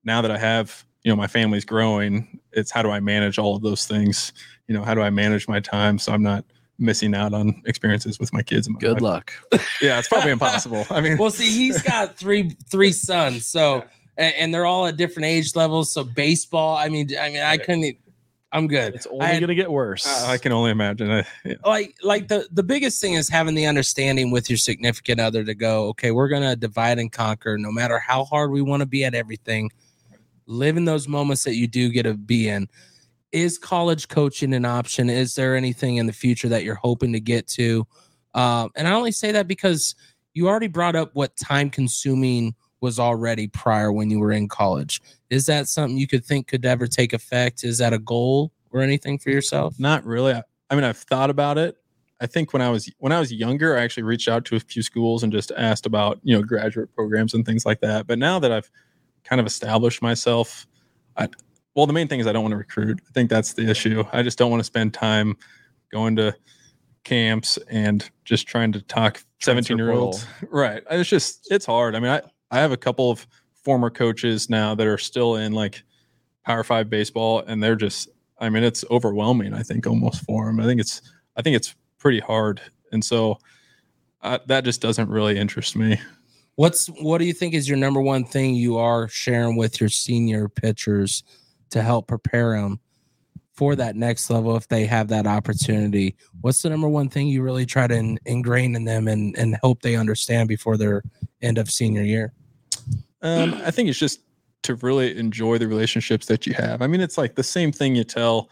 now 0.03 0.21
that 0.21 0.31
I 0.31 0.37
have 0.37 0.85
you 1.03 1.11
know 1.11 1.15
my 1.15 1.27
family's 1.27 1.65
growing, 1.65 2.39
it's 2.51 2.71
how 2.71 2.81
do 2.81 2.91
I 2.91 2.99
manage 2.99 3.37
all 3.37 3.55
of 3.55 3.61
those 3.61 3.85
things? 3.85 4.33
You 4.67 4.75
know, 4.75 4.83
how 4.83 4.93
do 4.93 5.01
I 5.01 5.09
manage 5.09 5.47
my 5.47 5.59
time 5.59 5.97
so 5.97 6.11
I'm 6.11 6.23
not 6.23 6.45
missing 6.77 7.13
out 7.13 7.33
on 7.33 7.61
experiences 7.65 8.19
with 8.19 8.33
my 8.33 8.41
kids 8.41 8.65
and 8.67 8.73
my 8.73 8.79
good 8.79 9.01
wife. 9.01 9.01
luck 9.01 9.33
Yeah, 9.81 9.99
it's 9.99 10.07
probably 10.07 10.31
impossible. 10.31 10.85
I 10.89 10.99
mean, 10.99 11.17
Well, 11.17 11.29
see, 11.29 11.51
he's 11.51 11.81
got 11.81 12.17
three 12.17 12.55
three 12.69 12.91
sons, 12.91 13.45
so 13.45 13.83
and, 14.17 14.33
and 14.35 14.53
they're 14.53 14.65
all 14.65 14.87
at 14.87 14.97
different 14.97 15.25
age 15.25 15.55
levels. 15.55 15.91
So 15.91 16.03
baseball, 16.03 16.75
I 16.77 16.89
mean, 16.89 17.09
I 17.19 17.29
mean, 17.29 17.41
I 17.41 17.57
couldn't. 17.57 17.97
I'm 18.54 18.68
good. 18.68 18.95
it's 18.95 19.08
only 19.08 19.26
had- 19.26 19.39
going 19.39 19.47
to 19.49 19.56
get 19.56 19.72
worse 19.72 20.06
I, 20.26 20.34
I 20.34 20.38
can 20.38 20.52
only 20.52 20.72
imagine. 20.72 21.10
I, 21.10 21.26
yeah. 21.45 21.56
like 21.66 21.95
like 22.04 22.28
the 22.28 22.47
the 22.52 22.64
biggest 22.64 22.99
thing 23.02 23.14
is 23.14 23.30
having 23.30 23.56
the 23.56 23.66
understanding 23.66 24.32
with 24.32 24.49
your 24.49 24.58
significant 24.58 25.20
other 25.20 25.43
to 25.43 25.54
go 25.56 25.86
okay 25.89 26.12
we're 26.12 26.28
gonna 26.28 26.56
divide 26.56 26.99
and 26.99 27.12
conquer 27.12 27.58
no 27.58 27.72
matter 27.72 27.99
how 27.99 28.26
hard 28.26 28.52
we 28.52 28.62
want 28.62 28.82
to 28.82 28.86
be 28.86 29.04
at 29.06 29.14
everything 29.14 29.70
live 30.47 30.76
in 30.78 30.86
those 30.86 31.08
moments 31.08 31.43
that 31.43 31.56
you 31.56 31.68
do 31.68 31.89
get 31.89 32.04
to 32.04 32.14
be 32.14 32.49
in 32.49 32.68
is 33.32 33.58
college 33.58 34.10
coaching 34.10 34.54
an 34.54 34.66
option 34.66 35.10
is 35.10 35.36
there 35.36 35.56
anything 35.56 35.97
in 35.97 36.06
the 36.06 36.14
future 36.14 36.49
that 36.49 36.64
you're 36.64 36.76
hoping 36.76 37.14
to 37.14 37.20
get 37.20 37.47
to 37.47 37.86
um, 38.34 38.70
and 38.76 38.88
i 38.88 38.91
only 38.91 39.12
say 39.12 39.32
that 39.32 39.47
because 39.47 39.95
you 40.34 40.47
already 40.47 40.68
brought 40.68 40.95
up 40.95 41.12
what 41.14 41.36
time 41.38 41.70
consuming 41.70 42.54
was 42.82 42.99
already 42.99 43.47
prior 43.47 43.91
when 43.91 44.10
you 44.10 44.20
were 44.20 44.32
in 44.32 44.47
college 44.47 45.02
is 45.32 45.45
that 45.47 45.67
something 45.67 45.97
you 45.97 46.07
could 46.07 46.25
think 46.25 46.47
could 46.47 46.65
ever 46.65 46.86
take 46.86 47.13
effect 47.13 47.63
is 47.63 47.79
that 47.79 47.93
a 47.93 47.99
goal 47.99 48.51
or 48.69 48.82
anything 48.82 49.17
for 49.17 49.32
yourself 49.32 49.79
Not 49.79 50.05
really. 50.05 50.34
I, 50.34 50.43
I 50.69 50.75
mean, 50.75 50.84
I've 50.84 50.97
thought 50.97 51.29
about 51.29 51.57
it. 51.57 51.77
I 52.21 52.27
think 52.27 52.53
when 52.53 52.61
I 52.61 52.69
was 52.69 52.91
when 52.99 53.11
I 53.11 53.19
was 53.19 53.34
younger, 53.34 53.75
I 53.75 53.82
actually 53.82 54.03
reached 54.03 54.27
out 54.27 54.45
to 54.45 54.55
a 54.55 54.59
few 54.59 54.84
schools 54.84 55.23
and 55.23 55.34
just 55.34 55.51
asked 55.57 55.88
about 55.88 56.19
you 56.21 56.38
know 56.38 56.43
graduate 56.43 56.93
programs 56.93 57.34
and 57.34 57.43
things 57.43 57.65
like 57.65 57.82
that. 57.82 58.05
But 58.05 58.19
now 58.19 58.38
that 58.38 58.51
I've 58.51 58.69
kind 59.23 59.39
of 59.39 59.47
established 59.47 60.03
myself, 60.03 60.67
I 61.17 61.29
well, 61.75 61.88
the 61.88 61.93
main 61.93 62.07
thing 62.07 62.19
is 62.19 62.27
I 62.27 62.32
don't 62.32 62.43
want 62.43 62.51
to 62.51 62.57
recruit. 62.57 63.01
I 63.09 63.11
think 63.13 63.29
that's 63.29 63.53
the 63.53 63.67
issue. 63.67 64.03
I 64.11 64.21
just 64.21 64.38
don't 64.38 64.51
want 64.51 64.59
to 64.59 64.65
spend 64.65 64.93
time 64.93 65.36
going 65.91 66.15
to 66.17 66.36
camps 67.03 67.57
and 67.69 68.07
just 68.23 68.47
trying 68.47 68.71
to 68.73 68.82
talk 68.82 69.23
17 69.41 69.77
year 69.77 69.91
olds. 69.91 70.25
Right. 70.49 70.84
It's 70.91 71.09
just 71.09 71.51
it's 71.51 71.65
hard. 71.65 71.95
I 71.95 71.99
mean, 71.99 72.11
I 72.11 72.21
I 72.51 72.59
have 72.59 72.71
a 72.71 72.77
couple 72.77 73.09
of 73.09 73.25
former 73.64 73.89
coaches 73.89 74.49
now 74.49 74.76
that 74.76 74.88
are 74.88 74.97
still 74.97 75.36
in 75.36 75.53
like 75.53 75.84
Power 76.45 76.64
Five 76.64 76.89
baseball, 76.89 77.43
and 77.45 77.62
they're 77.62 77.76
just 77.76 78.09
I 78.41 78.49
mean, 78.49 78.64
it's 78.64 78.84
overwhelming. 78.89 79.53
I 79.53 79.62
think 79.62 79.86
almost 79.86 80.24
for 80.26 80.47
them. 80.47 80.59
I 80.59 80.66
think 80.66 80.82
it's 80.82 81.01
I 81.38 81.41
think 81.41 81.55
it's 81.55 81.76
pretty 81.99 82.20
hard, 82.20 82.59
and 82.91 83.05
so 83.05 83.38
uh, 84.22 84.39
that 84.47 84.64
just 84.64 84.82
doesn't 84.82 85.09
really 85.09 85.38
interest 85.38 85.76
me. 85.76 85.99
What's 86.55 86.88
what 86.88 87.20
do 87.20 87.26
you 87.26 87.34
think 87.34 87.53
is 87.53 87.70
your 87.70 87.78
number 87.78 88.01
one 88.01 88.26
thing 88.26 88.55
you 88.55 88.78
are 88.78 89.07
sharing 89.07 89.55
with 89.55 89.80
your 89.80 89.89
senior 89.89 90.49
pitchers 90.49 91.24
to 91.70 91.82
help 91.82 92.07
prepare 92.07 92.59
them 92.59 92.80
for 93.53 93.76
that 93.76 93.95
next 93.95 94.30
level 94.30 94.55
if 94.55 94.68
they 94.68 94.86
have 94.86 95.07
that 95.09 95.28
opportunity? 95.28 96.16
What's 96.41 96.64
the 96.64 96.70
number 96.70 96.89
one 96.89 97.09
thing 97.09 97.28
you 97.28 97.41
really 97.43 97.66
try 97.66 97.88
to 97.88 97.95
in, 97.95 98.20
ingrain 98.26 98.76
in 98.76 98.86
them 98.86 99.07
and 99.07 99.38
and 99.38 99.55
hope 99.62 99.82
they 99.82 99.95
understand 99.95 100.49
before 100.49 100.78
their 100.78 101.03
end 101.41 101.57
of 101.59 101.70
senior 101.70 102.03
year? 102.03 102.34
Um, 103.22 103.53
I 103.65 103.72
think 103.72 103.89
it's 103.89 103.99
just 103.99 104.22
to 104.63 104.76
really 104.76 105.17
enjoy 105.17 105.57
the 105.57 105.67
relationships 105.67 106.28
that 106.28 106.45
you 106.45 106.53
have. 106.53 106.82
I 106.82 106.88
mean, 106.88 107.01
it's 107.01 107.17
like 107.17 107.36
the 107.36 107.43
same 107.43 107.72
thing 107.72 107.95
you 107.95 108.03
tell 108.03 108.49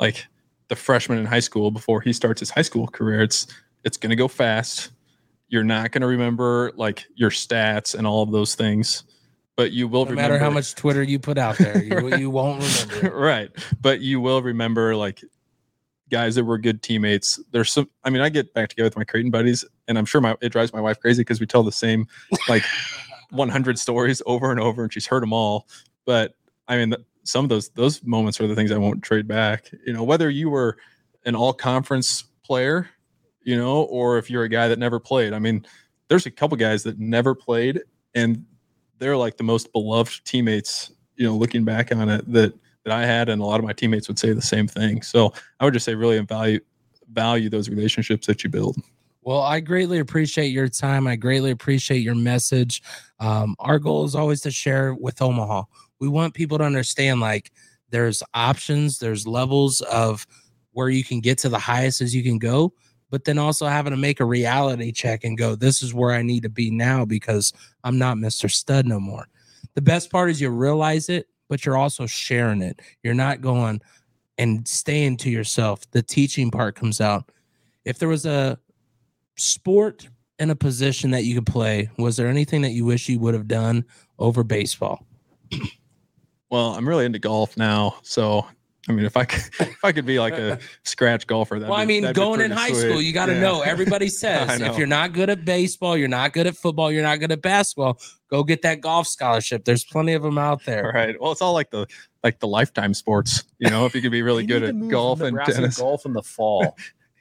like 0.00 0.26
the 0.68 0.76
freshman 0.76 1.18
in 1.18 1.26
high 1.26 1.40
school 1.40 1.70
before 1.70 2.00
he 2.00 2.12
starts 2.12 2.40
his 2.40 2.50
high 2.50 2.62
school 2.62 2.86
career. 2.86 3.22
It's 3.22 3.46
it's 3.84 3.96
going 3.96 4.10
to 4.10 4.16
go 4.16 4.28
fast. 4.28 4.90
You're 5.48 5.64
not 5.64 5.92
going 5.92 6.02
to 6.02 6.08
remember 6.08 6.72
like 6.76 7.06
your 7.14 7.30
stats 7.30 7.94
and 7.94 8.06
all 8.06 8.22
of 8.22 8.32
those 8.32 8.54
things, 8.54 9.04
but 9.56 9.72
you 9.72 9.88
will 9.88 10.04
remember 10.04 10.14
No 10.14 10.22
remember 10.22 10.34
matter 10.34 10.44
how 10.44 10.50
much 10.50 10.74
Twitter 10.74 11.02
you 11.02 11.18
put 11.18 11.38
out 11.38 11.56
there, 11.58 11.82
you, 11.82 12.16
you 12.16 12.30
won't 12.30 12.62
remember. 12.90 13.16
right. 13.16 13.50
But 13.80 14.00
you 14.00 14.20
will 14.20 14.42
remember 14.42 14.94
like 14.94 15.22
guys 16.10 16.34
that 16.34 16.44
were 16.44 16.58
good 16.58 16.82
teammates. 16.82 17.40
There's 17.52 17.70
some 17.70 17.88
I 18.04 18.10
mean, 18.10 18.20
I 18.20 18.28
get 18.28 18.52
back 18.52 18.68
together 18.70 18.86
with 18.86 18.96
my 18.96 19.04
Creighton 19.04 19.30
buddies 19.30 19.64
and 19.86 19.96
I'm 19.96 20.04
sure 20.04 20.20
my 20.20 20.36
it 20.40 20.50
drives 20.50 20.72
my 20.72 20.80
wife 20.80 21.00
crazy 21.00 21.22
because 21.22 21.40
we 21.40 21.46
tell 21.46 21.62
the 21.62 21.72
same 21.72 22.06
like 22.48 22.64
100 23.30 23.78
stories 23.78 24.22
over 24.26 24.50
and 24.50 24.60
over 24.60 24.82
and 24.82 24.92
she's 24.92 25.06
heard 25.06 25.22
them 25.22 25.32
all. 25.32 25.66
But 26.04 26.34
I 26.66 26.76
mean, 26.76 26.94
some 27.24 27.44
of 27.44 27.48
those 27.48 27.68
those 27.70 28.02
moments 28.04 28.40
are 28.40 28.46
the 28.46 28.54
things 28.54 28.72
I 28.72 28.78
won't 28.78 29.02
trade 29.02 29.28
back. 29.28 29.70
You 29.86 29.92
know, 29.92 30.02
whether 30.02 30.30
you 30.30 30.50
were 30.50 30.78
an 31.24 31.34
all 31.34 31.52
conference 31.52 32.24
player, 32.44 32.88
you 33.42 33.56
know, 33.56 33.82
or 33.82 34.18
if 34.18 34.30
you're 34.30 34.44
a 34.44 34.48
guy 34.48 34.68
that 34.68 34.78
never 34.78 34.98
played. 34.98 35.32
I 35.32 35.38
mean, 35.38 35.66
there's 36.08 36.26
a 36.26 36.30
couple 36.30 36.56
guys 36.56 36.82
that 36.84 36.98
never 36.98 37.34
played 37.34 37.80
and 38.14 38.44
they're 38.98 39.16
like 39.16 39.36
the 39.36 39.44
most 39.44 39.72
beloved 39.72 40.24
teammates, 40.24 40.90
you 41.16 41.26
know, 41.26 41.36
looking 41.36 41.64
back 41.64 41.94
on 41.94 42.08
it 42.08 42.30
that 42.32 42.54
that 42.84 42.92
I 42.92 43.04
had 43.04 43.28
and 43.28 43.42
a 43.42 43.44
lot 43.44 43.58
of 43.58 43.64
my 43.64 43.72
teammates 43.72 44.08
would 44.08 44.18
say 44.18 44.32
the 44.32 44.40
same 44.40 44.66
thing. 44.66 45.02
So 45.02 45.32
I 45.60 45.64
would 45.64 45.74
just 45.74 45.84
say 45.84 45.94
really 45.94 46.18
value 46.20 46.60
value 47.12 47.48
those 47.48 47.68
relationships 47.68 48.26
that 48.26 48.44
you 48.44 48.50
build. 48.50 48.76
Well, 49.28 49.42
I 49.42 49.60
greatly 49.60 49.98
appreciate 49.98 50.52
your 50.52 50.68
time. 50.68 51.06
I 51.06 51.14
greatly 51.14 51.50
appreciate 51.50 51.98
your 51.98 52.14
message. 52.14 52.82
Um, 53.20 53.56
our 53.58 53.78
goal 53.78 54.06
is 54.06 54.14
always 54.14 54.40
to 54.40 54.50
share 54.50 54.94
with 54.94 55.20
Omaha. 55.20 55.64
We 56.00 56.08
want 56.08 56.32
people 56.32 56.56
to 56.56 56.64
understand 56.64 57.20
like 57.20 57.52
there's 57.90 58.22
options, 58.32 58.98
there's 58.98 59.26
levels 59.26 59.82
of 59.82 60.26
where 60.72 60.88
you 60.88 61.04
can 61.04 61.20
get 61.20 61.36
to 61.40 61.50
the 61.50 61.58
highest 61.58 62.00
as 62.00 62.14
you 62.14 62.22
can 62.22 62.38
go, 62.38 62.72
but 63.10 63.26
then 63.26 63.36
also 63.36 63.66
having 63.66 63.90
to 63.90 63.98
make 63.98 64.20
a 64.20 64.24
reality 64.24 64.92
check 64.92 65.24
and 65.24 65.36
go, 65.36 65.54
this 65.54 65.82
is 65.82 65.92
where 65.92 66.12
I 66.12 66.22
need 66.22 66.44
to 66.44 66.48
be 66.48 66.70
now 66.70 67.04
because 67.04 67.52
I'm 67.84 67.98
not 67.98 68.16
Mr. 68.16 68.50
Stud 68.50 68.86
no 68.86 68.98
more. 68.98 69.26
The 69.74 69.82
best 69.82 70.10
part 70.10 70.30
is 70.30 70.40
you 70.40 70.48
realize 70.48 71.10
it, 71.10 71.26
but 71.50 71.66
you're 71.66 71.76
also 71.76 72.06
sharing 72.06 72.62
it. 72.62 72.80
You're 73.02 73.12
not 73.12 73.42
going 73.42 73.82
and 74.38 74.66
staying 74.66 75.18
to 75.18 75.28
yourself. 75.28 75.82
The 75.90 76.02
teaching 76.02 76.50
part 76.50 76.76
comes 76.76 76.98
out. 76.98 77.30
If 77.84 77.98
there 77.98 78.08
was 78.08 78.24
a 78.24 78.58
sport 79.38 80.08
and 80.38 80.50
a 80.50 80.56
position 80.56 81.10
that 81.10 81.24
you 81.24 81.34
could 81.34 81.46
play, 81.46 81.90
was 81.98 82.16
there 82.16 82.28
anything 82.28 82.62
that 82.62 82.70
you 82.70 82.84
wish 82.84 83.08
you 83.08 83.18
would 83.20 83.34
have 83.34 83.48
done 83.48 83.84
over 84.18 84.44
baseball? 84.44 85.06
Well, 86.50 86.74
I'm 86.74 86.88
really 86.88 87.04
into 87.04 87.18
golf 87.18 87.58
now, 87.58 87.96
so 88.00 88.46
I 88.88 88.92
mean, 88.92 89.04
if 89.04 89.16
I 89.18 89.24
could, 89.26 89.42
if 89.60 89.84
I 89.84 89.92
could 89.92 90.06
be 90.06 90.18
like 90.18 90.32
a 90.32 90.58
scratch 90.82 91.26
golfer, 91.26 91.58
that 91.58 91.68
Well, 91.68 91.78
I 91.78 91.84
mean, 91.84 92.10
going 92.12 92.40
in 92.40 92.50
high 92.50 92.72
school, 92.72 93.02
you 93.02 93.12
got 93.12 93.26
to 93.26 93.38
know. 93.38 93.60
Everybody 93.66 94.08
says 94.08 94.58
know. 94.58 94.66
if 94.66 94.78
you're 94.78 94.86
not 94.86 95.12
good 95.12 95.28
at 95.28 95.44
baseball, 95.44 95.96
you're 95.96 96.08
not 96.08 96.32
good 96.32 96.46
at 96.46 96.56
football, 96.56 96.90
you're 96.90 97.02
not 97.02 97.20
good 97.20 97.30
at 97.30 97.42
basketball. 97.42 98.00
Go 98.30 98.42
get 98.44 98.62
that 98.62 98.80
golf 98.80 99.06
scholarship. 99.06 99.66
There's 99.66 99.84
plenty 99.84 100.14
of 100.14 100.22
them 100.22 100.38
out 100.38 100.64
there. 100.64 100.90
Right. 100.94 101.20
Well, 101.20 101.32
it's 101.32 101.42
all 101.42 101.52
like 101.52 101.70
the 101.70 101.86
like 102.24 102.40
the 102.40 102.48
lifetime 102.48 102.94
sports. 102.94 103.44
You 103.58 103.68
know, 103.68 103.84
if 103.84 103.94
you 103.94 104.00
could 104.00 104.12
be 104.12 104.22
really 104.22 104.46
good 104.46 104.62
at 104.62 104.88
golf 104.88 105.20
and 105.20 105.32
Nebraska 105.32 105.54
tennis. 105.54 105.78
golf 105.78 106.06
in 106.06 106.14
the 106.14 106.22
fall. 106.22 106.74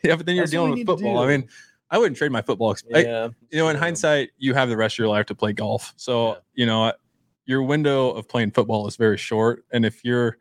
Yeah, 0.03 0.15
but 0.15 0.25
then 0.25 0.35
you're 0.35 0.43
That's 0.43 0.51
dealing 0.51 0.71
with 0.71 0.85
football. 0.85 1.19
I 1.19 1.27
mean, 1.27 1.49
I 1.89 1.97
wouldn't 1.97 2.17
trade 2.17 2.31
my 2.31 2.41
football. 2.41 2.71
ex- 2.71 2.83
I- 2.93 2.99
yeah, 2.99 3.29
you 3.49 3.59
know, 3.59 3.69
in 3.69 3.75
hindsight, 3.77 4.29
you 4.37 4.53
have 4.53 4.69
the 4.69 4.77
rest 4.77 4.95
of 4.95 4.99
your 4.99 5.07
life 5.07 5.25
to 5.27 5.35
play 5.35 5.53
golf. 5.53 5.93
So, 5.97 6.29
Yeah. 6.29 6.35
you 6.55 6.65
know, 6.65 6.93
your 7.45 7.63
window 7.63 8.11
of 8.11 8.27
playing 8.27 8.51
football 8.51 8.87
is 8.87 8.97
very 8.97 9.17
short. 9.17 9.63
And 9.71 9.85
if 9.85 10.03
you're, 10.03 10.37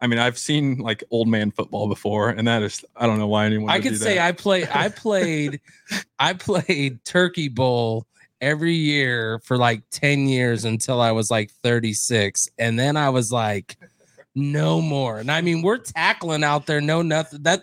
I 0.00 0.06
mean, 0.06 0.18
I've 0.20 0.38
seen 0.38 0.78
like 0.78 1.02
old 1.10 1.26
man 1.26 1.50
football 1.50 1.88
before, 1.88 2.28
and 2.30 2.46
that 2.46 2.62
is, 2.62 2.84
I 2.94 3.06
don't 3.06 3.18
know 3.18 3.26
why 3.26 3.46
anyone. 3.46 3.70
I 3.70 3.76
would 3.76 3.82
could 3.82 3.92
do 3.92 3.96
say 3.96 4.14
that. 4.16 4.26
I 4.28 4.32
play 4.32 4.66
I 4.72 4.88
played 4.96 5.60
I 6.18 6.34
played 6.34 7.04
Turkey 7.04 7.48
Bowl 7.48 8.06
every 8.40 8.74
year 8.74 9.40
for 9.40 9.56
like 9.56 9.82
10 9.90 10.28
years 10.28 10.64
until 10.66 11.00
I 11.00 11.10
was 11.12 11.30
like 11.30 11.50
36. 11.62 12.48
And 12.58 12.78
then 12.78 12.96
I 12.96 13.08
was 13.08 13.32
like, 13.32 13.76
no 14.34 14.82
more. 14.82 15.18
And 15.18 15.30
I 15.32 15.40
mean, 15.40 15.62
we're 15.62 15.78
tackling 15.78 16.44
out 16.44 16.66
there, 16.66 16.80
no 16.82 17.00
nothing. 17.00 17.42
That 17.44 17.62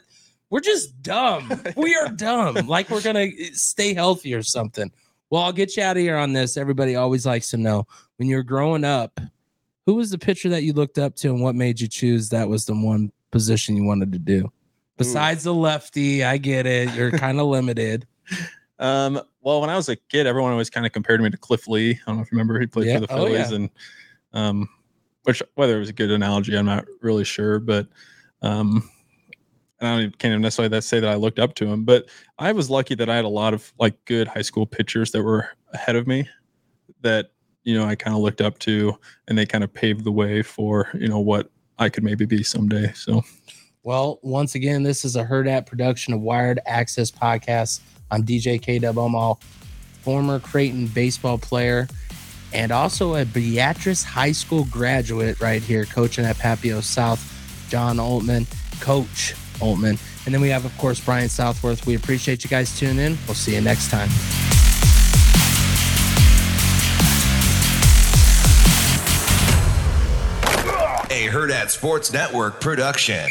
we're 0.54 0.60
just 0.60 1.02
dumb. 1.02 1.52
We 1.76 1.96
are 1.96 2.10
dumb. 2.10 2.68
Like 2.68 2.92
we're 2.92 3.02
gonna 3.02 3.28
stay 3.54 3.96
healthy 3.96 4.36
or 4.36 4.44
something. 4.44 4.92
Well, 5.32 5.42
I'll 5.42 5.52
get 5.52 5.76
you 5.76 5.82
out 5.82 5.98
of 5.98 6.04
here 6.04 6.16
on 6.16 6.32
this. 6.32 6.58
Everybody 6.58 6.96
always 6.96 7.26
likes 7.26 7.50
to 7.50 7.58
know 7.58 7.88
when 8.18 8.28
you're 8.30 8.44
growing 8.44 8.84
up, 8.84 9.20
who 9.88 9.96
was 9.96 10.12
the 10.12 10.20
pitcher 10.20 10.50
that 10.50 10.62
you 10.62 10.74
looked 10.74 11.00
up 11.00 11.16
to 11.18 11.30
and 11.30 11.42
what 11.42 11.56
made 11.56 11.82
you 11.82 11.88
choose 11.88 12.30
that 12.30 12.48
was 12.48 12.66
the 12.68 12.76
one 12.76 13.12
position 13.32 13.76
you 13.76 13.84
wanted 13.84 14.12
to 14.14 14.20
do? 14.20 14.52
Besides 14.98 15.44
the 15.44 15.54
lefty, 15.56 16.24
I 16.24 16.38
get 16.38 16.68
it. 16.68 16.94
You're 16.94 17.10
kind 17.10 17.40
of 17.40 17.48
limited. 17.58 18.06
Um, 18.78 19.20
well, 19.42 19.60
when 19.60 19.72
I 19.72 19.76
was 19.76 19.90
a 19.90 19.96
kid, 19.96 20.28
everyone 20.28 20.52
always 20.52 20.70
kind 20.70 20.86
of 20.86 20.92
compared 20.92 21.20
me 21.20 21.32
to 21.32 21.38
Cliff 21.38 21.68
Lee. 21.68 21.92
I 21.92 21.98
don't 22.06 22.18
know 22.18 22.22
if 22.22 22.32
you 22.32 22.36
remember 22.38 22.60
he 22.60 22.68
played 22.68 22.88
Yeah. 22.90 23.00
for 23.00 23.08
the 23.08 23.14
Oh, 23.14 23.26
Phillies, 23.26 23.50
yeah. 23.50 23.56
and 23.56 23.70
um, 24.34 24.70
which 25.24 25.42
whether 25.56 25.76
it 25.78 25.80
was 25.80 25.90
a 25.90 25.94
good 25.94 26.12
analogy, 26.12 26.56
I'm 26.56 26.68
not 26.68 26.86
really 27.02 27.24
sure, 27.24 27.60
but 27.60 27.88
um, 28.44 28.88
I 29.86 30.12
can't 30.18 30.42
necessarily 30.42 30.82
say 30.82 31.00
that 31.00 31.10
I 31.10 31.16
looked 31.16 31.40
up 31.40 31.56
to 31.56 31.66
him. 31.66 31.84
But 31.84 32.10
I 32.40 32.52
was 32.52 32.70
lucky 32.70 32.96
that 32.96 33.10
I 33.10 33.16
had 33.16 33.26
a 33.26 33.30
lot 33.30 33.54
of 33.54 33.74
like 33.80 34.04
good 34.06 34.28
high 34.28 34.42
school 34.42 34.66
pitchers 34.66 35.12
that 35.12 35.24
were 35.24 35.50
ahead 35.74 35.96
of 35.96 36.08
me 36.08 36.28
that 37.02 37.32
you 37.64 37.78
know 37.78 37.86
I 37.86 37.96
kind 37.96 38.16
of 38.16 38.22
looked 38.22 38.42
up 38.42 38.60
to, 38.60 38.98
and 39.28 39.38
they 39.38 39.46
kind 39.46 39.64
of 39.64 39.74
paved 39.74 40.04
the 40.04 40.12
way 40.12 40.42
for 40.42 40.90
you 40.94 41.08
know 41.08 41.20
what 41.20 41.50
I 41.80 41.90
could 41.90 42.04
maybe 42.04 42.26
be 42.26 42.44
someday. 42.44 42.92
So 42.94 43.24
Well, 43.84 44.20
once 44.22 44.56
again, 44.56 44.84
this 44.84 45.04
is 45.04 45.16
a 45.16 45.26
Hurrdat 45.26 45.66
production 45.66 46.14
of 46.14 46.22
Wired 46.22 46.60
Access 46.66 47.12
Podcast. 47.12 47.82
I'm 48.12 48.24
DJ 48.24 48.62
K 48.62 48.80
Omaha, 48.86 49.36
former 50.02 50.40
Creighton 50.40 50.88
baseball 50.88 51.38
player, 51.38 51.88
and 52.54 52.72
also 52.72 53.16
a 53.16 53.26
Beatrice 53.26 54.04
High 54.04 54.32
School 54.32 54.66
graduate 54.66 55.42
right 55.42 55.62
here, 55.62 55.86
coaching 55.86 56.26
at 56.26 56.38
Papio 56.38 56.82
South. 56.82 57.32
John 57.70 57.98
Oltman, 57.98 58.46
Coach 58.82 59.34
Oltman. 59.56 60.00
And 60.26 60.34
then 60.34 60.42
we 60.42 60.50
have, 60.50 60.66
of 60.66 60.78
course, 60.78 61.00
Brian 61.00 61.30
Southworth. 61.30 61.86
We 61.86 61.96
appreciate 61.96 62.44
you 62.44 62.50
guys 62.50 62.78
tuning 62.78 63.00
in. 63.00 63.18
We'll 63.28 63.36
see 63.36 63.56
you 63.56 63.62
next 63.62 63.90
time. 63.90 64.10
A 71.10 71.28
Hurrdat 71.28 71.70
Sports 71.70 72.12
Network 72.12 72.60
production. 72.60 73.30